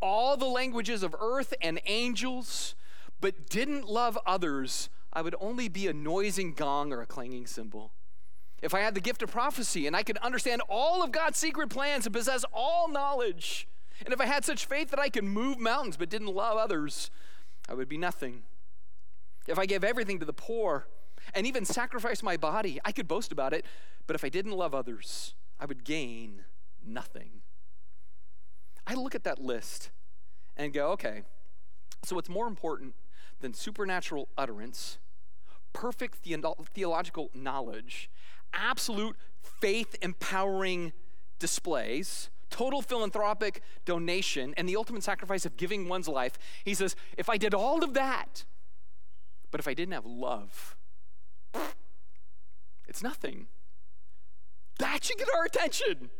all 0.00 0.36
the 0.36 0.46
languages 0.46 1.02
of 1.02 1.14
earth 1.20 1.54
and 1.60 1.80
angels 1.86 2.74
but 3.20 3.48
didn't 3.48 3.88
love 3.88 4.18
others, 4.26 4.90
I 5.12 5.22
would 5.22 5.34
only 5.40 5.68
be 5.68 5.88
a 5.88 5.92
noising 5.92 6.52
gong 6.52 6.92
or 6.92 7.00
a 7.00 7.06
clanging 7.06 7.46
cymbal. 7.46 7.92
If 8.60 8.74
I 8.74 8.80
had 8.80 8.94
the 8.94 9.00
gift 9.00 9.22
of 9.22 9.30
prophecy 9.30 9.86
and 9.86 9.94
I 9.94 10.02
could 10.02 10.18
understand 10.18 10.62
all 10.68 11.02
of 11.02 11.12
God's 11.12 11.38
secret 11.38 11.68
plans 11.68 12.06
and 12.06 12.14
possess 12.14 12.44
all 12.52 12.88
knowledge, 12.88 13.68
and 14.04 14.12
if 14.12 14.20
I 14.20 14.26
had 14.26 14.44
such 14.44 14.66
faith 14.66 14.90
that 14.90 14.98
I 14.98 15.08
could 15.08 15.24
move 15.24 15.58
mountains 15.58 15.96
but 15.96 16.08
didn't 16.08 16.34
love 16.34 16.56
others, 16.56 17.10
I 17.68 17.74
would 17.74 17.88
be 17.88 17.98
nothing. 17.98 18.42
If 19.46 19.58
I 19.58 19.66
gave 19.66 19.84
everything 19.84 20.18
to 20.18 20.26
the 20.26 20.32
poor 20.32 20.86
and 21.34 21.46
even 21.46 21.64
sacrificed 21.64 22.22
my 22.22 22.36
body, 22.36 22.80
I 22.84 22.92
could 22.92 23.08
boast 23.08 23.32
about 23.32 23.52
it, 23.52 23.64
but 24.06 24.16
if 24.16 24.24
I 24.24 24.28
didn't 24.28 24.52
love 24.52 24.74
others, 24.74 25.34
I 25.60 25.66
would 25.66 25.84
gain 25.84 26.44
nothing. 26.84 27.42
I 28.86 28.94
look 28.94 29.14
at 29.14 29.24
that 29.24 29.40
list 29.40 29.90
and 30.56 30.72
go, 30.72 30.90
okay, 30.92 31.22
so 32.04 32.16
what's 32.16 32.28
more 32.28 32.46
important 32.46 32.94
than 33.40 33.54
supernatural 33.54 34.28
utterance, 34.36 34.98
perfect 35.72 36.16
theological 36.16 37.30
knowledge, 37.34 38.10
absolute 38.52 39.16
faith 39.42 39.96
empowering 40.02 40.92
displays, 41.38 42.30
total 42.50 42.82
philanthropic 42.82 43.62
donation, 43.84 44.54
and 44.56 44.68
the 44.68 44.76
ultimate 44.76 45.02
sacrifice 45.02 45.44
of 45.46 45.56
giving 45.56 45.88
one's 45.88 46.08
life. 46.08 46.38
He 46.64 46.74
says, 46.74 46.96
if 47.16 47.28
I 47.28 47.36
did 47.36 47.54
all 47.54 47.84
of 47.84 47.94
that, 47.94 48.44
but 49.50 49.60
if 49.60 49.68
I 49.68 49.74
didn't 49.74 49.94
have 49.94 50.06
love, 50.06 50.76
it's 52.86 53.02
nothing. 53.02 53.46
That 54.78 55.04
should 55.04 55.18
get 55.18 55.28
our 55.36 55.44
attention. 55.44 56.10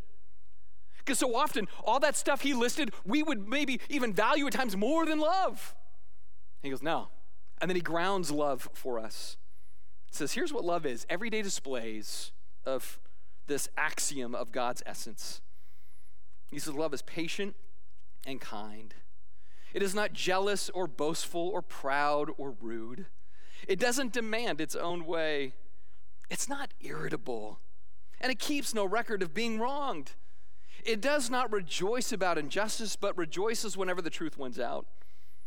Because 0.98 1.18
so 1.18 1.34
often, 1.34 1.68
all 1.84 2.00
that 2.00 2.16
stuff 2.16 2.42
he 2.42 2.52
listed, 2.52 2.92
we 3.06 3.22
would 3.22 3.48
maybe 3.48 3.80
even 3.88 4.12
value 4.12 4.46
at 4.46 4.52
times 4.52 4.76
more 4.76 5.06
than 5.06 5.18
love. 5.18 5.74
He 6.62 6.70
goes, 6.70 6.82
no. 6.82 7.08
And 7.60 7.70
then 7.70 7.76
he 7.76 7.82
grounds 7.82 8.30
love 8.30 8.68
for 8.74 8.98
us 8.98 9.36
says, 10.10 10.32
here's 10.32 10.52
what 10.52 10.64
love 10.64 10.86
is 10.86 11.06
everyday 11.08 11.42
displays 11.42 12.32
of 12.64 12.98
this 13.46 13.68
axiom 13.76 14.34
of 14.34 14.52
God's 14.52 14.82
essence. 14.86 15.40
He 16.50 16.58
says, 16.58 16.74
love 16.74 16.94
is 16.94 17.02
patient 17.02 17.54
and 18.26 18.40
kind. 18.40 18.94
It 19.74 19.82
is 19.82 19.94
not 19.94 20.12
jealous 20.12 20.70
or 20.70 20.86
boastful 20.86 21.48
or 21.48 21.62
proud 21.62 22.30
or 22.38 22.54
rude. 22.60 23.06
It 23.66 23.78
doesn't 23.78 24.12
demand 24.12 24.60
its 24.60 24.74
own 24.74 25.04
way. 25.04 25.52
It's 26.30 26.48
not 26.48 26.72
irritable. 26.80 27.58
And 28.20 28.32
it 28.32 28.38
keeps 28.38 28.74
no 28.74 28.84
record 28.84 29.22
of 29.22 29.34
being 29.34 29.58
wronged. 29.58 30.12
It 30.84 31.00
does 31.00 31.28
not 31.28 31.52
rejoice 31.52 32.12
about 32.12 32.38
injustice, 32.38 32.96
but 32.96 33.16
rejoices 33.16 33.76
whenever 33.76 34.00
the 34.00 34.10
truth 34.10 34.38
wins 34.38 34.58
out. 34.58 34.86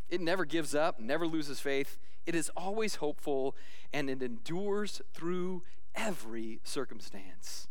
It 0.10 0.22
never 0.22 0.46
gives 0.46 0.76
up, 0.76 1.00
never 1.00 1.26
loses 1.26 1.60
faith. 1.60 1.98
It 2.26 2.36
is 2.36 2.50
always 2.56 2.96
hopeful 2.96 3.56
and 3.94 4.10
it 4.10 4.22
endures 4.22 5.02
through 5.14 5.64
every 5.96 6.60
circumstance. 6.64 7.68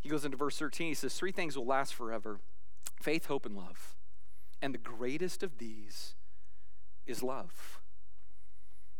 He 0.00 0.08
goes 0.08 0.24
into 0.24 0.36
verse 0.36 0.58
13. 0.58 0.88
He 0.88 0.94
says, 0.94 1.14
Three 1.14 1.32
things 1.32 1.56
will 1.56 1.66
last 1.66 1.94
forever 1.94 2.40
faith, 3.00 3.26
hope, 3.26 3.44
and 3.44 3.56
love. 3.56 3.96
And 4.62 4.72
the 4.72 4.78
greatest 4.78 5.42
of 5.42 5.58
these 5.58 6.14
is 7.06 7.22
love. 7.22 7.80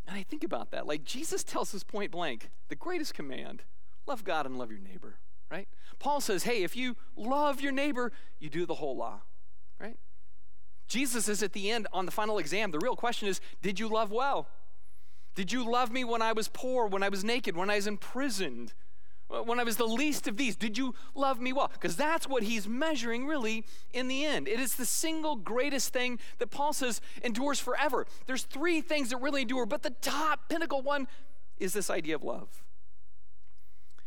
And 0.07 0.17
I 0.17 0.23
think 0.23 0.45
about 0.45 0.71
that. 0.71 0.87
Like 0.87 1.05
Jesus 1.05 1.43
tells 1.43 1.75
us 1.75 1.83
point 1.83 2.11
blank 2.11 2.51
the 2.69 2.77
greatest 2.77 3.15
command 3.15 3.63
love 4.07 4.25
God 4.25 4.47
and 4.47 4.57
love 4.59 4.71
your 4.71 4.81
neighbor, 4.81 5.19
right? 5.51 5.69
Paul 5.99 6.21
says, 6.21 6.45
hey, 6.45 6.63
if 6.63 6.77
you 6.77 6.97
love 7.17 7.61
your 7.61 7.73
neighbor, 7.73 8.13
you 8.39 8.49
do 8.49 8.67
the 8.67 8.75
whole 8.75 8.97
law, 8.97 9.23
right? 9.81 9.99
Jesus 10.89 11.29
is 11.29 11.43
at 11.43 11.53
the 11.53 11.71
end 11.71 11.87
on 11.93 12.07
the 12.07 12.13
final 12.13 12.39
exam. 12.39 12.71
The 12.71 12.79
real 12.79 12.97
question 12.97 13.29
is 13.29 13.41
Did 13.63 13.81
you 13.81 13.89
love 13.89 14.11
well? 14.11 14.49
Did 15.35 15.53
you 15.53 15.71
love 15.71 15.93
me 15.93 16.03
when 16.03 16.23
I 16.23 16.33
was 16.33 16.49
poor, 16.49 16.87
when 16.87 17.03
I 17.03 17.11
was 17.11 17.23
naked, 17.23 17.57
when 17.57 17.69
I 17.69 17.77
was 17.77 17.87
imprisoned, 17.87 18.73
when 19.29 19.61
I 19.61 19.65
was 19.65 19.77
the 19.77 19.85
least 19.85 20.27
of 20.29 20.39
these? 20.39 20.57
Did 20.57 20.79
you 20.79 20.95
love 21.15 21.41
me 21.41 21.53
well? 21.53 21.71
Because 21.73 21.95
that's 21.95 22.27
what 22.27 22.43
he's 22.43 22.67
measuring 22.67 23.27
really 23.27 23.65
in 23.93 24.09
the 24.09 24.25
end. 24.25 24.49
It 24.49 24.59
is 24.61 24.77
the 24.77 24.87
single 24.87 25.37
greatest 25.37 25.93
thing 25.93 26.19
that 26.39 26.51
Paul 26.51 26.73
says 26.73 27.03
endures 27.23 27.61
forever. 27.61 28.07
There's 28.27 28.45
three 28.45 28.81
things 28.81 29.11
that 29.11 29.19
really 29.19 29.43
endure, 29.43 29.67
but 29.67 29.83
the 29.83 29.91
top 29.91 30.49
pinnacle 30.49 30.81
one 30.81 31.07
is 31.59 31.75
this 31.75 31.91
idea 31.91 32.15
of 32.15 32.23
love. 32.23 32.65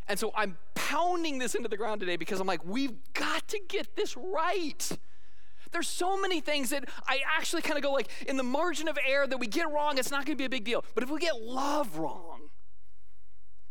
And 0.08 0.18
so 0.18 0.32
I'm 0.36 0.58
pounding 0.74 1.38
this 1.38 1.54
into 1.54 1.70
the 1.70 1.78
ground 1.78 2.00
today 2.00 2.16
because 2.16 2.40
I'm 2.40 2.48
like, 2.48 2.66
we've 2.66 2.98
got 3.14 3.48
to 3.50 3.60
get 3.68 3.96
this 3.96 4.18
right. 4.18 4.90
There's 5.72 5.88
so 5.88 6.20
many 6.20 6.42
things 6.42 6.72
that 6.72 6.86
I 7.08 7.20
actually 7.38 7.62
kind 7.62 7.78
of 7.78 7.84
go 7.84 7.92
like 7.92 8.10
in 8.28 8.38
the 8.38 8.44
margin 8.44 8.88
of 8.88 8.98
error 9.06 9.28
that 9.28 9.38
we 9.38 9.48
get 9.48 9.72
wrong, 9.72 9.98
it's 9.98 10.12
not 10.12 10.26
going 10.26 10.38
to 10.38 10.42
be 10.42 10.46
a 10.46 10.50
big 10.50 10.64
deal. 10.64 10.84
But 10.96 11.04
if 11.04 11.10
we 11.10 11.20
get 11.20 11.42
love 11.42 11.98
wrong, 11.98 12.50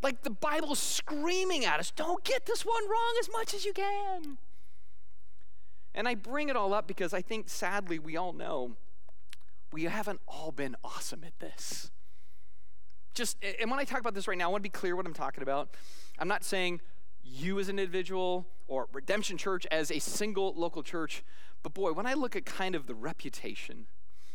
like 0.02 0.22
the 0.22 0.30
Bible's 0.30 0.78
screaming 0.78 1.64
at 1.64 1.80
us, 1.80 1.90
don't 1.90 2.22
get 2.24 2.46
this 2.46 2.64
one 2.64 2.88
wrong 2.88 3.14
as 3.20 3.28
much 3.32 3.54
as 3.54 3.64
you 3.64 3.72
can. 3.72 4.38
And 5.94 6.06
I 6.06 6.14
bring 6.14 6.48
it 6.48 6.56
all 6.56 6.72
up 6.72 6.86
because 6.86 7.12
I 7.12 7.22
think 7.22 7.48
sadly 7.48 7.98
we 7.98 8.16
all 8.16 8.32
know 8.32 8.76
we 9.72 9.84
haven't 9.84 10.20
all 10.28 10.52
been 10.52 10.76
awesome 10.84 11.24
at 11.24 11.38
this. 11.40 11.90
Just, 13.14 13.36
and 13.60 13.70
when 13.70 13.80
I 13.80 13.84
talk 13.84 13.98
about 13.98 14.14
this 14.14 14.28
right 14.28 14.38
now, 14.38 14.44
I 14.44 14.52
want 14.52 14.62
to 14.62 14.70
be 14.70 14.72
clear 14.72 14.94
what 14.94 15.04
I'm 15.04 15.12
talking 15.12 15.42
about. 15.42 15.70
I'm 16.18 16.28
not 16.28 16.44
saying 16.44 16.80
you 17.28 17.58
as 17.58 17.68
an 17.68 17.78
individual 17.78 18.46
or 18.66 18.88
Redemption 18.92 19.38
Church 19.38 19.66
as 19.70 19.90
a 19.90 19.98
single 19.98 20.54
local 20.56 20.82
church 20.82 21.22
but 21.62 21.74
boy, 21.74 21.92
when 21.92 22.06
I 22.06 22.14
look 22.14 22.36
at 22.36 22.44
kind 22.44 22.74
of 22.74 22.86
the 22.86 22.94
reputation 22.94 23.86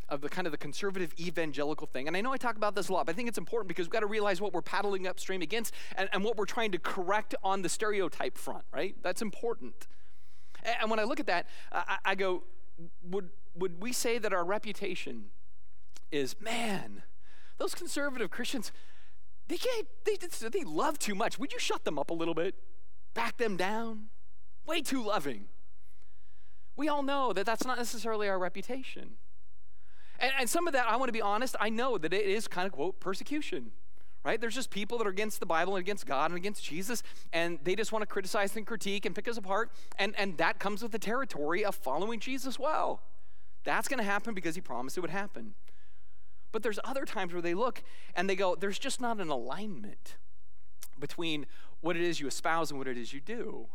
of 0.10 0.22
the 0.22 0.30
kind 0.30 0.46
of 0.46 0.52
the 0.52 0.58
conservative 0.58 1.14
evangelical 1.20 1.88
thing, 1.88 2.08
and 2.08 2.18
I 2.18 2.22
know 2.22 2.34
I 2.34 2.38
talk 2.38 2.58
about 2.58 2.76
this 2.76 2.90
a 2.90 2.94
lot, 2.94 3.06
but 3.06 3.14
I 3.14 3.16
think 3.16 3.30
it's 3.30 3.38
important 3.38 3.70
because 3.70 3.88
we've 3.88 3.94
got 3.94 4.02
to 4.02 4.08
realize 4.08 4.42
what 4.42 4.54
we're 4.54 4.62
paddling 4.62 5.08
upstream 5.08 5.42
against 5.42 5.74
and, 5.96 6.10
and 6.12 6.24
what 6.24 6.38
we're 6.38 6.46
trying 6.46 6.72
to 6.74 6.80
correct 6.80 7.34
on 7.44 7.62
the 7.62 7.70
stereotype 7.70 8.38
front, 8.38 8.66
right? 8.74 8.96
That's 9.02 9.22
important. 9.22 9.88
And, 10.64 10.76
and 10.82 10.90
when 10.90 11.00
I 11.00 11.04
look 11.04 11.20
at 11.20 11.28
that, 11.28 11.48
I, 11.72 11.98
I 12.06 12.16
go, 12.16 12.44
would, 13.10 13.30
would 13.56 13.82
we 13.82 13.94
say 13.94 14.18
that 14.18 14.34
our 14.34 14.44
reputation 14.44 15.26
is, 16.12 16.36
man, 16.42 17.04
those 17.58 17.74
conservative 17.74 18.30
Christians, 18.30 18.72
they 19.48 19.58
can't, 19.58 19.88
they, 20.04 20.18
they 20.50 20.64
love 20.64 21.00
too 21.00 21.16
much. 21.16 21.40
Would 21.40 21.54
you 21.54 21.60
shut 21.60 21.86
them 21.86 21.98
up 21.98 22.10
a 22.10 22.14
little 22.14 22.36
bit? 22.36 22.56
Back 23.14 23.38
them 23.38 23.58
down? 23.58 24.08
Way 24.66 24.82
too 24.82 25.04
loving. 25.04 25.46
We 26.76 26.88
all 26.88 27.04
know 27.04 27.34
that 27.34 27.46
that's 27.46 27.66
not 27.66 27.78
necessarily 27.78 28.28
our 28.28 28.40
reputation. 28.40 29.18
And, 30.20 30.32
and 30.40 30.50
some 30.50 30.68
of 30.68 30.74
that, 30.74 30.88
I 30.88 30.96
want 30.96 31.10
to 31.10 31.14
be 31.14 31.22
honest, 31.22 31.56
I 31.60 31.70
know 31.70 31.98
that 31.98 32.14
it 32.14 32.26
is 32.26 32.48
kind 32.48 32.66
of, 32.66 32.72
quote, 32.72 33.00
persecution 33.00 33.72
right? 34.24 34.40
There's 34.40 34.56
just 34.56 34.70
people 34.70 34.98
that 34.98 35.08
are 35.08 35.12
against 35.12 35.40
the 35.40 35.46
Bible 35.46 35.76
and 35.76 35.82
against 35.82 36.06
God 36.06 36.32
and 36.32 36.38
against 36.38 36.64
Jesus, 36.64 37.04
and 37.32 37.60
they 37.64 37.76
just 37.76 37.92
want 37.92 38.04
to 38.04 38.06
criticize 38.08 38.56
and 38.56 38.66
critique 38.66 39.06
and 39.06 39.14
pick 39.14 39.28
us 39.28 39.38
apart. 39.38 39.70
And, 40.00 40.16
and 40.18 40.38
that 40.38 40.60
comes 40.60 40.82
with 40.82 40.92
the 40.92 41.00
territory 41.00 41.66
of 41.66 41.76
following 41.76 42.20
Jesus 42.20 42.58
well. 42.58 43.02
That's 43.64 43.88
going 43.88 43.98
to 43.98 44.04
happen 44.04 44.34
because 44.34 44.56
he 44.56 44.62
promised 44.62 44.98
it 44.98 45.02
would 45.02 45.10
happen. 45.10 45.56
But 46.52 46.64
there's 46.64 46.80
other 46.84 47.06
times 47.06 47.34
where 47.34 47.42
they 47.42 47.54
look 47.54 47.84
and 48.16 48.30
they 48.30 48.36
go, 48.36 48.56
there's 48.56 48.80
just 48.80 49.02
not 49.02 49.20
an 49.20 49.30
alignment 49.30 50.16
between 51.00 51.46
what 51.82 51.96
it 51.96 52.02
is 52.02 52.20
you 52.20 52.28
espouse 52.28 52.72
and 52.72 52.80
what 52.80 52.88
it 52.88 52.98
is 52.98 53.14
you 53.14 53.20
do. 53.20 53.68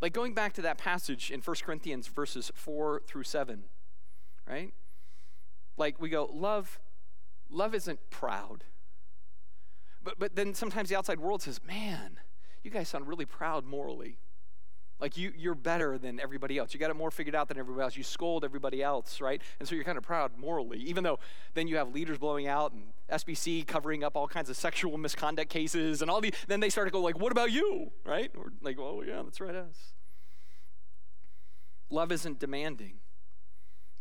Like 0.00 0.12
going 0.12 0.34
back 0.34 0.52
to 0.54 0.62
that 0.62 0.78
passage 0.78 1.30
in 1.30 1.40
1 1.40 1.56
Corinthians 1.62 2.06
verses 2.08 2.50
4 2.54 3.02
through 3.06 3.22
7, 3.24 3.64
right? 4.48 4.74
Like 5.76 6.00
we 6.00 6.08
go, 6.08 6.28
love, 6.32 6.78
love 7.50 7.74
isn't 7.74 8.10
proud. 8.10 8.64
But, 10.02 10.18
but 10.18 10.36
then 10.36 10.54
sometimes 10.54 10.88
the 10.88 10.96
outside 10.96 11.18
world 11.18 11.42
says, 11.42 11.60
man, 11.66 12.18
you 12.62 12.70
guys 12.70 12.88
sound 12.88 13.08
really 13.08 13.24
proud 13.24 13.64
morally. 13.64 14.18
Like 14.98 15.18
you, 15.18 15.32
you're 15.36 15.54
better 15.54 15.98
than 15.98 16.18
everybody 16.18 16.56
else. 16.56 16.72
You 16.72 16.80
got 16.80 16.90
it 16.90 16.96
more 16.96 17.10
figured 17.10 17.34
out 17.34 17.48
than 17.48 17.58
everybody 17.58 17.84
else. 17.84 17.96
You 17.96 18.02
scold 18.02 18.44
everybody 18.44 18.82
else, 18.82 19.20
right? 19.20 19.42
And 19.58 19.68
so 19.68 19.74
you're 19.74 19.84
kind 19.84 19.98
of 19.98 20.04
proud 20.04 20.38
morally, 20.38 20.78
even 20.78 21.04
though 21.04 21.18
then 21.52 21.68
you 21.68 21.76
have 21.76 21.92
leaders 21.92 22.16
blowing 22.16 22.46
out 22.46 22.72
and 22.72 22.84
SBC 23.10 23.66
covering 23.66 24.02
up 24.02 24.16
all 24.16 24.26
kinds 24.26 24.48
of 24.48 24.56
sexual 24.56 24.96
misconduct 24.96 25.50
cases 25.50 26.00
and 26.00 26.10
all 26.10 26.22
the. 26.22 26.32
Then 26.48 26.60
they 26.60 26.70
start 26.70 26.86
to 26.86 26.92
go 26.92 27.02
like, 27.02 27.18
"What 27.18 27.30
about 27.30 27.52
you?" 27.52 27.92
Right? 28.04 28.30
Or 28.36 28.52
like, 28.62 28.78
"Oh 28.78 29.02
yeah, 29.06 29.22
that's 29.22 29.40
right, 29.40 29.54
us." 29.54 29.92
Love 31.90 32.10
isn't 32.10 32.38
demanding, 32.38 32.94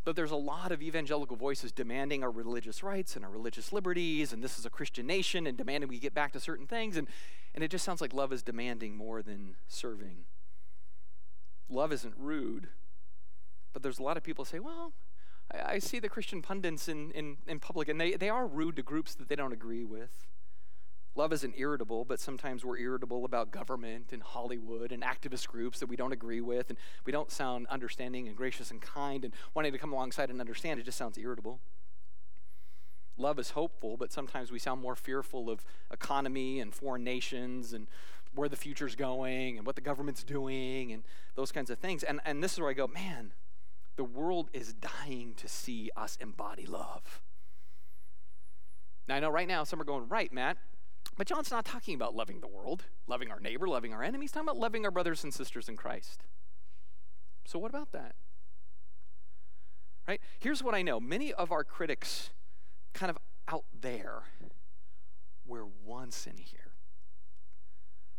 but 0.05 0.15
there's 0.15 0.31
a 0.31 0.37
lot 0.37 0.71
of 0.71 0.81
evangelical 0.81 1.35
voices 1.35 1.71
demanding 1.73 2.23
our 2.23 2.31
religious 2.31 2.81
rights 2.81 3.15
and 3.17 3.25
our 3.25 3.29
religious 3.29 3.73
liberties, 3.73 4.31
and 4.31 4.41
this 4.41 4.57
is 4.57 4.65
a 4.65 4.69
Christian 4.69 5.05
nation, 5.05 5.45
and 5.45 5.57
demanding 5.57 5.89
we 5.89 5.99
get 5.99 6.13
back 6.13 6.31
to 6.31 6.39
certain 6.39 6.67
things, 6.67 6.95
and 6.95 7.07
and 7.53 7.65
it 7.65 7.69
just 7.69 7.83
sounds 7.83 7.99
like 7.99 8.13
love 8.13 8.31
is 8.31 8.41
demanding 8.41 8.95
more 8.95 9.21
than 9.21 9.55
serving. 9.67 10.25
Love 11.69 11.91
isn't 11.91 12.13
rude. 12.17 12.67
But 13.73 13.83
there's 13.83 13.99
a 13.99 14.03
lot 14.03 14.17
of 14.17 14.23
people 14.23 14.45
say, 14.45 14.59
well, 14.59 14.93
I, 15.53 15.73
I 15.73 15.79
see 15.79 15.99
the 15.99 16.09
Christian 16.09 16.41
pundits 16.41 16.87
in, 16.87 17.11
in, 17.11 17.37
in 17.47 17.59
public, 17.59 17.89
and 17.89 17.99
they, 17.99 18.13
they 18.13 18.29
are 18.29 18.47
rude 18.47 18.75
to 18.77 18.83
groups 18.83 19.15
that 19.15 19.27
they 19.27 19.35
don't 19.35 19.53
agree 19.53 19.83
with. 19.83 20.27
Love 21.17 21.31
isn't 21.31 21.53
irritable, 21.57 22.03
but 22.03 22.19
sometimes 22.19 22.65
we're 22.65 22.77
irritable 22.77 23.23
about 23.23 23.49
government 23.49 24.07
and 24.11 24.21
Hollywood 24.21 24.91
and 24.91 25.01
activist 25.01 25.47
groups 25.47 25.79
that 25.79 25.87
we 25.87 25.95
don't 25.95 26.11
agree 26.11 26.41
with, 26.41 26.69
and 26.69 26.77
we 27.05 27.11
don't 27.11 27.31
sound 27.31 27.67
understanding 27.67 28.27
and 28.27 28.35
gracious 28.35 28.69
and 28.69 28.81
kind 28.81 29.23
and 29.23 29.33
wanting 29.53 29.71
to 29.71 29.77
come 29.77 29.93
alongside 29.93 30.29
and 30.29 30.41
understand. 30.41 30.77
It 30.79 30.83
just 30.83 30.97
sounds 30.97 31.17
irritable. 31.17 31.61
Love 33.17 33.39
is 33.39 33.51
hopeful, 33.51 33.95
but 33.95 34.11
sometimes 34.11 34.51
we 34.51 34.59
sound 34.59 34.81
more 34.81 34.95
fearful 34.95 35.49
of 35.49 35.63
economy 35.89 36.59
and 36.59 36.75
foreign 36.75 37.05
nations 37.05 37.71
and 37.71 37.87
where 38.35 38.49
the 38.49 38.55
future's 38.55 38.95
going 38.95 39.57
and 39.57 39.65
what 39.65 39.75
the 39.75 39.81
government's 39.81 40.23
doing 40.23 40.91
and 40.91 41.03
those 41.35 41.51
kinds 41.51 41.69
of 41.69 41.79
things. 41.79 42.03
And, 42.03 42.19
and 42.25 42.43
this 42.43 42.53
is 42.53 42.59
where 42.59 42.69
I 42.69 42.73
go, 42.73 42.87
man, 42.87 43.33
the 43.95 44.03
world 44.03 44.49
is 44.53 44.73
dying 44.73 45.33
to 45.37 45.47
see 45.47 45.89
us 45.95 46.17
embody 46.19 46.65
love. 46.65 47.21
Now, 49.07 49.15
I 49.15 49.19
know 49.19 49.29
right 49.29 49.47
now 49.47 49.63
some 49.63 49.79
are 49.79 49.85
going, 49.85 50.07
right, 50.09 50.31
Matt, 50.33 50.57
but 51.17 51.27
John's 51.27 51.51
not 51.51 51.65
talking 51.65 51.95
about 51.95 52.15
loving 52.15 52.41
the 52.41 52.47
world, 52.47 52.83
loving 53.07 53.31
our 53.31 53.39
neighbor, 53.39 53.67
loving 53.67 53.93
our 53.93 54.03
enemies. 54.03 54.29
He's 54.29 54.31
talking 54.31 54.49
about 54.49 54.57
loving 54.57 54.83
our 54.85 54.91
brothers 54.91 55.23
and 55.23 55.33
sisters 55.33 55.69
in 55.69 55.77
Christ. 55.77 56.23
So, 57.45 57.59
what 57.59 57.69
about 57.69 57.91
that? 57.91 58.15
Right? 60.07 60.19
Here's 60.39 60.61
what 60.61 60.75
I 60.75 60.81
know 60.81 60.99
many 60.99 61.31
of 61.31 61.51
our 61.51 61.63
critics, 61.63 62.31
kind 62.93 63.09
of 63.09 63.17
out 63.47 63.65
there, 63.79 64.23
were 65.45 65.67
once 65.85 66.27
in 66.27 66.37
here. 66.37 66.64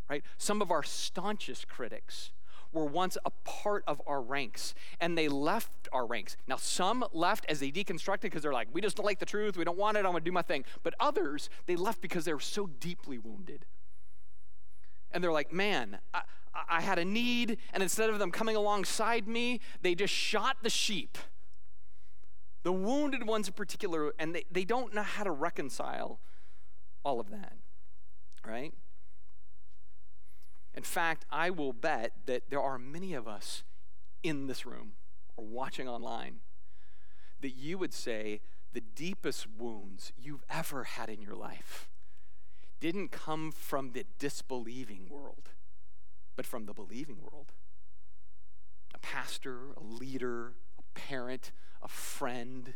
Right? 0.09 0.25
Some 0.39 0.63
of 0.63 0.71
our 0.71 0.83
staunchest 0.83 1.69
critics 1.69 2.33
were 2.73 2.85
once 2.85 3.17
a 3.25 3.31
part 3.45 3.85
of 3.87 4.01
our 4.07 4.21
ranks 4.21 4.75
and 5.01 5.17
they 5.17 5.29
left 5.29 5.71
our 5.93 6.07
ranks. 6.07 6.37
Now, 6.47 6.57
some 6.57 7.05
left 7.13 7.47
as 7.49 7.61
they 7.61 7.71
deconstructed 7.71 8.23
because 8.23 8.43
they're 8.43 8.53
like, 8.53 8.69
we 8.73 8.81
just 8.81 8.97
don't 8.97 9.07
like 9.07 9.19
the 9.19 9.27
truth, 9.27 9.57
we 9.57 9.65
don't 9.65 9.79
want 9.79 9.97
it, 9.97 10.01
I'm 10.01 10.13
gonna 10.13 10.21
do 10.21 10.33
my 10.33 10.43
thing. 10.43 10.65
But 10.83 10.95
others, 11.01 11.49
they 11.67 11.77
left 11.77 12.01
because 12.01 12.25
they 12.25 12.35
were 12.35 12.41
so 12.41 12.67
deeply 12.67 13.19
wounded. 13.19 13.65
And 15.11 15.25
they're 15.25 15.33
like, 15.33 15.53
man, 15.53 15.99
I, 16.13 16.23
I 16.69 16.81
had 16.81 16.99
a 16.99 17.05
need, 17.05 17.59
and 17.73 17.83
instead 17.83 18.11
of 18.11 18.19
them 18.19 18.31
coming 18.31 18.57
alongside 18.57 19.27
me, 19.27 19.61
they 19.83 19.95
just 19.95 20.13
shot 20.13 20.59
the 20.63 20.71
sheep. 20.71 21.19
The 22.63 22.73
wounded 22.73 23.27
ones 23.27 23.49
in 23.49 23.55
particular, 23.55 24.13
and 24.19 24.35
they, 24.35 24.45
they 24.51 24.65
don't 24.65 24.93
know 24.93 25.03
how 25.03 25.25
to 25.25 25.31
reconcile 25.31 26.19
all 27.05 27.21
of 27.21 27.31
that, 27.31 27.55
right? 28.45 28.75
In 30.77 30.83
fact, 30.83 31.25
I 31.31 31.51
will 31.51 31.73
bet 31.73 32.13
that 32.27 32.51
there 32.51 32.61
are 32.61 32.79
many 32.79 33.15
of 33.15 33.27
us 33.27 33.65
in 34.23 34.47
this 34.47 34.67
room 34.67 34.93
or 35.37 35.45
watching 35.45 35.89
online 35.89 36.41
that 37.41 37.55
you 37.55 37.79
would 37.79 37.95
say 37.95 38.41
the 38.73 38.83
deepest 38.83 39.47
wounds 39.59 40.13
you've 40.19 40.45
ever 40.51 40.85
had 40.85 41.09
in 41.09 41.23
your 41.23 41.35
life 41.35 41.89
didn't 42.79 43.11
come 43.11 43.51
from 43.51 43.93
the 43.93 44.05
disbelieving 44.19 45.09
world, 45.09 45.49
but 46.37 46.45
from 46.45 46.67
the 46.67 46.75
believing 46.75 47.19
world. 47.23 47.53
A 48.95 48.99
pastor, 48.99 49.73
a 49.77 49.83
leader, 49.83 50.53
a 50.79 50.99
parent, 50.99 51.53
a 51.83 51.89
friend 51.89 52.75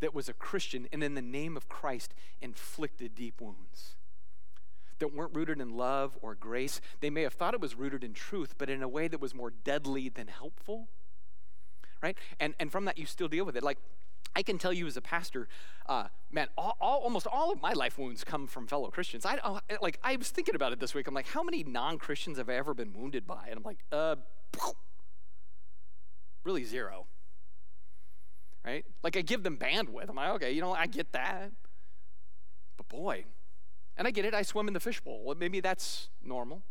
that 0.00 0.14
was 0.14 0.28
a 0.28 0.34
Christian 0.34 0.86
and 0.92 1.02
in 1.02 1.14
the 1.14 1.22
name 1.22 1.56
of 1.56 1.68
Christ 1.68 2.12
inflicted 2.42 3.14
deep 3.14 3.40
wounds 3.40 3.96
that 4.98 5.14
weren't 5.14 5.34
rooted 5.34 5.60
in 5.60 5.76
love 5.76 6.16
or 6.22 6.34
grace. 6.34 6.80
They 7.00 7.10
may 7.10 7.22
have 7.22 7.34
thought 7.34 7.54
it 7.54 7.60
was 7.60 7.74
rooted 7.74 8.02
in 8.02 8.12
truth, 8.14 8.54
but 8.58 8.70
in 8.70 8.82
a 8.82 8.88
way 8.88 9.08
that 9.08 9.20
was 9.20 9.34
more 9.34 9.50
deadly 9.50 10.08
than 10.08 10.28
helpful. 10.28 10.88
Right? 12.02 12.16
And, 12.38 12.54
and 12.60 12.70
from 12.70 12.84
that, 12.84 12.98
you 12.98 13.06
still 13.06 13.28
deal 13.28 13.44
with 13.44 13.56
it. 13.56 13.62
Like, 13.62 13.78
I 14.34 14.42
can 14.42 14.58
tell 14.58 14.72
you 14.72 14.86
as 14.86 14.98
a 14.98 15.00
pastor, 15.00 15.48
uh, 15.86 16.08
man, 16.30 16.48
all, 16.58 16.76
all, 16.78 17.00
almost 17.00 17.26
all 17.26 17.50
of 17.50 17.62
my 17.62 17.72
life 17.72 17.96
wounds 17.98 18.22
come 18.22 18.46
from 18.46 18.66
fellow 18.66 18.90
Christians. 18.90 19.24
I 19.24 19.38
oh, 19.42 19.60
like 19.80 19.98
I 20.04 20.16
was 20.16 20.28
thinking 20.28 20.54
about 20.54 20.72
it 20.72 20.78
this 20.78 20.94
week. 20.94 21.06
I'm 21.06 21.14
like, 21.14 21.28
how 21.28 21.42
many 21.42 21.62
non-Christians 21.62 22.36
have 22.36 22.50
I 22.50 22.54
ever 22.54 22.74
been 22.74 22.92
wounded 22.92 23.26
by? 23.26 23.46
And 23.48 23.56
I'm 23.56 23.62
like, 23.62 23.78
uh, 23.90 24.16
really 26.44 26.64
zero. 26.64 27.06
Right? 28.62 28.84
Like 29.02 29.16
I 29.16 29.22
give 29.22 29.42
them 29.42 29.56
bandwidth. 29.56 30.10
I'm 30.10 30.16
like, 30.16 30.30
okay, 30.34 30.52
you 30.52 30.60
know, 30.60 30.74
I 30.74 30.86
get 30.86 31.12
that. 31.12 31.52
But 32.76 32.88
boy, 32.88 33.24
and 33.96 34.06
I 34.06 34.10
get 34.10 34.24
it, 34.24 34.34
I 34.34 34.42
swim 34.42 34.68
in 34.68 34.74
the 34.74 34.80
fishbowl. 34.80 35.34
Maybe 35.38 35.60
that's 35.60 36.08
normal. 36.22 36.62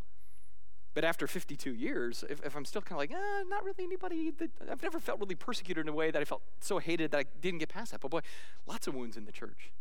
But 0.94 1.04
after 1.04 1.26
52 1.26 1.74
years, 1.74 2.24
if, 2.30 2.40
if 2.42 2.56
I'm 2.56 2.64
still 2.64 2.80
kind 2.80 2.92
of 2.92 2.98
like, 2.98 3.10
eh, 3.10 3.42
not 3.48 3.64
really 3.64 3.84
anybody 3.84 4.30
that 4.38 4.50
I've 4.70 4.82
never 4.82 4.98
felt 4.98 5.20
really 5.20 5.34
persecuted 5.34 5.84
in 5.84 5.88
a 5.88 5.94
way 5.94 6.10
that 6.10 6.22
I 6.22 6.24
felt 6.24 6.40
so 6.60 6.78
hated 6.78 7.10
that 7.10 7.18
I 7.18 7.24
didn't 7.42 7.58
get 7.58 7.68
past 7.68 7.92
that. 7.92 8.00
But 8.00 8.10
boy, 8.10 8.20
lots 8.66 8.86
of 8.86 8.94
wounds 8.94 9.16
in 9.16 9.26
the 9.26 9.32
church. 9.32 9.72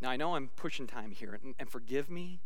Now, 0.00 0.10
I 0.10 0.16
know 0.16 0.36
I'm 0.36 0.50
pushing 0.54 0.86
time 0.86 1.10
here, 1.10 1.38
and, 1.42 1.54
and 1.58 1.68
forgive 1.68 2.10
me. 2.10 2.40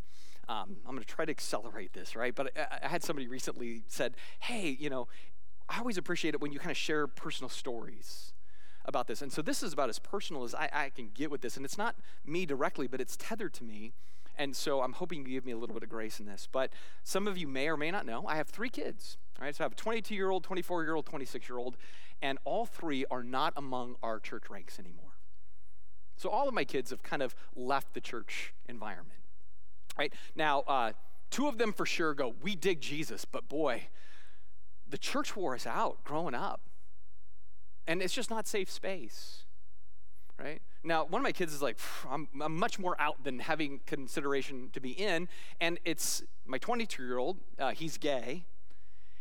Um, 0.49 0.78
I'm 0.86 0.93
going 0.95 1.01
to 1.01 1.05
try 1.05 1.26
to 1.26 1.30
accelerate 1.30 1.93
this, 1.93 2.16
right? 2.16 2.34
But 2.34 2.57
I, 2.57 2.78
I 2.84 2.89
had 2.89 3.03
somebody 3.03 3.28
recently 3.28 3.82
said, 3.89 4.14
hey, 4.39 4.76
you 4.80 4.89
know, 4.89 5.09
I 5.68 5.78
always 5.80 5.99
appreciate 5.99 6.32
it 6.32 6.41
when 6.41 6.53
you 6.53 6.59
kind 6.59 6.70
of 6.70 6.76
share 6.78 7.07
personal 7.07 7.51
stories 7.51 8.32
about 8.89 9.07
this. 9.07 9.22
And 9.22 9.30
so 9.30 9.43
this 9.43 9.62
is 9.62 9.72
about 9.72 9.91
as 9.91 9.99
personal 9.99 10.43
as 10.43 10.55
I, 10.55 10.68
I 10.72 10.89
can 10.89 11.11
get 11.14 11.30
with 11.30 11.43
this. 11.43 11.57
And 11.57 11.64
it's 11.64 11.78
not 11.78 11.95
me 12.26 12.47
directly, 12.47 12.89
but 12.89 13.01
it's 13.01 13.16
tethered 13.16 13.53
to 13.55 13.64
me. 13.64 13.93
And 14.36 14.57
so 14.57 14.82
I'm 14.82 14.95
hoping 14.95 15.26
you 15.26 15.32
give 15.32 15.45
me 15.45 15.53
a 15.53 15.57
little 15.57 15.74
bit 15.74 15.82
of 15.82 15.89
grace 15.91 16.18
in 16.18 16.26
this. 16.26 16.49
But 16.51 16.72
some 17.05 17.28
of 17.28 17.36
you 17.36 17.47
may 17.47 17.68
or 17.68 17.76
may 17.76 17.91
not 17.91 18.07
know, 18.07 18.24
I 18.26 18.36
have 18.36 18.49
three 18.49 18.70
kids. 18.70 19.18
All 19.39 19.45
right, 19.45 19.55
so 19.55 19.62
I 19.62 19.66
have 19.66 19.72
a 19.72 19.76
22 19.76 20.14
year 20.14 20.30
old, 20.30 20.43
24 20.43 20.84
year 20.84 20.95
old, 20.95 21.07
26 21.07 21.49
year 21.49 21.59
old, 21.59 21.76
and 22.22 22.39
all 22.45 22.66
three 22.66 23.05
are 23.11 23.22
not 23.22 23.53
among 23.57 23.97
our 24.03 24.18
church 24.18 24.49
ranks 24.49 24.78
anymore. 24.78 25.12
So 26.16 26.30
all 26.30 26.49
of 26.49 26.55
my 26.55 26.64
kids 26.64 26.91
have 26.91 27.03
kind 27.03 27.22
of 27.22 27.36
left 27.55 27.95
the 27.95 28.01
church 28.01 28.53
environment. 28.68 29.20
Right 29.97 30.12
now, 30.34 30.61
uh, 30.62 30.93
two 31.30 31.47
of 31.47 31.59
them 31.59 31.72
for 31.72 31.86
sure 31.86 32.14
go, 32.14 32.34
We 32.43 32.57
dig 32.57 32.80
Jesus, 32.80 33.24
but 33.24 33.49
boy, 33.49 33.89
the 34.89 34.99
church 34.99 35.36
wore 35.36 35.55
us 35.55 35.66
out 35.66 36.03
growing 36.05 36.34
up. 36.34 36.61
And 37.89 38.03
it's 38.03 38.12
just 38.12 38.28
not 38.28 38.47
safe 38.47 38.70
space, 38.70 39.45
right? 40.39 40.61
Now, 40.84 41.07
one 41.07 41.20
of 41.20 41.24
my 41.24 41.32
kids 41.32 41.55
is 41.55 41.62
like, 41.62 41.78
I'm, 42.09 42.28
I'm 42.39 42.55
much 42.55 42.78
more 42.78 42.95
out 43.01 43.24
than 43.24 43.39
having 43.39 43.80
consideration 43.86 44.68
to 44.74 44.80
be 44.80 44.91
in. 44.91 45.26
And 45.59 45.78
it's 45.86 46.22
my 46.47 46.59
22 46.59 47.03
year 47.03 47.16
old, 47.16 47.39
uh, 47.59 47.70
he's 47.70 47.97
gay. 47.97 48.45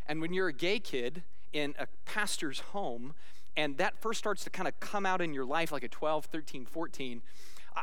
And 0.05 0.19
when 0.19 0.33
you're 0.33 0.49
a 0.49 0.53
gay 0.53 0.79
kid 0.79 1.23
in 1.53 1.75
a 1.79 1.87
pastor's 2.05 2.59
home, 2.59 3.13
and 3.55 3.77
that 3.77 3.97
first 4.01 4.19
starts 4.19 4.43
to 4.43 4.49
kind 4.49 4.67
of 4.67 4.77
come 4.81 5.05
out 5.05 5.21
in 5.21 5.33
your 5.33 5.45
life 5.45 5.71
like 5.71 5.85
at 5.85 5.91
12, 5.91 6.25
13, 6.25 6.65
14, 6.65 7.21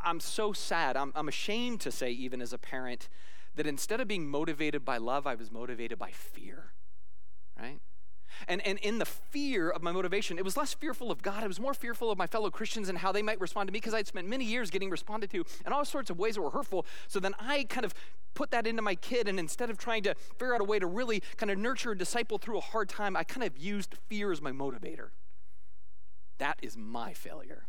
I'm 0.04 0.20
so 0.20 0.52
sad. 0.52 0.98
I'm, 0.98 1.12
I'm 1.16 1.28
ashamed 1.28 1.80
to 1.80 1.90
say, 1.90 2.10
even 2.10 2.42
as 2.42 2.52
a 2.52 2.58
parent, 2.58 3.08
that 3.56 3.66
instead 3.66 4.00
of 4.00 4.08
being 4.08 4.28
motivated 4.28 4.84
by 4.84 4.98
love, 4.98 5.26
I 5.26 5.34
was 5.34 5.50
motivated 5.50 5.98
by 5.98 6.10
fear, 6.10 6.72
right? 7.58 7.80
And, 8.48 8.60
and 8.66 8.78
in 8.78 8.98
the 8.98 9.04
fear 9.04 9.70
of 9.70 9.82
my 9.82 9.92
motivation, 9.92 10.38
it 10.38 10.44
was 10.44 10.56
less 10.56 10.74
fearful 10.74 11.10
of 11.10 11.22
God. 11.22 11.42
I 11.44 11.46
was 11.46 11.60
more 11.60 11.74
fearful 11.74 12.10
of 12.10 12.18
my 12.18 12.26
fellow 12.26 12.50
Christians 12.50 12.88
and 12.88 12.98
how 12.98 13.12
they 13.12 13.22
might 13.22 13.40
respond 13.40 13.68
to 13.68 13.72
me 13.72 13.78
because 13.78 13.94
I'd 13.94 14.06
spent 14.06 14.28
many 14.28 14.44
years 14.44 14.70
getting 14.70 14.90
responded 14.90 15.30
to 15.30 15.44
in 15.66 15.72
all 15.72 15.84
sorts 15.84 16.10
of 16.10 16.18
ways 16.18 16.34
that 16.34 16.42
were 16.42 16.50
hurtful. 16.50 16.86
So 17.08 17.20
then 17.20 17.34
I 17.38 17.64
kind 17.64 17.84
of 17.84 17.94
put 18.34 18.50
that 18.50 18.66
into 18.66 18.82
my 18.82 18.94
kid. 18.94 19.28
And 19.28 19.38
instead 19.38 19.70
of 19.70 19.78
trying 19.78 20.02
to 20.04 20.14
figure 20.38 20.54
out 20.54 20.60
a 20.60 20.64
way 20.64 20.78
to 20.78 20.86
really 20.86 21.22
kind 21.36 21.50
of 21.50 21.58
nurture 21.58 21.92
a 21.92 21.98
disciple 21.98 22.38
through 22.38 22.58
a 22.58 22.62
hard 22.62 22.88
time, 22.88 23.16
I 23.16 23.24
kind 23.24 23.44
of 23.44 23.56
used 23.56 23.94
fear 24.08 24.32
as 24.32 24.42
my 24.42 24.52
motivator. 24.52 25.08
That 26.38 26.58
is 26.62 26.76
my 26.76 27.12
failure, 27.12 27.66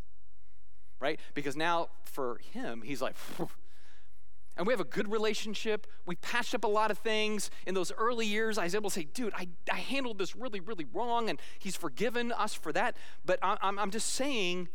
right? 0.99 1.20
Because 1.34 1.55
now 1.55 1.89
for 2.03 2.39
him, 2.51 2.82
he's 2.82 3.01
like, 3.01 3.16
and 4.58 4.66
we 4.66 4.72
have 4.74 4.80
a 4.80 4.86
good 4.86 5.12
relationship. 5.12 5.88
We 6.06 6.16
patched 6.16 6.56
up 6.56 6.64
a 6.64 6.68
lot 6.68 6.91
of 6.91 6.97
things. 6.99 7.49
In 7.68 7.76
those 7.76 7.91
early 7.97 8.26
years, 8.26 8.58
I 8.58 8.64
was 8.64 8.76
able 8.76 8.89
to 8.89 8.93
say, 8.93 9.03
dude, 9.03 9.34
I, 9.36 9.47
I 9.72 9.78
handled 9.78 10.18
this 10.18 10.36
really, 10.36 10.60
really 10.60 10.86
wrong, 10.93 11.30
and 11.30 11.39
he's 11.60 11.76
forgiven 11.76 12.32
us 12.32 12.53
for 12.53 12.72
that. 12.74 12.95
But 13.26 13.39
I'm, 13.41 13.78
I'm 13.78 13.91
just 13.91 14.14
saying, 14.14 14.70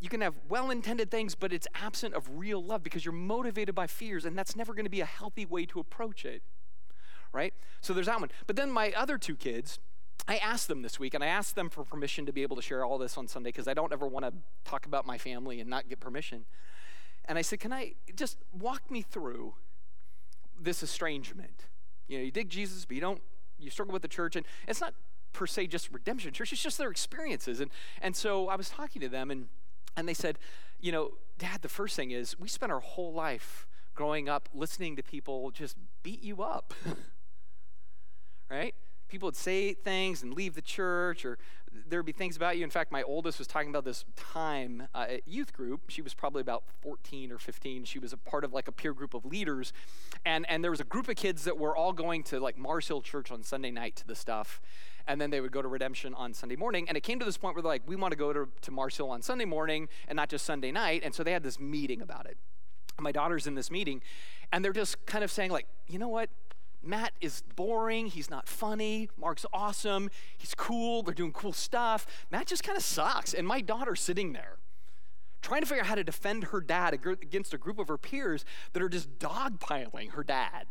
you 0.00 0.08
can 0.08 0.20
have 0.20 0.34
well 0.48 0.70
intended 0.70 1.10
things, 1.10 1.34
but 1.34 1.52
it's 1.52 1.66
absent 1.74 2.14
of 2.14 2.38
real 2.38 2.62
love 2.62 2.82
because 2.82 3.04
you're 3.04 3.12
motivated 3.12 3.74
by 3.74 3.86
fears, 3.86 4.24
and 4.24 4.38
that's 4.38 4.54
never 4.54 4.72
going 4.72 4.86
to 4.86 4.90
be 4.90 5.00
a 5.00 5.06
healthy 5.06 5.44
way 5.44 5.66
to 5.66 5.80
approach 5.80 6.24
it. 6.24 6.42
Right? 7.32 7.52
So 7.80 7.92
there's 7.92 8.06
that 8.06 8.20
one. 8.20 8.30
But 8.46 8.56
then 8.56 8.70
my 8.70 8.92
other 8.96 9.18
two 9.18 9.36
kids, 9.36 9.80
I 10.28 10.36
asked 10.36 10.68
them 10.68 10.82
this 10.82 11.00
week, 11.00 11.14
and 11.14 11.24
I 11.24 11.26
asked 11.26 11.56
them 11.56 11.68
for 11.68 11.84
permission 11.84 12.24
to 12.26 12.32
be 12.32 12.42
able 12.42 12.56
to 12.56 12.62
share 12.62 12.84
all 12.84 12.98
this 12.98 13.18
on 13.18 13.26
Sunday 13.26 13.48
because 13.48 13.66
I 13.66 13.74
don't 13.74 13.92
ever 13.92 14.06
want 14.06 14.24
to 14.24 14.32
talk 14.64 14.86
about 14.86 15.06
my 15.06 15.18
family 15.18 15.60
and 15.60 15.68
not 15.68 15.88
get 15.88 16.00
permission. 16.00 16.44
And 17.28 17.38
I 17.38 17.42
said, 17.42 17.60
Can 17.60 17.72
I 17.72 17.92
just 18.16 18.38
walk 18.58 18.90
me 18.90 19.02
through 19.02 19.54
this 20.58 20.82
estrangement? 20.82 21.66
You 22.08 22.18
know, 22.18 22.24
you 22.24 22.30
dig 22.30 22.48
Jesus, 22.48 22.84
but 22.86 22.94
you 22.94 23.00
don't, 23.00 23.20
you 23.58 23.70
struggle 23.70 23.92
with 23.92 24.02
the 24.02 24.08
church. 24.08 24.34
And 24.34 24.46
it's 24.66 24.80
not 24.80 24.94
per 25.34 25.46
se 25.46 25.66
just 25.66 25.92
redemption 25.92 26.32
church, 26.32 26.52
it's 26.52 26.62
just 26.62 26.78
their 26.78 26.90
experiences. 26.90 27.60
And, 27.60 27.70
and 28.00 28.16
so 28.16 28.48
I 28.48 28.56
was 28.56 28.70
talking 28.70 29.00
to 29.02 29.08
them, 29.08 29.30
and, 29.30 29.48
and 29.96 30.08
they 30.08 30.14
said, 30.14 30.38
You 30.80 30.90
know, 30.90 31.10
Dad, 31.38 31.62
the 31.62 31.68
first 31.68 31.94
thing 31.94 32.10
is 32.10 32.38
we 32.40 32.48
spent 32.48 32.72
our 32.72 32.80
whole 32.80 33.12
life 33.12 33.66
growing 33.94 34.28
up 34.28 34.48
listening 34.54 34.96
to 34.96 35.02
people 35.02 35.50
just 35.50 35.76
beat 36.02 36.22
you 36.22 36.42
up. 36.42 36.72
right? 38.50 38.74
People 39.08 39.26
would 39.28 39.36
say 39.36 39.72
things 39.72 40.22
and 40.22 40.34
leave 40.34 40.54
the 40.54 40.62
church, 40.62 41.24
or 41.24 41.38
there'd 41.88 42.04
be 42.04 42.12
things 42.12 42.36
about 42.36 42.56
you. 42.56 42.64
In 42.64 42.70
fact, 42.70 42.92
my 42.92 43.02
oldest 43.02 43.38
was 43.38 43.46
talking 43.46 43.70
about 43.70 43.84
this 43.84 44.04
time 44.16 44.88
uh, 44.94 45.06
at 45.08 45.26
youth 45.26 45.52
group. 45.52 45.82
She 45.88 46.02
was 46.02 46.14
probably 46.14 46.40
about 46.40 46.64
14 46.82 47.32
or 47.32 47.38
15. 47.38 47.84
She 47.84 47.98
was 47.98 48.12
a 48.12 48.16
part 48.16 48.44
of 48.44 48.52
like 48.52 48.68
a 48.68 48.72
peer 48.72 48.92
group 48.92 49.14
of 49.14 49.24
leaders. 49.24 49.72
And, 50.24 50.48
and 50.48 50.62
there 50.62 50.70
was 50.70 50.80
a 50.80 50.84
group 50.84 51.08
of 51.08 51.16
kids 51.16 51.44
that 51.44 51.58
were 51.58 51.76
all 51.76 51.92
going 51.92 52.22
to 52.24 52.40
like 52.40 52.58
Mars 52.58 52.88
Hill 52.88 53.00
Church 53.00 53.30
on 53.30 53.42
Sunday 53.42 53.70
night 53.70 53.96
to 53.96 54.06
the 54.06 54.14
stuff. 54.14 54.60
And 55.06 55.20
then 55.20 55.30
they 55.30 55.40
would 55.40 55.52
go 55.52 55.62
to 55.62 55.68
Redemption 55.68 56.12
on 56.14 56.34
Sunday 56.34 56.56
morning. 56.56 56.86
And 56.88 56.96
it 56.96 57.02
came 57.02 57.18
to 57.18 57.24
this 57.24 57.38
point 57.38 57.54
where 57.54 57.62
they're 57.62 57.72
like, 57.72 57.82
we 57.86 57.96
want 57.96 58.12
to 58.12 58.18
go 58.18 58.32
to, 58.32 58.48
to 58.62 58.70
Mars 58.70 58.96
Hill 58.96 59.10
on 59.10 59.22
Sunday 59.22 59.46
morning 59.46 59.88
and 60.06 60.16
not 60.16 60.28
just 60.28 60.44
Sunday 60.44 60.70
night. 60.70 61.02
And 61.04 61.14
so 61.14 61.22
they 61.22 61.32
had 61.32 61.42
this 61.42 61.58
meeting 61.58 62.02
about 62.02 62.26
it. 62.26 62.36
My 63.00 63.12
daughter's 63.12 63.46
in 63.46 63.54
this 63.54 63.70
meeting, 63.70 64.02
and 64.52 64.64
they're 64.64 64.72
just 64.72 65.06
kind 65.06 65.22
of 65.22 65.30
saying, 65.30 65.52
like, 65.52 65.66
you 65.86 66.00
know 66.00 66.08
what? 66.08 66.30
Matt 66.88 67.12
is 67.20 67.42
boring. 67.54 68.06
He's 68.06 68.30
not 68.30 68.48
funny. 68.48 69.10
Mark's 69.20 69.44
awesome. 69.52 70.10
He's 70.38 70.54
cool. 70.54 71.02
They're 71.02 71.14
doing 71.14 71.32
cool 71.32 71.52
stuff. 71.52 72.06
Matt 72.30 72.46
just 72.46 72.64
kind 72.64 72.78
of 72.78 72.82
sucks. 72.82 73.34
And 73.34 73.46
my 73.46 73.60
daughter's 73.60 74.00
sitting 74.00 74.32
there 74.32 74.56
trying 75.42 75.60
to 75.60 75.66
figure 75.66 75.82
out 75.82 75.88
how 75.88 75.94
to 75.94 76.02
defend 76.02 76.44
her 76.44 76.60
dad 76.60 76.94
against 76.94 77.54
a 77.54 77.58
group 77.58 77.78
of 77.78 77.88
her 77.88 77.98
peers 77.98 78.44
that 78.72 78.82
are 78.82 78.88
just 78.88 79.18
dogpiling 79.18 80.12
her 80.12 80.24
dad. 80.24 80.66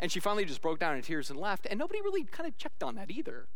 And 0.00 0.10
she 0.10 0.18
finally 0.18 0.44
just 0.44 0.62
broke 0.62 0.78
down 0.78 0.96
in 0.96 1.02
tears 1.02 1.30
and 1.30 1.38
left. 1.38 1.66
And 1.68 1.78
nobody 1.78 2.00
really 2.00 2.24
kind 2.24 2.48
of 2.48 2.56
checked 2.56 2.82
on 2.82 2.94
that 2.94 3.10
either. 3.10 3.48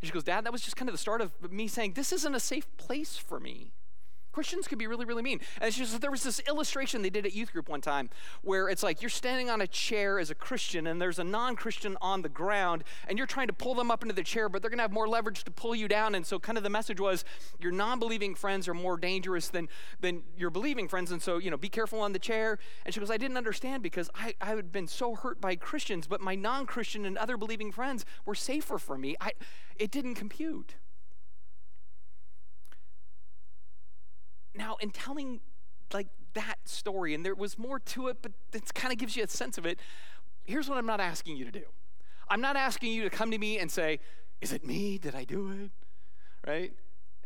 And 0.00 0.08
she 0.08 0.12
goes, 0.12 0.24
Dad, 0.24 0.44
that 0.44 0.52
was 0.52 0.62
just 0.62 0.76
kind 0.76 0.88
of 0.88 0.94
the 0.94 0.98
start 0.98 1.20
of 1.20 1.52
me 1.52 1.68
saying, 1.68 1.92
This 1.92 2.12
isn't 2.12 2.34
a 2.34 2.40
safe 2.40 2.66
place 2.78 3.16
for 3.18 3.38
me. 3.38 3.72
Christians 4.32 4.68
can 4.68 4.78
be 4.78 4.86
really, 4.86 5.04
really 5.04 5.22
mean. 5.22 5.40
And 5.60 5.72
just, 5.72 6.00
there 6.00 6.10
was 6.10 6.22
this 6.22 6.40
illustration 6.48 7.02
they 7.02 7.10
did 7.10 7.26
at 7.26 7.34
youth 7.34 7.52
group 7.52 7.68
one 7.68 7.80
time 7.80 8.10
where 8.42 8.68
it's 8.68 8.82
like 8.82 9.02
you're 9.02 9.08
standing 9.08 9.50
on 9.50 9.60
a 9.60 9.66
chair 9.66 10.18
as 10.18 10.30
a 10.30 10.34
Christian 10.34 10.86
and 10.86 11.00
there's 11.00 11.18
a 11.18 11.24
non 11.24 11.56
Christian 11.56 11.96
on 12.00 12.22
the 12.22 12.28
ground 12.28 12.84
and 13.08 13.18
you're 13.18 13.26
trying 13.26 13.48
to 13.48 13.52
pull 13.52 13.74
them 13.74 13.90
up 13.90 14.02
into 14.02 14.14
the 14.14 14.22
chair, 14.22 14.48
but 14.48 14.62
they're 14.62 14.70
going 14.70 14.78
to 14.78 14.82
have 14.82 14.92
more 14.92 15.08
leverage 15.08 15.44
to 15.44 15.50
pull 15.50 15.74
you 15.74 15.88
down. 15.88 16.14
And 16.14 16.24
so, 16.24 16.38
kind 16.38 16.56
of 16.56 16.64
the 16.64 16.70
message 16.70 17.00
was 17.00 17.24
your 17.58 17.72
non 17.72 17.98
believing 17.98 18.34
friends 18.34 18.68
are 18.68 18.74
more 18.74 18.96
dangerous 18.96 19.48
than, 19.48 19.68
than 20.00 20.22
your 20.36 20.50
believing 20.50 20.88
friends. 20.88 21.10
And 21.10 21.20
so, 21.20 21.38
you 21.38 21.50
know, 21.50 21.56
be 21.56 21.68
careful 21.68 22.00
on 22.00 22.12
the 22.12 22.18
chair. 22.18 22.58
And 22.84 22.94
she 22.94 23.00
goes, 23.00 23.10
I 23.10 23.16
didn't 23.16 23.36
understand 23.36 23.82
because 23.82 24.10
I, 24.14 24.34
I 24.40 24.54
had 24.54 24.72
been 24.72 24.86
so 24.86 25.14
hurt 25.14 25.40
by 25.40 25.56
Christians, 25.56 26.06
but 26.06 26.20
my 26.20 26.34
non 26.34 26.66
Christian 26.66 27.04
and 27.04 27.18
other 27.18 27.36
believing 27.36 27.72
friends 27.72 28.04
were 28.24 28.34
safer 28.34 28.78
for 28.78 28.96
me. 28.96 29.16
I, 29.20 29.32
it 29.76 29.90
didn't 29.90 30.14
compute. 30.14 30.76
Now, 34.54 34.76
in 34.80 34.90
telling 34.90 35.40
like 35.92 36.08
that 36.34 36.56
story, 36.64 37.14
and 37.14 37.24
there 37.24 37.34
was 37.34 37.58
more 37.58 37.78
to 37.78 38.08
it, 38.08 38.18
but 38.22 38.32
it 38.52 38.72
kind 38.74 38.92
of 38.92 38.98
gives 38.98 39.16
you 39.16 39.24
a 39.24 39.28
sense 39.28 39.58
of 39.58 39.66
it. 39.66 39.78
Here's 40.44 40.68
what 40.68 40.78
I'm 40.78 40.86
not 40.86 41.00
asking 41.00 41.36
you 41.36 41.44
to 41.44 41.52
do. 41.52 41.64
I'm 42.28 42.40
not 42.40 42.56
asking 42.56 42.92
you 42.92 43.02
to 43.02 43.10
come 43.10 43.30
to 43.30 43.38
me 43.38 43.58
and 43.58 43.70
say, 43.70 44.00
"Is 44.40 44.52
it 44.52 44.64
me? 44.64 44.98
Did 44.98 45.14
I 45.14 45.24
do 45.24 45.50
it?" 45.50 45.70
Right? 46.46 46.72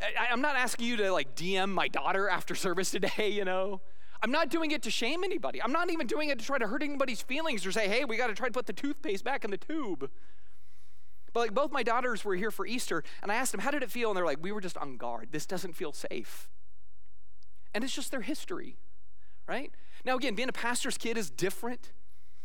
I, 0.01 0.33
I'm 0.33 0.41
not 0.41 0.57
asking 0.57 0.87
you 0.87 0.97
to 0.99 1.12
like 1.12 1.35
DM 1.35 1.70
my 1.70 1.89
daughter 1.89 2.29
after 2.29 2.55
service 2.55 2.91
today. 2.91 3.31
You 3.31 3.45
know. 3.45 3.81
I'm 4.22 4.31
not 4.31 4.49
doing 4.49 4.70
it 4.70 4.83
to 4.85 4.91
shame 4.91 5.22
anybody. 5.22 5.62
I'm 5.62 5.72
not 5.72 5.91
even 5.91 6.07
doing 6.07 6.31
it 6.31 6.39
to 6.39 6.45
try 6.47 6.57
to 6.57 6.66
hurt 6.66 6.83
anybody's 6.83 7.20
feelings 7.20 7.66
or 7.66 7.72
say, 7.72 7.89
hey, 7.89 8.07
we 8.07 8.16
got 8.16 8.29
to 8.29 8.35
try 8.35 8.47
to 8.47 8.53
put 8.53 8.64
the 8.64 8.72
toothpaste 8.72 9.22
back 9.22 9.45
in 9.45 9.51
the 9.51 9.59
tube. 9.59 10.09
But 11.35 11.41
like 11.41 11.53
both 11.53 11.70
my 11.70 11.83
daughters 11.83 12.25
were 12.25 12.35
here 12.35 12.51
for 12.51 12.66
Easter, 12.66 13.05
and 13.22 13.31
I 13.31 13.35
asked 13.35 13.53
them, 13.53 13.61
how 13.61 13.70
did 13.70 13.83
it 13.83 13.91
feel? 13.91 14.09
And 14.09 14.16
they're 14.16 14.25
like, 14.25 14.39
we 14.41 14.51
were 14.51 14.62
just 14.62 14.79
on 14.79 14.97
guard. 14.97 15.29
This 15.31 15.45
doesn't 15.45 15.75
feel 15.75 15.93
safe. 15.93 16.49
And 17.75 17.83
it's 17.83 17.95
just 17.95 18.11
their 18.11 18.22
history, 18.22 18.77
right? 19.49 19.72
Now, 20.05 20.16
again, 20.16 20.35
being 20.35 20.49
a 20.49 20.53
pastor's 20.53 20.97
kid 20.97 21.18
is 21.18 21.29
different. 21.29 21.93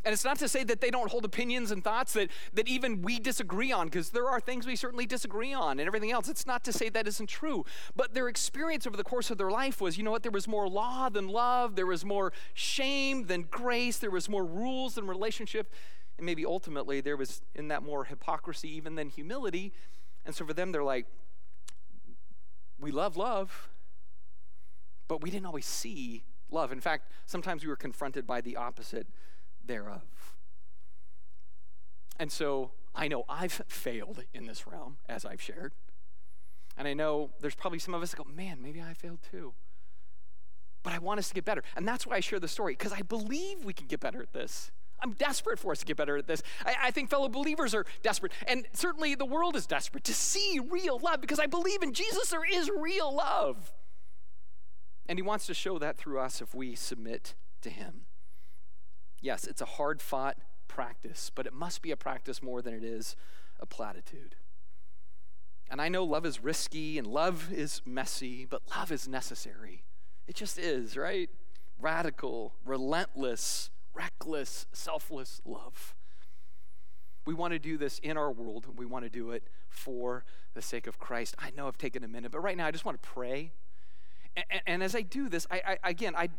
And 0.05 0.13
it's 0.13 0.23
not 0.23 0.39
to 0.39 0.47
say 0.47 0.63
that 0.63 0.79
they 0.79 0.91
don't 0.91 1.11
hold 1.11 1.25
opinions 1.25 1.71
and 1.71 1.83
thoughts 1.83 2.13
that, 2.13 2.29
that 2.53 2.69
even 2.69 3.01
we 3.01 3.19
disagree 3.19 3.71
on, 3.71 3.87
because 3.87 4.11
there 4.11 4.29
are 4.29 4.39
things 4.39 4.65
we 4.65 4.77
certainly 4.77 5.05
disagree 5.05 5.53
on 5.53 5.77
and 5.77 5.87
everything 5.87 6.11
else. 6.11 6.29
It's 6.29 6.47
not 6.47 6.63
to 6.63 6.73
say 6.73 6.87
that 6.89 7.05
isn't 7.05 7.27
true. 7.27 7.65
But 7.97 8.13
their 8.13 8.29
experience 8.29 8.87
over 8.87 8.95
the 8.95 9.03
course 9.03 9.29
of 9.29 9.37
their 9.37 9.51
life 9.51 9.81
was 9.81 9.97
you 9.97 10.03
know 10.03 10.11
what? 10.11 10.23
There 10.23 10.31
was 10.31 10.47
more 10.47 10.69
law 10.69 11.09
than 11.09 11.27
love, 11.27 11.75
there 11.75 11.85
was 11.85 12.05
more 12.05 12.31
shame 12.53 13.25
than 13.27 13.43
grace, 13.51 13.97
there 13.97 14.09
was 14.09 14.29
more 14.29 14.45
rules 14.45 14.95
than 14.95 15.05
relationship. 15.05 15.73
And 16.17 16.25
maybe 16.25 16.45
ultimately 16.45 17.01
there 17.01 17.17
was 17.17 17.41
in 17.53 17.67
that 17.67 17.83
more 17.83 18.05
hypocrisy 18.05 18.69
even 18.75 18.95
than 18.95 19.09
humility. 19.09 19.73
And 20.25 20.33
so 20.33 20.45
for 20.45 20.53
them, 20.53 20.71
they're 20.71 20.83
like, 20.83 21.07
we 22.79 22.91
love 22.91 23.17
love, 23.17 23.69
but 25.09 25.21
we 25.21 25.29
didn't 25.29 25.47
always 25.47 25.65
see 25.65 26.23
love. 26.49 26.71
In 26.71 26.79
fact, 26.79 27.11
sometimes 27.25 27.63
we 27.63 27.67
were 27.67 27.75
confronted 27.75 28.25
by 28.25 28.39
the 28.39 28.55
opposite 28.55 29.07
thereof. 29.65 30.37
And 32.17 32.31
so 32.31 32.71
I 32.95 33.09
know 33.09 33.25
I've 33.27 33.51
failed 33.67 34.23
in 34.33 34.45
this 34.45 34.65
realm, 34.65 34.97
as 35.09 35.25
I've 35.25 35.41
shared. 35.41 35.73
And 36.77 36.87
I 36.87 36.93
know 36.93 37.31
there's 37.41 37.55
probably 37.55 37.79
some 37.79 37.93
of 37.93 38.01
us 38.01 38.11
that 38.11 38.17
go, 38.17 38.23
man, 38.23 38.59
maybe 38.61 38.81
I 38.81 38.93
failed 38.93 39.19
too. 39.29 39.53
But 40.83 40.93
I 40.93 40.99
want 40.99 41.19
us 41.19 41.27
to 41.27 41.33
get 41.33 41.43
better. 41.43 41.63
And 41.75 41.85
that's 41.85 42.07
why 42.07 42.15
I 42.15 42.19
share 42.21 42.39
the 42.39 42.47
story, 42.47 42.73
because 42.73 42.93
I 42.93 43.01
believe 43.01 43.65
we 43.65 43.73
can 43.73 43.87
get 43.87 43.99
better 43.99 44.21
at 44.21 44.31
this. 44.31 44.71
I'm 45.01 45.13
desperate 45.13 45.59
for 45.59 45.71
us 45.71 45.79
to 45.79 45.85
get 45.85 45.97
better 45.97 46.17
at 46.17 46.27
this. 46.27 46.43
I, 46.65 46.75
I, 46.83 46.91
think 46.91 47.09
fellow 47.09 47.29
believers 47.29 47.73
are 47.73 47.85
desperate. 48.03 48.33
And 48.47 48.65
certainly 48.73 49.15
the 49.15 49.25
world 49.25 49.55
is 49.55 49.65
desperate 49.65 50.03
to 50.05 50.13
see 50.13 50.59
real 50.69 50.99
love 50.99 51.21
because 51.21 51.39
I 51.39 51.45
believe 51.45 51.81
in 51.83 51.93
Jesus 51.93 52.29
there 52.29 52.43
is 52.45 52.69
real 52.77 53.15
love. 53.15 53.71
And 55.09 55.17
he 55.17 55.23
wants 55.23 55.47
to 55.47 55.55
show 55.55 55.79
that 55.79 55.97
through 55.97 56.19
us 56.19 56.39
if 56.39 56.53
we 56.53 56.75
submit 56.75 57.33
to 57.61 57.71
him. 57.71 58.01
Yes, 59.21 59.47
it's 59.47 59.59
a 59.59 59.65
hard 59.65 60.03
fought 60.03 60.37
practice, 60.67 61.31
but 61.33 61.47
it 61.47 61.53
must 61.53 61.81
be 61.81 61.89
a 61.89 61.97
practice 61.97 62.43
more 62.43 62.61
than 62.61 62.75
it 62.75 62.83
is 62.83 63.15
a 63.59 63.65
platitude. 63.65 64.35
And 65.67 65.81
I 65.81 65.89
know 65.89 66.03
love 66.03 66.27
is 66.27 66.43
risky 66.43 66.99
and 66.99 67.07
love 67.07 67.51
is 67.51 67.81
messy, 67.87 68.45
but 68.45 68.61
love 68.77 68.91
is 68.91 69.07
necessary. 69.07 69.83
It 70.27 70.35
just 70.35 70.59
is, 70.59 70.95
right? 70.95 71.31
Radical, 71.81 72.53
relentless, 72.63 73.71
reckless, 73.95 74.67
selfless 74.71 75.41
love. 75.43 75.95
We 77.25 77.33
want 77.33 77.53
to 77.53 77.59
do 77.59 77.79
this 77.79 77.97
in 77.97 78.15
our 78.15 78.31
world. 78.31 78.67
We 78.77 78.85
want 78.85 79.05
to 79.05 79.09
do 79.09 79.31
it 79.31 79.43
for 79.69 80.23
the 80.53 80.61
sake 80.61 80.85
of 80.85 80.99
Christ. 80.99 81.33
I 81.39 81.49
know 81.49 81.67
I've 81.67 81.79
taken 81.79 82.03
a 82.03 82.07
minute, 82.07 82.31
but 82.31 82.41
right 82.41 82.55
now 82.55 82.67
I 82.67 82.71
just 82.71 82.85
want 82.85 83.01
to 83.01 83.09
pray 83.09 83.53
and, 84.35 84.61
and 84.65 84.83
as 84.83 84.95
I 84.95 85.01
do 85.01 85.29
this, 85.29 85.47
I, 85.49 85.77
I, 85.83 85.89
again, 85.89 86.15
I, 86.15 86.29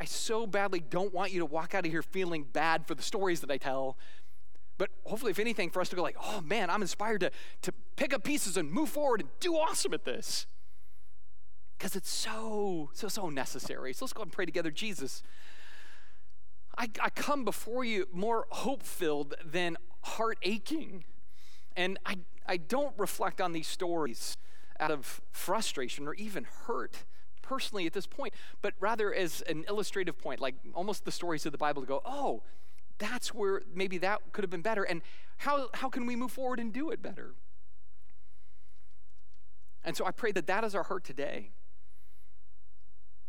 I 0.00 0.04
so 0.04 0.46
badly 0.46 0.80
don't 0.80 1.12
want 1.14 1.32
you 1.32 1.40
to 1.40 1.46
walk 1.46 1.74
out 1.74 1.86
of 1.86 1.92
here 1.92 2.02
feeling 2.02 2.44
bad 2.44 2.86
for 2.86 2.94
the 2.94 3.02
stories 3.02 3.40
that 3.40 3.50
I 3.50 3.56
tell. 3.56 3.96
But 4.78 4.90
hopefully, 5.04 5.30
if 5.30 5.38
anything, 5.38 5.70
for 5.70 5.80
us 5.80 5.88
to 5.90 5.96
go 5.96 6.02
like, 6.02 6.16
oh 6.20 6.40
man, 6.40 6.70
I'm 6.70 6.82
inspired 6.82 7.20
to, 7.20 7.30
to 7.62 7.72
pick 7.96 8.12
up 8.12 8.24
pieces 8.24 8.56
and 8.56 8.70
move 8.70 8.88
forward 8.88 9.20
and 9.20 9.30
do 9.38 9.54
awesome 9.54 9.94
at 9.94 10.04
this. 10.04 10.46
Because 11.78 11.94
it's 11.96 12.10
so, 12.10 12.90
so, 12.92 13.08
so 13.08 13.28
necessary. 13.28 13.92
So 13.92 14.04
let's 14.04 14.12
go 14.12 14.22
and 14.22 14.32
pray 14.32 14.44
together. 14.44 14.70
Jesus, 14.70 15.22
I, 16.76 16.88
I 17.00 17.10
come 17.10 17.44
before 17.44 17.84
you 17.84 18.08
more 18.12 18.46
hope 18.50 18.82
filled 18.82 19.34
than 19.44 19.76
heart 20.02 20.38
aching. 20.42 21.04
And 21.76 21.98
I, 22.04 22.16
I 22.46 22.56
don't 22.56 22.94
reflect 22.98 23.40
on 23.40 23.52
these 23.52 23.68
stories 23.68 24.36
out 24.80 24.90
of 24.90 25.20
frustration 25.30 26.08
or 26.08 26.14
even 26.14 26.44
hurt 26.66 27.04
personally 27.42 27.86
at 27.86 27.92
this 27.92 28.06
point, 28.06 28.32
but 28.62 28.74
rather 28.80 29.12
as 29.12 29.42
an 29.42 29.64
illustrative 29.68 30.18
point, 30.18 30.40
like 30.40 30.54
almost 30.74 31.04
the 31.04 31.12
stories 31.12 31.44
of 31.44 31.52
the 31.52 31.58
Bible 31.58 31.82
to 31.82 31.88
go, 31.88 32.00
oh, 32.04 32.42
that's 32.98 33.34
where 33.34 33.62
maybe 33.74 33.98
that 33.98 34.20
could 34.32 34.44
have 34.44 34.50
been 34.50 34.62
better. 34.62 34.84
And 34.84 35.02
how, 35.38 35.68
how 35.74 35.88
can 35.88 36.06
we 36.06 36.16
move 36.16 36.32
forward 36.32 36.60
and 36.60 36.72
do 36.72 36.90
it 36.90 37.02
better? 37.02 37.34
And 39.84 39.96
so 39.96 40.06
I 40.06 40.12
pray 40.12 40.32
that 40.32 40.46
that 40.46 40.64
is 40.64 40.74
our 40.74 40.84
heart 40.84 41.04
today. 41.04 41.50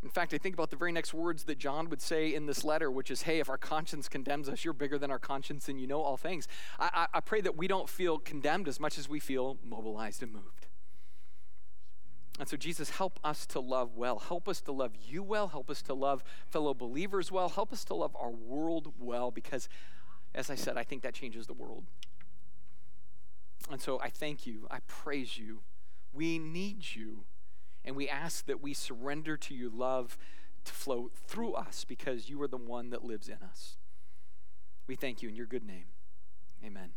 In 0.04 0.10
fact, 0.10 0.34
I 0.34 0.38
think 0.38 0.54
about 0.54 0.70
the 0.70 0.76
very 0.76 0.92
next 0.92 1.14
words 1.14 1.46
that 1.46 1.58
John 1.58 1.90
would 1.90 2.02
say 2.02 2.34
in 2.34 2.46
this 2.46 2.66
letter, 2.66 2.92
which 2.92 3.10
is, 3.10 3.22
Hey, 3.22 3.40
if 3.40 3.50
our 3.50 3.58
conscience 3.58 4.10
condemns 4.10 4.50
us, 4.50 4.66
you're 4.66 4.74
bigger 4.74 4.98
than 4.98 5.10
our 5.10 5.20
conscience 5.20 5.70
and 5.70 5.80
you 5.80 5.88
know 5.88 6.02
all 6.02 6.18
things. 6.18 6.48
I, 6.78 7.08
I, 7.14 7.18
I 7.18 7.20
pray 7.22 7.40
that 7.42 7.56
we 7.56 7.68
don't 7.68 7.90
feel 7.90 8.20
condemned 8.20 8.68
as 8.68 8.80
much 8.80 8.98
as 8.98 9.08
we 9.08 9.20
feel 9.20 9.58
mobilized 9.64 10.22
and 10.22 10.34
moved. 10.34 10.68
And 12.40 12.48
so, 12.48 12.58
Jesus, 12.58 12.90
help 12.90 13.20
us 13.24 13.46
to 13.48 13.60
love 13.60 13.96
well. 13.96 14.18
Help 14.20 14.50
us 14.50 14.60
to 14.62 14.72
love 14.72 14.94
you 15.08 15.22
well. 15.22 15.50
Help 15.50 15.70
us 15.70 15.82
to 15.84 15.94
love 15.94 16.24
fellow 16.50 16.74
believers 16.74 17.32
well. 17.32 17.50
Help 17.50 17.72
us 17.72 17.86
to 17.86 17.94
love 17.94 18.16
our 18.20 18.32
world 18.32 18.94
well 19.00 19.30
because, 19.30 19.70
as 20.34 20.50
I 20.50 20.56
said, 20.56 20.78
I 20.78 20.84
think 20.84 21.04
that 21.04 21.14
changes 21.14 21.46
the 21.46 21.54
world. 21.54 21.84
And 23.70 23.80
so, 23.80 24.00
I 24.00 24.10
thank 24.10 24.48
you. 24.48 24.68
I 24.72 24.80
praise 24.88 25.38
you. 25.38 25.62
We 26.12 26.40
need 26.40 26.96
you. 26.96 27.26
And 27.86 27.96
we 27.96 28.10
ask 28.10 28.46
that 28.46 28.62
we 28.62 28.74
surrender 28.74 29.38
to 29.38 29.54
your 29.54 29.70
love 29.70 30.18
to 30.66 30.74
flow 30.74 31.12
through 31.28 31.54
us 31.54 31.84
because 31.84 32.30
you 32.30 32.42
are 32.42 32.48
the 32.48 32.58
one 32.58 32.90
that 32.90 33.04
lives 33.04 33.28
in 33.28 33.38
us. 33.48 33.78
We 34.88 34.96
thank 34.96 35.22
you 35.22 35.30
in 35.30 35.36
your 35.36 35.46
good 35.46 35.66
name. 35.66 35.86
Amen. 36.66 36.92